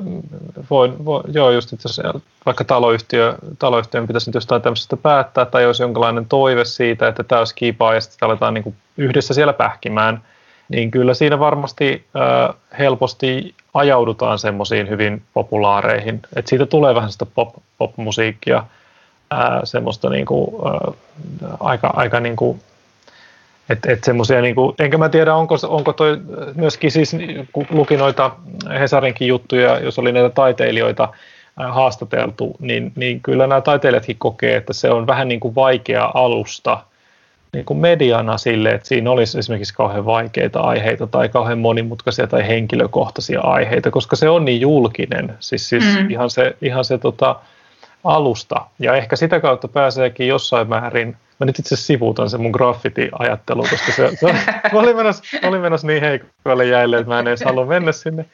voin, 0.71 1.05
voi, 1.05 1.23
joo, 1.33 1.51
just 1.51 1.73
että 1.73 1.89
jos 1.89 2.01
vaikka 2.47 2.65
taloyhtiö, 2.65 3.35
taloyhtiön 3.59 4.07
pitäisi 4.07 4.31
nyt 4.31 4.35
jostain 4.35 4.63
tämmöisestä 4.63 4.97
päättää 4.97 5.45
tai 5.45 5.67
olisi 5.67 5.83
jonkinlainen 5.83 6.27
toive 6.27 6.65
siitä, 6.65 7.09
että 7.09 7.25
tämä 7.25 7.39
olisi 7.39 7.55
kipaa 7.55 7.95
ja 7.95 8.01
sitten 8.01 8.27
aletaan 8.27 8.55
niin 8.55 8.65
kuin 8.65 8.77
yhdessä 8.97 9.35
siellä 9.35 9.53
pähkimään, 9.53 10.23
niin 10.69 10.91
kyllä 10.91 11.15
siinä 11.15 11.39
varmasti 11.39 12.05
ää, 12.15 12.55
helposti 12.79 13.55
ajaudutaan 13.75 14.39
semmoisiin 14.39 14.89
hyvin 14.89 15.23
populaareihin, 15.35 16.23
että 16.37 16.49
siitä 16.49 16.67
tulee 16.67 16.95
vähän 16.95 17.13
sitä 17.13 17.27
pop, 17.27 17.55
pop-musiikkia, 17.79 18.65
ää, 19.31 19.61
semmoista 19.65 20.11
niinku, 20.11 20.63
ää, 20.65 20.93
aika, 21.61 21.91
aika 21.97 22.21
niinku, 22.21 22.59
et, 23.69 23.79
et 23.87 24.05
semmosia, 24.05 24.41
niinku, 24.41 24.75
enkä 24.79 24.99
mä 24.99 25.09
tiedä, 25.09 25.35
onko, 25.35 25.57
onko 25.69 25.93
toi 25.93 26.21
myöskin 26.55 26.91
siis, 26.91 27.17
kun 27.53 27.67
luki 27.71 27.97
noita 27.97 28.31
Hesarinkin 28.79 29.29
juttuja, 29.29 29.79
jos 29.79 29.99
oli 29.99 30.13
näitä 30.13 30.31
taiteilijoita 30.31 31.09
ää, 31.59 31.73
haastateltu, 31.73 32.57
niin, 32.61 32.93
niin 32.97 33.21
kyllä 33.21 33.47
nämä 33.47 33.61
taiteilijatkin 33.61 34.17
kokee, 34.19 34.57
että 34.57 34.73
se 34.73 34.91
on 34.91 35.07
vähän 35.07 35.29
niin 35.29 35.41
kuin 35.41 35.55
vaikea 35.55 36.11
alusta 36.15 36.79
niin 37.53 37.65
kuin 37.65 37.79
mediana 37.79 38.39
sille, 38.39 38.71
että 38.71 38.89
siinä 38.89 39.11
olisi 39.11 39.39
esimerkiksi 39.39 39.75
kauhean 39.75 40.07
vaikeita 40.07 40.61
aiheita 40.61 41.07
tai 41.07 41.29
kauhean 41.29 41.59
monimutkaisia 41.59 42.27
tai 42.27 42.49
henkilökohtaisia 42.49 43.41
aiheita, 43.41 43.91
koska 43.91 44.17
se 44.17 44.29
on 44.29 44.45
niin 44.45 44.61
julkinen. 44.61 45.35
Siis, 45.41 45.69
siis 45.69 45.85
mm. 45.85 46.11
ihan 46.11 46.31
se, 46.31 46.57
ihan 46.63 46.85
se 46.85 46.99
tota, 46.99 47.37
alusta. 48.05 48.67
Ja 48.79 48.97
ehkä 48.97 49.17
sitä 49.17 49.41
kautta 49.41 49.69
pääseekin 49.69 50.29
jossain 50.29 50.69
määrin, 50.69 51.17
mä 51.41 51.47
nyt 51.47 51.59
itse 51.59 51.77
sivuutan 51.77 52.31
sen 52.31 52.41
mun 52.41 52.51
graffiti-ajattelu, 52.51 53.63
koska 53.71 53.93
se, 53.93 54.17
se 54.17 54.33
mä, 54.33 54.39
olin 54.81 54.97
menossa, 54.97 55.23
mä 55.43 55.49
olin 55.49 55.61
menossa 55.61 55.87
niin 55.87 56.03
heikoille 56.03 56.65
jäille, 56.67 56.97
että 56.97 57.09
mä 57.09 57.19
en 57.19 57.29
edes 57.29 57.45
halua 57.45 57.67
mennä 57.67 57.93
sinne. 57.93 58.27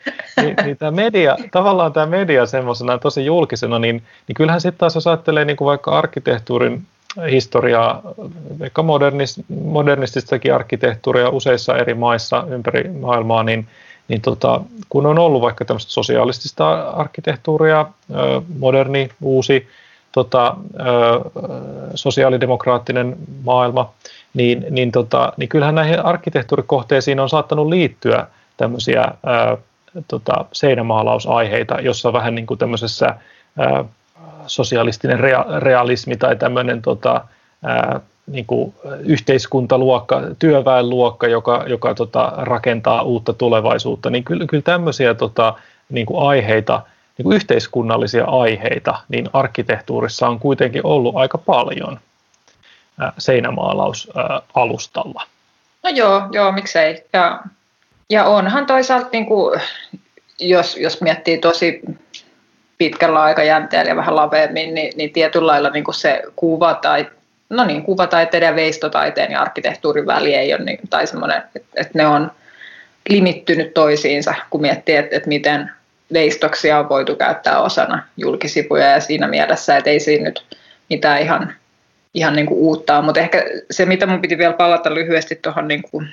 Ni, 0.42 0.54
niin 0.64 0.76
tämä 0.76 0.90
media, 0.90 1.36
tavallaan 1.50 1.92
tämä 1.92 2.06
media 2.06 2.46
semmoisena 2.46 2.98
tosi 2.98 3.26
julkisena, 3.26 3.78
niin, 3.78 4.02
niin 4.28 4.34
kyllähän 4.34 4.60
sitten 4.60 4.78
taas 4.78 4.94
jos 4.94 5.06
ajattelee 5.06 5.44
niin 5.44 5.56
kuin 5.56 5.66
vaikka 5.66 5.98
arkkitehtuurin 5.98 6.86
historiaa, 7.30 8.02
vaikka 8.58 8.82
modernis, 8.82 9.40
modernististakin 9.48 10.54
arkkitehtuuria 10.54 11.28
useissa 11.28 11.76
eri 11.76 11.94
maissa 11.94 12.44
ympäri 12.48 12.88
maailmaa, 12.88 13.42
niin 13.42 13.68
niin 14.12 14.20
tota, 14.20 14.60
kun 14.88 15.06
on 15.06 15.18
ollut 15.18 15.42
vaikka 15.42 15.64
tämmöistä 15.64 15.92
sosiaalistista 15.92 16.90
arkkitehtuuria, 16.90 17.86
moderni, 18.58 19.08
uusi, 19.22 19.68
tota, 20.12 20.56
sosiaalidemokraattinen 21.94 23.16
maailma, 23.44 23.92
niin, 24.34 24.66
niin, 24.70 24.92
tota, 24.92 25.32
niin 25.36 25.48
kyllähän 25.48 25.74
näihin 25.74 26.04
arkkitehtuurikohteisiin 26.04 27.20
on 27.20 27.28
saattanut 27.28 27.68
liittyä 27.68 28.26
tämmöisiä 28.56 29.00
ää, 29.26 29.56
tota, 30.08 30.44
seinämaalausaiheita, 30.52 31.80
jossa 31.80 32.12
vähän 32.12 32.34
niin 32.34 32.46
kuin 32.46 32.58
tämmöisessä 32.58 33.06
ää, 33.58 33.84
sosialistinen 34.46 35.20
rea- 35.20 35.58
realismi 35.58 36.16
tai 36.16 36.36
tämmöinen 36.36 36.82
tota, 36.82 37.24
ää, 37.62 38.00
niin 38.32 38.46
kuin 38.46 38.74
yhteiskuntaluokka, 39.04 40.22
työväenluokka, 40.38 41.28
joka, 41.28 41.64
joka 41.66 41.94
tota, 41.94 42.32
rakentaa 42.36 43.02
uutta 43.02 43.32
tulevaisuutta, 43.32 44.10
niin 44.10 44.24
kyllä, 44.24 44.46
kyllä 44.46 44.62
tämmöisiä 44.62 45.14
tota, 45.14 45.54
niin 45.88 46.06
kuin 46.06 46.28
aiheita, 46.28 46.82
niin 47.18 47.24
kuin 47.24 47.36
yhteiskunnallisia 47.36 48.24
aiheita, 48.24 48.98
niin 49.08 49.28
arkkitehtuurissa 49.32 50.28
on 50.28 50.38
kuitenkin 50.38 50.86
ollut 50.86 51.16
aika 51.16 51.38
paljon 51.38 52.00
seinämaalaus 53.18 54.10
alustalla. 54.54 55.22
No 55.82 55.90
joo, 55.90 56.22
joo 56.32 56.52
miksei. 56.52 57.04
Ja, 57.12 57.40
ja 58.10 58.24
onhan 58.24 58.66
toisaalta, 58.66 59.08
niin 59.12 59.26
kuin, 59.26 59.60
jos, 60.38 60.76
jos 60.76 61.00
miettii 61.00 61.38
tosi 61.38 61.80
pitkällä 62.78 63.22
aikajänteellä 63.22 63.90
ja 63.90 63.96
vähän 63.96 64.16
laveemmin, 64.16 64.74
niin, 64.74 64.92
niin 64.96 65.12
tietyllä 65.12 65.46
lailla 65.46 65.70
niin 65.70 65.84
kuin 65.84 65.94
se 65.94 66.22
kuva 66.36 66.74
tai 66.74 67.06
no 67.52 67.64
niin, 67.64 67.82
kuvataiteen 67.82 68.42
ja 68.42 68.56
veistotaiteen 68.56 69.32
ja 69.32 69.40
arkkitehtuurin 69.40 70.06
väli 70.06 70.34
ei 70.34 70.54
ole, 70.54 70.64
niin, 70.64 70.78
tai 70.90 71.06
semmoinen, 71.06 71.42
että, 71.54 71.68
että 71.76 71.98
ne 71.98 72.06
on 72.06 72.30
limittynyt 73.08 73.74
toisiinsa, 73.74 74.34
kun 74.50 74.60
miettii, 74.60 74.96
että, 74.96 75.16
että 75.16 75.28
miten 75.28 75.70
veistoksia 76.12 76.78
on 76.78 76.88
voitu 76.88 77.16
käyttää 77.16 77.60
osana 77.60 78.02
julkisivuja 78.16 78.86
ja 78.86 79.00
siinä 79.00 79.28
mielessä, 79.28 79.76
että 79.76 79.90
ei 79.90 80.00
siinä 80.00 80.24
nyt 80.24 80.56
mitään 80.90 81.22
ihan, 81.22 81.54
ihan 82.14 82.36
niin 82.36 82.46
kuin 82.46 82.58
uutta 82.58 83.02
mutta 83.02 83.20
ehkä 83.20 83.44
se, 83.70 83.86
mitä 83.86 84.06
mun 84.06 84.20
piti 84.20 84.38
vielä 84.38 84.52
palata 84.52 84.94
lyhyesti 84.94 85.36
tuohon 85.42 85.68
niin 85.68 85.82
kuin 85.82 86.08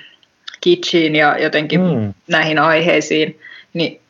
kitschiin 0.60 1.16
ja 1.16 1.38
jotenkin 1.38 1.80
mm. 1.80 2.14
näihin 2.28 2.58
aiheisiin, 2.58 3.40
niin 3.74 4.00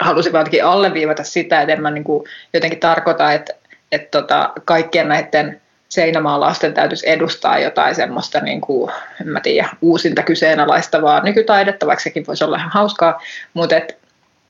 halusin 0.00 0.32
jotenkin 0.32 0.64
alleviivata 0.64 1.24
sitä, 1.24 1.60
että 1.60 1.72
en 1.72 1.82
mä 1.82 1.90
niin 1.90 2.04
kuin 2.04 2.24
jotenkin 2.52 2.80
tarkoita, 2.80 3.32
että, 3.32 3.54
että 3.92 4.20
tota, 4.20 4.52
kaikkien 4.64 5.08
näiden 5.08 5.60
Seinämaan 5.90 6.40
lasten 6.40 6.74
täytyisi 6.74 7.10
edustaa 7.10 7.58
jotain 7.58 7.94
semmoista, 7.94 8.40
niin 8.40 8.60
kuin, 8.60 8.92
en 9.20 9.28
mä 9.28 9.40
tiedä, 9.40 9.68
uusinta 9.82 10.22
kyseenalaistavaa 10.22 11.22
nykytaidetta, 11.22 11.86
vaikka 11.86 12.02
sekin 12.02 12.26
voisi 12.26 12.44
olla 12.44 12.56
ihan 12.56 12.70
hauskaa, 12.70 13.20
mutta 13.54 13.76
et, 13.76 13.98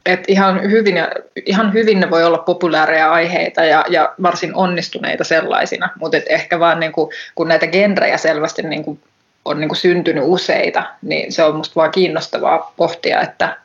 et 0.06 0.24
ihan, 0.28 0.62
hyvin, 0.62 0.94
ihan 1.46 1.72
hyvin 1.72 2.00
ne 2.00 2.10
voi 2.10 2.24
olla 2.24 2.38
populaareja 2.38 3.12
aiheita 3.12 3.64
ja, 3.64 3.84
ja 3.88 4.14
varsin 4.22 4.54
onnistuneita 4.54 5.24
sellaisina, 5.24 5.88
mutta 6.00 6.16
et 6.16 6.24
ehkä 6.28 6.60
vaan 6.60 6.80
niin 6.80 6.92
kuin, 6.92 7.10
kun 7.34 7.48
näitä 7.48 7.66
genrejä 7.66 8.16
selvästi 8.16 8.62
niin 8.62 8.84
kuin, 8.84 9.00
on 9.44 9.60
niin 9.60 9.68
kuin 9.68 9.78
syntynyt 9.78 10.24
useita, 10.26 10.82
niin 11.02 11.32
se 11.32 11.44
on 11.44 11.56
musta 11.56 11.74
vaan 11.76 11.90
kiinnostavaa 11.90 12.74
pohtia, 12.76 13.20
että, 13.20 13.56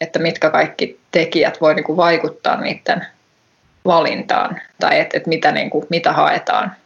että 0.00 0.18
mitkä 0.18 0.50
kaikki 0.50 1.00
tekijät 1.10 1.60
voi 1.60 1.74
niin 1.74 1.84
kuin 1.84 1.96
vaikuttaa 1.96 2.60
niiden 2.60 3.06
valintaan 3.86 4.60
tai 4.80 5.00
että 5.00 5.16
et 5.16 5.26
mitä, 5.26 5.52
niin 5.52 5.70
kuin, 5.70 5.86
mitä 5.90 6.12
haetaan. 6.12 6.76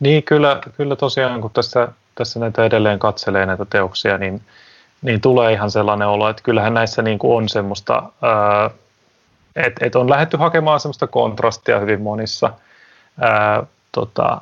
Niin, 0.00 0.22
kyllä, 0.22 0.60
kyllä 0.76 0.96
tosiaan, 0.96 1.40
kun 1.40 1.50
tässä, 1.50 1.88
tässä 2.14 2.40
näitä 2.40 2.64
edelleen 2.64 2.98
katselee 2.98 3.46
näitä 3.46 3.66
teoksia, 3.70 4.18
niin, 4.18 4.42
niin 5.02 5.20
tulee 5.20 5.52
ihan 5.52 5.70
sellainen 5.70 6.08
olo, 6.08 6.28
että 6.28 6.42
kyllähän 6.42 6.74
näissä 6.74 7.02
niin 7.02 7.18
kuin 7.18 7.36
on 7.36 7.48
semmoista, 7.48 8.02
että 9.56 9.86
et 9.86 9.96
on 9.96 10.10
lähdetty 10.10 10.36
hakemaan 10.36 10.80
semmoista 10.80 11.06
kontrastia 11.06 11.78
hyvin 11.78 12.00
monissa, 12.00 12.52
ää, 13.20 13.62
tota, 13.92 14.40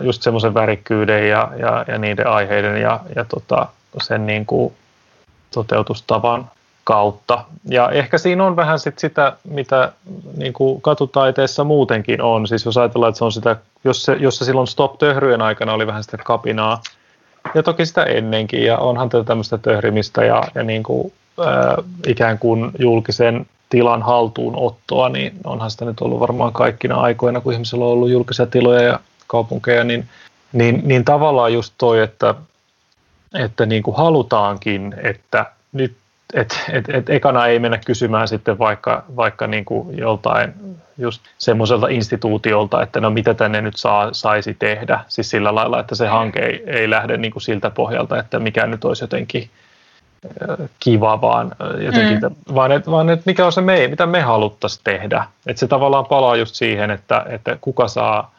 just 0.00 0.22
semmoisen 0.22 0.54
värikkyyden 0.54 1.28
ja, 1.28 1.50
ja, 1.58 1.84
ja 1.88 1.98
niiden 1.98 2.26
aiheiden 2.26 2.80
ja, 2.80 3.00
ja 3.16 3.24
tota, 3.24 3.68
sen 4.02 4.26
niin 4.26 4.46
kuin 4.46 4.74
toteutustavan 5.54 6.50
kautta. 6.88 7.44
Ja 7.64 7.90
ehkä 7.90 8.18
siinä 8.18 8.44
on 8.44 8.56
vähän 8.56 8.78
sit 8.78 8.98
sitä, 8.98 9.32
mitä 9.50 9.92
niin 10.36 10.52
kuin 10.52 10.80
katutaiteessa 10.80 11.64
muutenkin 11.64 12.22
on. 12.22 12.46
Siis 12.46 12.64
jos 12.64 12.76
ajatellaan, 12.76 13.08
että 13.08 13.18
se 13.18 13.24
on 13.24 13.32
sitä, 13.32 13.56
jos 13.84 14.02
se, 14.02 14.12
jos 14.12 14.38
se 14.38 14.44
silloin 14.44 14.66
stop-töhryjen 14.66 15.42
aikana 15.42 15.72
oli 15.72 15.86
vähän 15.86 16.04
sitä 16.04 16.16
kapinaa, 16.16 16.82
ja 17.54 17.62
toki 17.62 17.86
sitä 17.86 18.02
ennenkin, 18.04 18.64
ja 18.64 18.78
onhan 18.78 19.08
tätä 19.08 19.24
tämmöistä 19.24 19.58
töhrimistä 19.58 20.24
ja, 20.24 20.42
ja 20.54 20.62
niin 20.62 20.82
kuin, 20.82 21.12
äh, 21.40 21.84
ikään 22.06 22.38
kuin 22.38 22.70
julkisen 22.78 23.46
tilan 23.68 24.02
haltuunottoa, 24.02 25.08
niin 25.08 25.32
onhan 25.44 25.70
sitä 25.70 25.84
nyt 25.84 26.00
ollut 26.00 26.20
varmaan 26.20 26.52
kaikkina 26.52 27.00
aikoina, 27.00 27.40
kun 27.40 27.52
ihmisillä 27.52 27.84
on 27.84 27.90
ollut 27.90 28.10
julkisia 28.10 28.46
tiloja 28.46 28.82
ja 28.82 29.00
kaupunkeja, 29.26 29.84
niin, 29.84 30.08
niin, 30.52 30.80
niin 30.84 31.04
tavallaan 31.04 31.52
just 31.52 31.74
toi, 31.78 32.02
että, 32.02 32.34
että 33.34 33.66
niin 33.66 33.82
kuin 33.82 33.96
halutaankin, 33.96 34.94
että 35.02 35.46
nyt 35.72 35.92
et, 36.34 36.64
et, 36.72 36.88
et 36.88 37.10
ekana 37.10 37.46
ei 37.46 37.58
mennä 37.58 37.78
kysymään 37.86 38.28
sitten 38.28 38.58
vaikka, 38.58 39.04
vaikka 39.16 39.46
niin 39.46 39.64
kuin 39.64 39.98
joltain 39.98 40.54
just 40.98 41.22
semmoiselta 41.38 41.88
instituutiolta, 41.88 42.82
että 42.82 43.00
no 43.00 43.10
mitä 43.10 43.34
tänne 43.34 43.60
nyt 43.60 43.76
saa, 43.76 44.08
saisi 44.12 44.54
tehdä. 44.54 45.00
Siis 45.08 45.30
sillä 45.30 45.54
lailla, 45.54 45.80
että 45.80 45.94
se 45.94 46.06
hanke 46.06 46.46
ei, 46.46 46.62
ei 46.66 46.90
lähde 46.90 47.16
niin 47.16 47.32
kuin 47.32 47.42
siltä 47.42 47.70
pohjalta, 47.70 48.18
että 48.18 48.38
mikä 48.38 48.66
nyt 48.66 48.84
olisi 48.84 49.04
jotenkin 49.04 49.50
kiva, 50.80 51.20
vaan, 51.20 51.52
jotenkin, 51.84 52.18
mm. 52.22 52.54
vaan, 52.54 52.72
et, 52.72 52.90
vaan 52.90 53.10
et 53.10 53.26
mikä 53.26 53.46
on 53.46 53.52
se 53.52 53.60
me, 53.60 53.88
mitä 53.88 54.06
me 54.06 54.20
haluttaisiin 54.20 54.84
tehdä. 54.84 55.24
Että 55.46 55.60
se 55.60 55.66
tavallaan 55.66 56.06
palaa 56.06 56.36
just 56.36 56.54
siihen, 56.54 56.90
että, 56.90 57.26
että 57.28 57.58
kuka 57.60 57.88
saa 57.88 58.30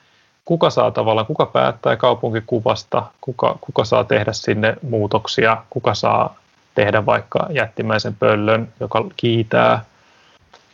kuka 0.45 0.69
saa 0.69 0.91
tavallaan, 0.91 1.27
kuka 1.27 1.45
päättää 1.45 1.95
kaupunkikuvasta, 1.95 3.03
kuka, 3.21 3.57
kuka 3.61 3.83
saa 3.83 4.03
tehdä 4.03 4.33
sinne 4.33 4.75
muutoksia, 4.89 5.57
kuka 5.69 5.93
saa 5.93 6.35
tehdä 6.75 7.05
vaikka 7.05 7.47
jättimäisen 7.49 8.15
pöllön, 8.15 8.67
joka 8.79 9.05
kiitää, 9.17 9.85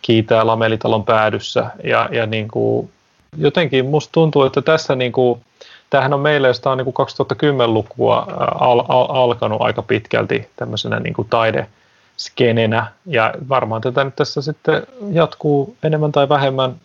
kiitää 0.02 0.48
lamelitalon 0.48 1.06
päädyssä. 1.06 1.66
Ja, 1.84 2.10
ja 2.12 2.26
niin 2.26 2.48
kuin, 2.48 2.90
jotenkin 3.38 3.86
musta 3.86 4.12
tuntuu, 4.12 4.44
että 4.44 4.62
tässä 4.62 4.96
niin 4.96 5.12
kuin, 5.12 5.42
tämähän 5.90 6.14
on 6.14 6.20
meille, 6.20 6.48
josta 6.48 6.72
on 6.72 6.78
niin 6.78 6.94
kuin 6.94 7.08
2010-lukua 7.08 8.28
al, 8.60 8.84
al, 8.88 9.08
alkanut 9.10 9.62
aika 9.62 9.82
pitkälti 9.82 10.50
tämmöisenä 10.56 11.00
niin 11.00 11.14
kuin 11.14 11.28
taideskenenä, 11.30 12.88
ja 13.06 13.34
varmaan 13.50 13.82
tätä 13.82 14.04
nyt 14.04 14.16
tässä 14.16 14.42
sitten 14.42 14.88
jatkuu 15.12 15.76
enemmän 15.84 16.12
tai 16.12 16.30
vähemmän 16.30 16.76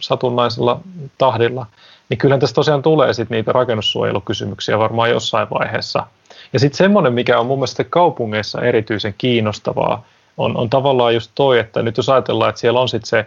satunnaisella 0.00 0.80
tahdilla, 1.18 1.66
niin 2.08 2.18
kyllähän 2.18 2.40
tässä 2.40 2.54
tosiaan 2.54 2.82
tulee 2.82 3.14
sitten 3.14 3.36
niitä 3.36 3.52
rakennussuojelukysymyksiä 3.52 4.78
varmaan 4.78 5.10
jossain 5.10 5.48
vaiheessa. 5.50 6.06
Ja 6.52 6.58
sitten 6.58 6.76
semmoinen, 6.76 7.12
mikä 7.12 7.40
on 7.40 7.46
mun 7.46 7.58
mielestä 7.58 7.84
kaupungeissa 7.84 8.62
erityisen 8.62 9.14
kiinnostavaa, 9.18 10.04
on, 10.36 10.56
on 10.56 10.70
tavallaan 10.70 11.14
just 11.14 11.30
toi, 11.34 11.58
että 11.58 11.82
nyt 11.82 11.96
jos 11.96 12.08
ajatellaan, 12.08 12.48
että 12.48 12.60
siellä 12.60 12.80
on 12.80 12.88
sitten 12.88 13.08
se 13.08 13.26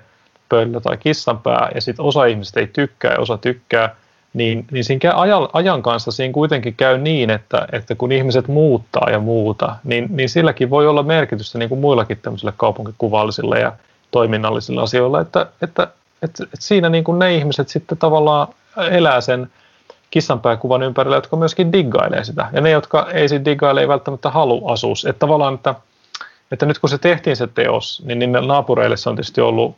pöllö 0.49 0.79
tai 0.79 0.97
kissanpää, 0.97 1.69
ja 1.75 1.81
sitten 1.81 2.05
osa 2.05 2.25
ihmistä 2.25 2.59
ei 2.59 2.67
tykkää 2.67 3.11
ja 3.11 3.19
osa 3.19 3.37
tykkää, 3.37 3.95
niin, 4.33 4.65
niin 4.71 4.83
siinä 4.83 5.13
ajan, 5.13 5.47
ajan 5.53 5.81
kanssa 5.81 6.11
siinä 6.11 6.33
kuitenkin 6.33 6.75
käy 6.75 6.97
niin, 6.97 7.29
että, 7.29 7.67
että 7.71 7.95
kun 7.95 8.11
ihmiset 8.11 8.47
muuttaa 8.47 9.09
ja 9.11 9.19
muuta, 9.19 9.75
niin, 9.83 10.07
niin 10.09 10.29
silläkin 10.29 10.69
voi 10.69 10.87
olla 10.87 11.03
merkitystä 11.03 11.57
niin 11.57 11.69
kuin 11.69 11.81
muillakin 11.81 12.17
tämmöisille 12.21 12.53
kaupunkikuvallisille 12.57 13.59
ja 13.59 13.71
toiminnallisille 14.11 14.81
asioille, 14.81 15.21
että, 15.21 15.45
että, 15.61 15.87
että, 16.21 16.43
että 16.43 16.57
siinä 16.59 16.89
niin 16.89 17.03
kuin 17.03 17.19
ne 17.19 17.35
ihmiset 17.35 17.69
sitten 17.69 17.97
tavallaan 17.97 18.47
elää 18.77 19.21
sen 19.21 19.51
kissanpääkuvan 20.11 20.83
ympärillä, 20.83 21.17
jotka 21.17 21.35
myöskin 21.37 21.73
diggailee 21.73 22.23
sitä. 22.23 22.49
Ja 22.53 22.61
ne, 22.61 22.69
jotka 22.69 23.07
ei 23.11 23.29
sitten 23.29 23.45
diggaile, 23.45 23.81
ei 23.81 23.87
välttämättä 23.87 24.29
halua 24.29 24.73
asua. 24.73 24.93
Että 25.09 25.19
tavallaan, 25.19 25.53
että, 25.53 25.75
että 26.51 26.65
nyt 26.65 26.79
kun 26.79 26.89
se 26.89 26.97
tehtiin 26.97 27.35
se 27.35 27.47
teos, 27.47 28.03
niin 28.05 28.19
niille 28.19 28.41
naapureille 28.41 28.97
se 28.97 29.09
on 29.09 29.15
tietysti 29.15 29.41
ollut, 29.41 29.75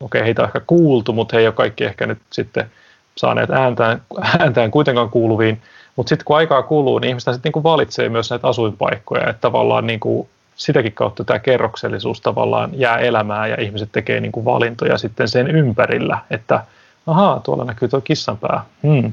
okei, 0.00 0.18
okay, 0.18 0.24
heitä 0.26 0.42
on 0.42 0.48
ehkä 0.48 0.60
kuultu, 0.60 1.12
mutta 1.12 1.36
he 1.36 1.40
ei 1.40 1.46
ole 1.46 1.54
kaikki 1.54 1.84
ehkä 1.84 2.06
nyt 2.06 2.18
sitten 2.32 2.70
saaneet 3.16 3.50
ääntään, 3.50 4.02
ääntään 4.38 4.70
kuitenkaan 4.70 5.10
kuuluviin. 5.10 5.62
Mutta 5.96 6.08
sitten 6.08 6.24
kun 6.24 6.36
aikaa 6.36 6.62
kuluu, 6.62 6.98
niin 6.98 7.08
ihmiset 7.08 7.34
sitten 7.34 7.52
niin 7.54 7.62
valitsee 7.62 8.08
myös 8.08 8.30
näitä 8.30 8.48
asuinpaikkoja, 8.48 9.28
että 9.28 9.40
tavallaan 9.40 9.86
niin 9.86 10.00
kuin 10.00 10.28
sitäkin 10.56 10.92
kautta 10.92 11.24
tämä 11.24 11.38
kerroksellisuus 11.38 12.20
tavallaan 12.20 12.70
jää 12.72 12.98
elämään 12.98 13.50
ja 13.50 13.60
ihmiset 13.60 13.88
tekee 13.92 14.20
niin 14.20 14.32
kuin 14.32 14.44
valintoja 14.44 14.98
sitten 14.98 15.28
sen 15.28 15.50
ympärillä, 15.50 16.18
että 16.30 16.64
ahaa, 17.06 17.40
tuolla 17.40 17.64
näkyy 17.64 17.88
tuo 17.88 18.00
kissanpää. 18.00 18.64
Hmm. 18.82 19.12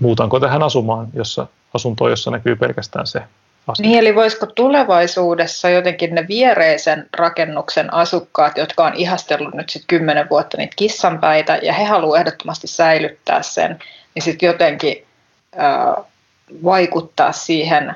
Muutanko 0.00 0.40
tähän 0.40 0.62
asumaan, 0.62 1.08
jossa 1.14 1.46
asuntoon, 1.74 2.10
jossa 2.10 2.30
näkyy 2.30 2.56
pelkästään 2.56 3.06
se 3.06 3.22
asia. 3.66 3.86
Niin, 3.86 3.98
eli 3.98 4.14
voisiko 4.14 4.46
tulevaisuudessa 4.46 5.68
jotenkin 5.68 6.14
ne 6.14 6.28
viereisen 6.28 7.08
rakennuksen 7.16 7.94
asukkaat, 7.94 8.58
jotka 8.58 8.84
on 8.84 8.94
ihastellut 8.94 9.54
nyt 9.54 9.70
sitten 9.70 9.86
kymmenen 9.86 10.30
vuotta 10.30 10.56
niitä 10.56 10.74
kissanpäitä, 10.76 11.58
ja 11.62 11.72
he 11.72 11.84
haluavat 11.84 12.20
ehdottomasti 12.20 12.66
säilyttää 12.66 13.42
sen, 13.42 13.78
niin 14.14 14.22
sitten 14.22 14.46
jotenkin 14.46 15.06
äh, 15.60 16.04
vaikuttaa 16.64 17.32
siihen 17.32 17.94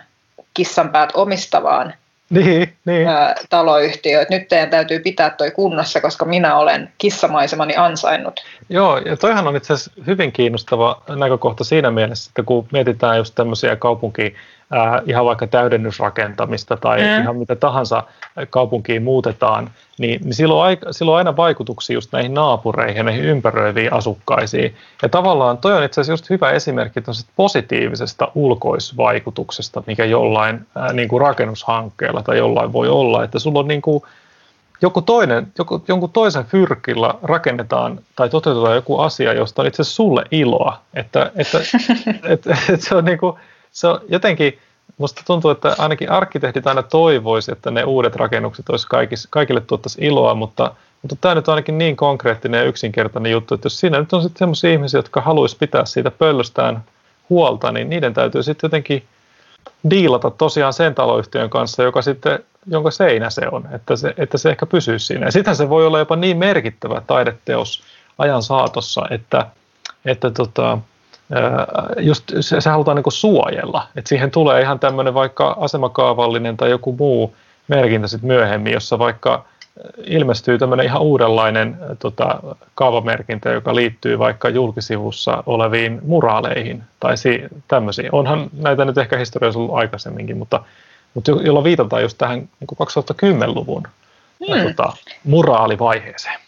kissanpäät 0.55 1.11
omistavaan 1.14 1.95
niin, 2.31 2.77
niin. 2.85 3.09
Ää, 3.09 3.35
taloyhtiö, 3.51 4.20
että 4.20 4.35
nyt 4.35 4.49
teidän 4.49 4.70
täytyy 4.70 4.99
pitää 4.99 5.31
toi 5.31 5.51
kunnossa, 5.51 6.01
koska 6.01 6.24
minä 6.24 6.57
olen 6.57 6.93
kissamaisemani 6.99 7.77
ansainnut. 7.77 8.41
Joo, 8.68 8.99
ja 8.99 9.16
toihan 9.16 9.47
on 9.47 9.57
itse 9.57 9.72
asiassa 9.72 10.03
hyvin 10.07 10.33
kiinnostava 10.33 11.03
näkökohta 11.09 11.64
siinä 11.64 11.91
mielessä, 11.91 12.31
että 12.31 12.43
kun 12.43 12.68
mietitään 12.72 13.16
just 13.16 13.35
tämmöisiä 13.35 13.77
kaupunki 13.77 14.35
äh, 14.75 15.03
ihan 15.07 15.25
vaikka 15.25 15.47
täydennysrakentamista 15.47 16.77
tai 16.77 16.99
mm. 16.99 17.23
ihan 17.23 17.37
mitä 17.37 17.57
tahansa 17.57 18.03
kaupunkiin 18.51 19.03
muutetaan, 19.03 19.71
niin, 19.99 20.21
niin 20.25 20.35
silloin, 20.35 20.67
aika, 20.67 20.93
silloin 20.93 21.19
aina 21.19 21.37
vaikutuksia 21.37 21.95
just 21.95 22.12
näihin 22.12 22.35
naapureihin 22.35 22.97
ja 22.97 23.03
näihin 23.03 23.25
ympäröiviin 23.25 23.93
asukkaisiin. 23.93 24.75
Ja 25.03 25.09
tavallaan 25.09 25.59
toi 25.59 25.77
on 25.77 25.85
itse 25.85 26.01
asiassa 26.01 26.12
just 26.12 26.31
hyvä 26.31 26.51
esimerkki 26.51 27.01
positiivisesta 27.37 28.33
ulkoisvaikutuksesta, 28.35 29.83
mikä 29.87 30.05
jollain 30.05 30.67
äh, 30.77 30.93
niin 30.93 31.09
kuin 31.09 31.21
rakennushankkeella 31.21 32.23
tai 32.23 32.39
jollain 32.39 32.73
voi 32.73 32.89
olla, 32.89 33.25
että 33.25 33.39
sulla 33.39 33.59
on 33.59 33.69
niin 33.69 33.83
kuin, 33.83 34.03
joku 34.83 35.03
toinen, 35.03 35.47
joku, 35.59 35.85
jonkun 35.89 36.11
toisen 36.11 36.45
fyrkillä 36.45 37.14
rakennetaan 37.23 38.01
tai 38.17 38.29
toteutetaan 38.29 38.75
joku 38.75 38.99
asia, 38.99 39.33
josta 39.33 39.62
on 39.62 39.69
itse 39.69 39.83
asiassa 39.83 39.97
sulle 39.97 40.25
iloa. 40.31 40.81
Että, 40.95 41.31
että, 41.37 41.59
että, 41.59 42.21
että, 42.33 42.57
että 42.73 42.87
se 42.87 42.95
on 42.95 43.05
niin 43.05 43.19
kuin, 43.19 43.37
se 43.77 43.87
on 43.87 44.01
jotenkin, 44.09 44.59
musta 44.99 45.22
tuntuu, 45.27 45.51
että 45.51 45.74
ainakin 45.79 46.11
arkkitehdit 46.11 46.66
aina 46.66 46.83
toivoisi, 46.83 47.53
että 47.53 47.70
ne 47.70 47.85
uudet 47.85 48.16
rakennukset 48.16 48.68
olisi 48.68 48.87
kaikis, 48.89 49.27
kaikille 49.31 49.61
tuottaisi 49.61 50.05
iloa, 50.05 50.35
mutta, 50.35 50.74
mutta 51.03 51.16
tämä 51.20 51.35
nyt 51.35 51.49
on 51.49 51.53
ainakin 51.53 51.79
niin 51.79 51.97
konkreettinen 51.97 52.59
ja 52.59 52.64
yksinkertainen 52.64 53.33
juttu, 53.33 53.55
että 53.55 53.66
jos 53.66 53.81
siinä 53.81 54.01
nyt 54.01 54.12
on 54.12 54.22
sitten 54.22 54.39
sellaisia 54.39 54.72
ihmisiä, 54.72 54.99
jotka 54.99 55.20
haluaisi 55.20 55.57
pitää 55.57 55.85
siitä 55.85 56.11
pöllöstään 56.11 56.85
huolta, 57.31 57.72
niin 57.72 57.91
niiden 57.91 58.14
täytyy 58.14 58.43
sitten 58.43 58.68
jotenkin 58.68 59.05
diilata 59.91 60.31
tosiaan 60.31 60.72
sen 60.72 60.95
taloyhtiön 60.95 61.51
kanssa, 61.51 61.83
joka 61.83 62.03
sitten, 62.03 62.39
jonka 62.66 62.91
seinä 62.91 63.31
se 63.31 63.43
on, 63.53 63.68
että 63.74 63.97
se, 63.97 64.14
että 64.16 64.39
se 64.39 64.51
ehkä 64.51 64.66
pysyy 64.66 64.99
siinä. 64.99 65.27
Ja 65.27 65.33
sitten 65.33 65.57
se 65.57 65.68
voi 65.68 65.87
olla 65.87 65.99
jopa 65.99 66.16
niin 66.16 66.39
merkittävä 66.39 67.03
taideteos 67.07 67.83
ajan 68.18 68.43
saatossa, 68.43 69.07
että, 69.11 69.47
että 70.05 70.31
tota, 70.31 70.79
just 72.01 72.24
se, 72.41 72.61
se 72.61 72.70
halutaan 72.70 72.97
niin 72.97 73.05
suojella. 73.12 73.87
että 73.97 74.09
siihen 74.09 74.31
tulee 74.31 74.62
ihan 74.62 74.79
tämmöinen 74.79 75.14
vaikka 75.14 75.57
asemakaavallinen 75.61 76.57
tai 76.57 76.70
joku 76.70 76.93
muu 76.99 77.35
merkintä 77.68 78.09
sitten 78.09 78.29
myöhemmin, 78.29 78.72
jossa 78.72 78.99
vaikka 78.99 79.45
ilmestyy 80.05 80.59
tämmöinen 80.59 80.87
ihan 80.87 81.03
uudenlainen 81.03 81.77
tota, 81.99 82.41
kaavamerkintä, 82.74 83.51
joka 83.51 83.74
liittyy 83.74 84.18
vaikka 84.18 84.49
julkisivussa 84.49 85.43
oleviin 85.47 86.01
muraaleihin 86.03 86.83
tai 87.01 87.16
si- 87.16 87.45
tämmöisiin. 87.68 88.09
Onhan 88.12 88.51
näitä 88.59 88.85
nyt 88.85 88.99
ehkä 88.99 89.16
historiassa 89.16 89.59
ollut 89.59 89.74
aikaisemminkin, 89.74 90.39
mutta, 90.39 90.61
mutta 91.14 91.31
jolla 91.31 91.64
viitataan 91.64 92.03
just 92.03 92.18
tähän 92.18 92.39
niin 92.39 93.39
2010-luvun 93.43 93.83
hmm. 94.47 94.62
tota, 94.62 94.93
muraalivaiheeseen 95.24 96.45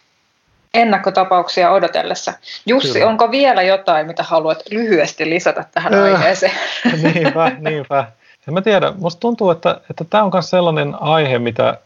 ennakkotapauksia 0.75 1.71
odotellessa. 1.71 2.33
Jussi, 2.67 2.93
Kyllä. 2.93 3.07
onko 3.07 3.31
vielä 3.31 3.63
jotain, 3.63 4.07
mitä 4.07 4.23
haluat 4.23 4.63
lyhyesti 4.71 5.31
lisätä 5.31 5.65
tähän 5.75 5.95
öö, 5.95 6.05
aiheeseen? 6.05 6.53
niinpä, 7.15 7.53
niinpä. 7.59 8.07
En 8.49 8.55
mä 8.55 8.63
tiedä, 8.63 8.93
musta 8.99 9.21
tuntuu, 9.21 9.51
että, 9.51 9.81
että 9.91 10.05
tämä 10.11 10.25
on 10.25 10.31
myös 10.33 10.51
sellainen 10.51 11.03
aihe, 11.03 11.39
mitä, 11.39 11.79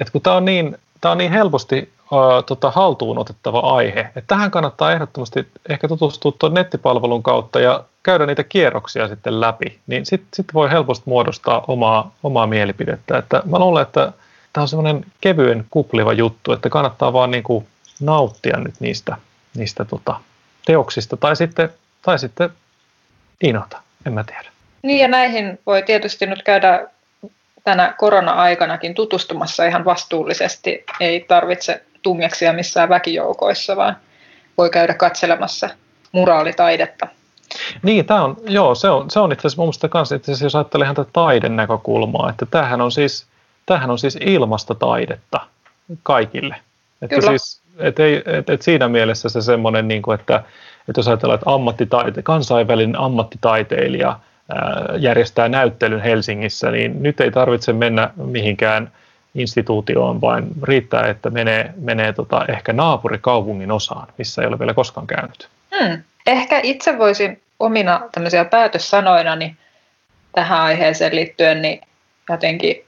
että 0.00 0.12
kun 0.12 0.20
tämä 0.20 0.36
on 0.36 0.44
niin, 0.44 0.78
on 1.04 1.18
niin 1.18 1.32
helposti 1.32 1.92
uh, 2.12 2.44
tota, 2.46 2.70
haltuun 2.70 3.18
otettava 3.18 3.60
aihe, 3.60 4.00
että 4.00 4.22
tähän 4.26 4.50
kannattaa 4.50 4.92
ehdottomasti 4.92 5.48
ehkä 5.68 5.88
tutustua 5.88 6.32
tuon 6.38 6.54
nettipalvelun 6.54 7.22
kautta 7.22 7.60
ja 7.60 7.84
käydä 8.02 8.26
niitä 8.26 8.44
kierroksia 8.44 9.08
sitten 9.08 9.40
läpi, 9.40 9.78
niin 9.86 10.06
sitten 10.06 10.28
sit 10.34 10.46
voi 10.54 10.70
helposti 10.70 11.04
muodostaa 11.06 11.64
omaa, 11.68 12.10
omaa 12.22 12.46
mielipidettä. 12.46 13.18
Että 13.18 13.42
mä 13.44 13.58
luulen, 13.58 13.82
että 13.82 14.12
tämä 14.52 14.62
on 14.62 14.68
semmoinen 14.68 15.04
kevyen 15.20 15.66
kupliva 15.70 16.12
juttu, 16.12 16.52
että 16.52 16.68
kannattaa 16.68 17.12
vaan 17.12 17.30
niin 17.30 17.44
kuin 17.44 17.66
nauttia 18.02 18.56
nyt 18.56 18.74
niistä, 18.80 19.16
niistä 19.54 19.84
tota, 19.84 20.20
teoksista 20.66 21.16
tai 21.16 21.36
sitten, 21.36 21.68
tai 22.02 22.18
sitten 22.18 22.50
inota, 23.42 23.82
en 24.06 24.12
mä 24.12 24.24
tiedä. 24.24 24.52
Niin 24.82 24.98
ja 24.98 25.08
näihin 25.08 25.58
voi 25.66 25.82
tietysti 25.82 26.26
nyt 26.26 26.42
käydä 26.42 26.88
tänä 27.64 27.94
korona-aikanakin 27.98 28.94
tutustumassa 28.94 29.64
ihan 29.64 29.84
vastuullisesti. 29.84 30.84
Ei 31.00 31.20
tarvitse 31.20 31.82
tungeksia 32.02 32.52
missään 32.52 32.88
väkijoukoissa, 32.88 33.76
vaan 33.76 33.96
voi 34.58 34.70
käydä 34.70 34.94
katselemassa 34.94 35.70
muraalitaidetta. 36.12 37.06
Niin, 37.82 38.06
tämä 38.06 38.24
on, 38.24 38.36
joo, 38.46 38.74
se 38.74 38.90
on, 38.90 39.10
se 39.10 39.20
on 39.20 39.32
itse 39.32 39.40
asiassa 39.40 39.62
mun 39.62 39.66
mielestä 39.66 39.88
kanssa, 39.88 40.14
itse 40.14 40.32
asiassa 40.32 40.46
jos 40.46 40.54
ajattelee 40.54 40.84
ihan 40.84 40.96
tätä 40.96 41.10
taiden 41.12 41.56
näkökulmaa, 41.56 42.30
että 42.30 42.46
tämähän 42.46 42.80
on 42.80 42.92
siis, 42.92 43.26
tämähän 43.66 43.90
on 43.90 43.98
siis 43.98 44.18
ilmasta 44.20 44.74
taidetta 44.74 45.40
kaikille. 46.02 46.56
Että 47.02 47.16
Kyllä. 47.16 47.30
siis, 47.30 47.61
et 47.78 48.00
ei, 48.00 48.22
et, 48.26 48.50
et 48.50 48.62
siinä 48.62 48.88
mielessä 48.88 49.28
se 49.28 49.40
semmoinen, 49.40 49.88
niin 49.88 50.02
kuin, 50.02 50.20
että, 50.20 50.36
että 50.88 50.98
jos 50.98 51.08
ajatellaan, 51.08 51.38
että 51.38 51.50
ammattitaite, 51.50 52.22
kansainvälinen 52.22 52.98
ammattitaiteilija 52.98 54.18
ää, 54.48 54.94
järjestää 54.98 55.48
näyttelyn 55.48 56.00
Helsingissä, 56.00 56.70
niin 56.70 57.02
nyt 57.02 57.20
ei 57.20 57.30
tarvitse 57.30 57.72
mennä 57.72 58.10
mihinkään 58.16 58.92
instituutioon, 59.34 60.20
vaan 60.20 60.46
riittää, 60.62 61.06
että 61.06 61.30
menee, 61.30 61.74
menee 61.76 62.12
tota, 62.12 62.44
ehkä 62.48 62.72
naapurikaupungin 62.72 63.72
osaan, 63.72 64.08
missä 64.18 64.42
ei 64.42 64.48
ole 64.48 64.58
vielä 64.58 64.74
koskaan 64.74 65.06
käynyt. 65.06 65.48
Hmm. 65.78 66.02
Ehkä 66.26 66.60
itse 66.62 66.98
voisin 66.98 67.42
omina 67.60 68.00
tämmöisiä 68.12 68.44
päätössanoinani 68.44 69.56
tähän 70.32 70.60
aiheeseen 70.60 71.14
liittyen 71.14 71.62
niin 71.62 71.80
jotenkin 72.28 72.84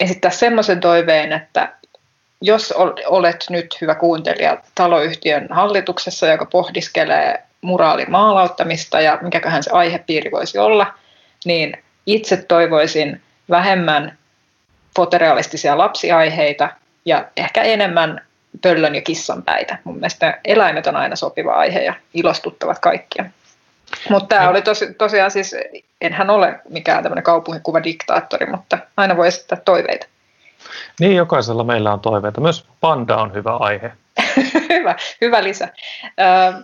esittää 0.00 0.30
semmoisen 0.30 0.80
toiveen, 0.80 1.32
että 1.32 1.72
jos 2.40 2.74
olet 3.06 3.44
nyt 3.50 3.78
hyvä 3.80 3.94
kuuntelija 3.94 4.56
taloyhtiön 4.74 5.46
hallituksessa, 5.50 6.26
joka 6.26 6.46
pohdiskelee 6.46 7.42
muraalimaalauttamista 7.60 9.00
ja 9.00 9.18
mikäköhän 9.22 9.62
se 9.62 9.70
aihepiiri 9.70 10.30
voisi 10.30 10.58
olla, 10.58 10.94
niin 11.44 11.82
itse 12.06 12.36
toivoisin 12.36 13.22
vähemmän 13.50 14.18
fotorealistisia 14.96 15.78
lapsiaiheita 15.78 16.68
ja 17.04 17.28
ehkä 17.36 17.62
enemmän 17.62 18.20
pöllön 18.62 18.94
ja 18.94 19.02
kissan 19.02 19.42
päitä. 19.42 19.78
Mun 19.84 19.94
mielestä 19.94 20.40
eläimet 20.44 20.86
on 20.86 20.96
aina 20.96 21.16
sopiva 21.16 21.52
aihe 21.52 21.80
ja 21.80 21.94
ilostuttavat 22.14 22.78
kaikkia. 22.78 23.24
Mutta 24.10 24.36
tämä 24.36 24.48
oli 24.48 24.62
tosi, 24.62 24.94
tosiaan 24.94 25.30
siis, 25.30 25.56
enhän 26.00 26.30
ole 26.30 26.60
mikään 26.68 27.02
tämmöinen 27.02 27.24
kaupunkikuvadiktaattori, 27.24 28.46
mutta 28.46 28.78
aina 28.96 29.16
voi 29.16 29.28
esittää 29.28 29.60
toiveita. 29.64 30.06
Niin, 31.00 31.16
jokaisella 31.16 31.64
meillä 31.64 31.92
on 31.92 32.00
toiveita. 32.00 32.40
Myös 32.40 32.64
panda 32.80 33.16
on 33.16 33.34
hyvä 33.34 33.56
aihe. 33.56 33.92
hyvä, 34.70 34.96
hyvä 35.20 35.44
lisä. 35.44 35.68
Ö, 36.04 36.62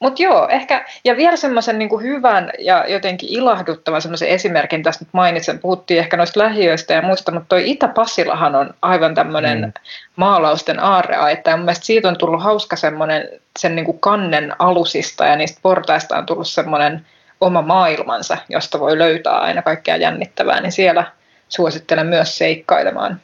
mutta 0.00 0.22
joo, 0.22 0.48
ehkä, 0.48 0.84
ja 1.04 1.16
vielä 1.16 1.36
semmoisen 1.36 1.78
niin 1.78 2.02
hyvän 2.02 2.50
ja 2.58 2.84
jotenkin 2.88 3.28
ilahduttavan 3.28 4.02
semmoisen 4.02 4.28
esimerkin 4.28 4.82
tästä 4.82 5.04
nyt 5.04 5.14
mainitsen. 5.14 5.58
Puhuttiin 5.58 6.00
ehkä 6.00 6.16
noista 6.16 6.40
lähiöistä 6.40 6.94
ja 6.94 7.02
muista, 7.02 7.32
mutta 7.32 7.48
toi 7.48 7.70
Itä-Pasilahan 7.70 8.54
on 8.54 8.74
aivan 8.82 9.14
tämmöinen 9.14 9.60
mm. 9.60 9.72
maalausten 10.16 10.80
aarreaitta. 10.80 11.50
Ja 11.50 11.56
mun 11.56 11.64
mielestä 11.64 11.86
siitä 11.86 12.08
on 12.08 12.18
tullut 12.18 12.42
hauska 12.42 12.76
semmoinen 12.76 13.28
sen 13.58 13.76
niin 13.76 13.84
kuin 13.84 14.00
kannen 14.00 14.52
alusista 14.58 15.26
ja 15.26 15.36
niistä 15.36 15.60
portaista 15.62 16.16
on 16.16 16.26
tullut 16.26 16.48
semmoinen 16.48 17.06
oma 17.40 17.62
maailmansa, 17.62 18.36
josta 18.48 18.80
voi 18.80 18.98
löytää 18.98 19.38
aina 19.38 19.62
kaikkea 19.62 19.96
jännittävää, 19.96 20.60
niin 20.60 20.72
siellä 20.72 21.04
suosittelen 21.48 22.06
myös 22.06 22.38
seikkailemaan. 22.38 23.20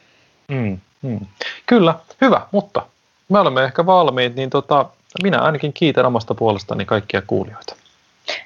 Mm, 0.51 0.79
mm. 1.01 1.19
Kyllä, 1.65 1.93
hyvä, 2.21 2.41
mutta 2.51 2.81
me 3.29 3.39
olemme 3.39 3.63
ehkä 3.63 3.85
valmiit, 3.85 4.35
niin 4.35 4.49
tota, 4.49 4.85
minä 5.23 5.39
ainakin 5.39 5.73
kiitän 5.73 6.05
omasta 6.05 6.35
puolestani 6.35 6.85
kaikkia 6.85 7.21
kuulijoita. 7.21 7.75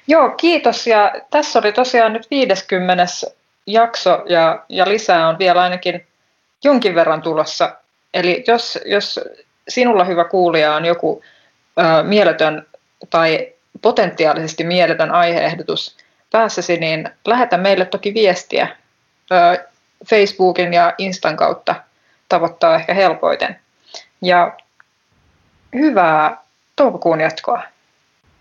Joo, 0.06 0.30
kiitos. 0.30 0.86
Ja 0.86 1.12
tässä 1.30 1.58
oli 1.58 1.72
tosiaan 1.72 2.12
nyt 2.12 2.30
50. 2.30 3.06
jakso 3.66 4.22
ja, 4.28 4.64
ja 4.68 4.88
lisää 4.88 5.28
on 5.28 5.38
vielä 5.38 5.62
ainakin 5.62 6.06
jonkin 6.64 6.94
verran 6.94 7.22
tulossa. 7.22 7.76
Eli 8.14 8.44
jos, 8.46 8.78
jos 8.84 9.20
sinulla 9.68 10.04
hyvä 10.04 10.24
kuulija 10.24 10.74
on 10.74 10.84
joku 10.84 11.22
ö, 11.78 12.02
mieletön 12.02 12.66
tai 13.10 13.52
potentiaalisesti 13.82 14.64
mieletön 14.64 15.10
aiheehdotus 15.10 15.96
päässäsi, 16.30 16.76
niin 16.76 17.10
lähetä 17.26 17.58
meille 17.58 17.84
toki 17.84 18.14
viestiä 18.14 18.76
ö, 19.32 19.68
Facebookin 20.10 20.74
ja 20.74 20.94
Instan 20.98 21.36
kautta 21.36 21.74
tavoittaa 22.32 22.74
ehkä 22.74 22.94
helpoiten. 22.94 23.56
Ja 24.22 24.52
hyvää 25.74 26.36
toukokuun 26.76 27.20
jatkoa. 27.20 27.62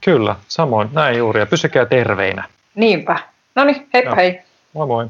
Kyllä, 0.01 0.35
samoin. 0.47 0.89
Näin 0.93 1.17
juuri. 1.17 1.39
Ja 1.39 1.45
pysykää 1.45 1.85
terveinä. 1.85 2.43
Niinpä. 2.75 3.19
No 3.55 3.63
niin, 3.63 3.89
heippa 3.93 4.09
Joo. 4.09 4.15
hei. 4.15 4.41
Moi 4.73 4.87
moi. 4.87 5.07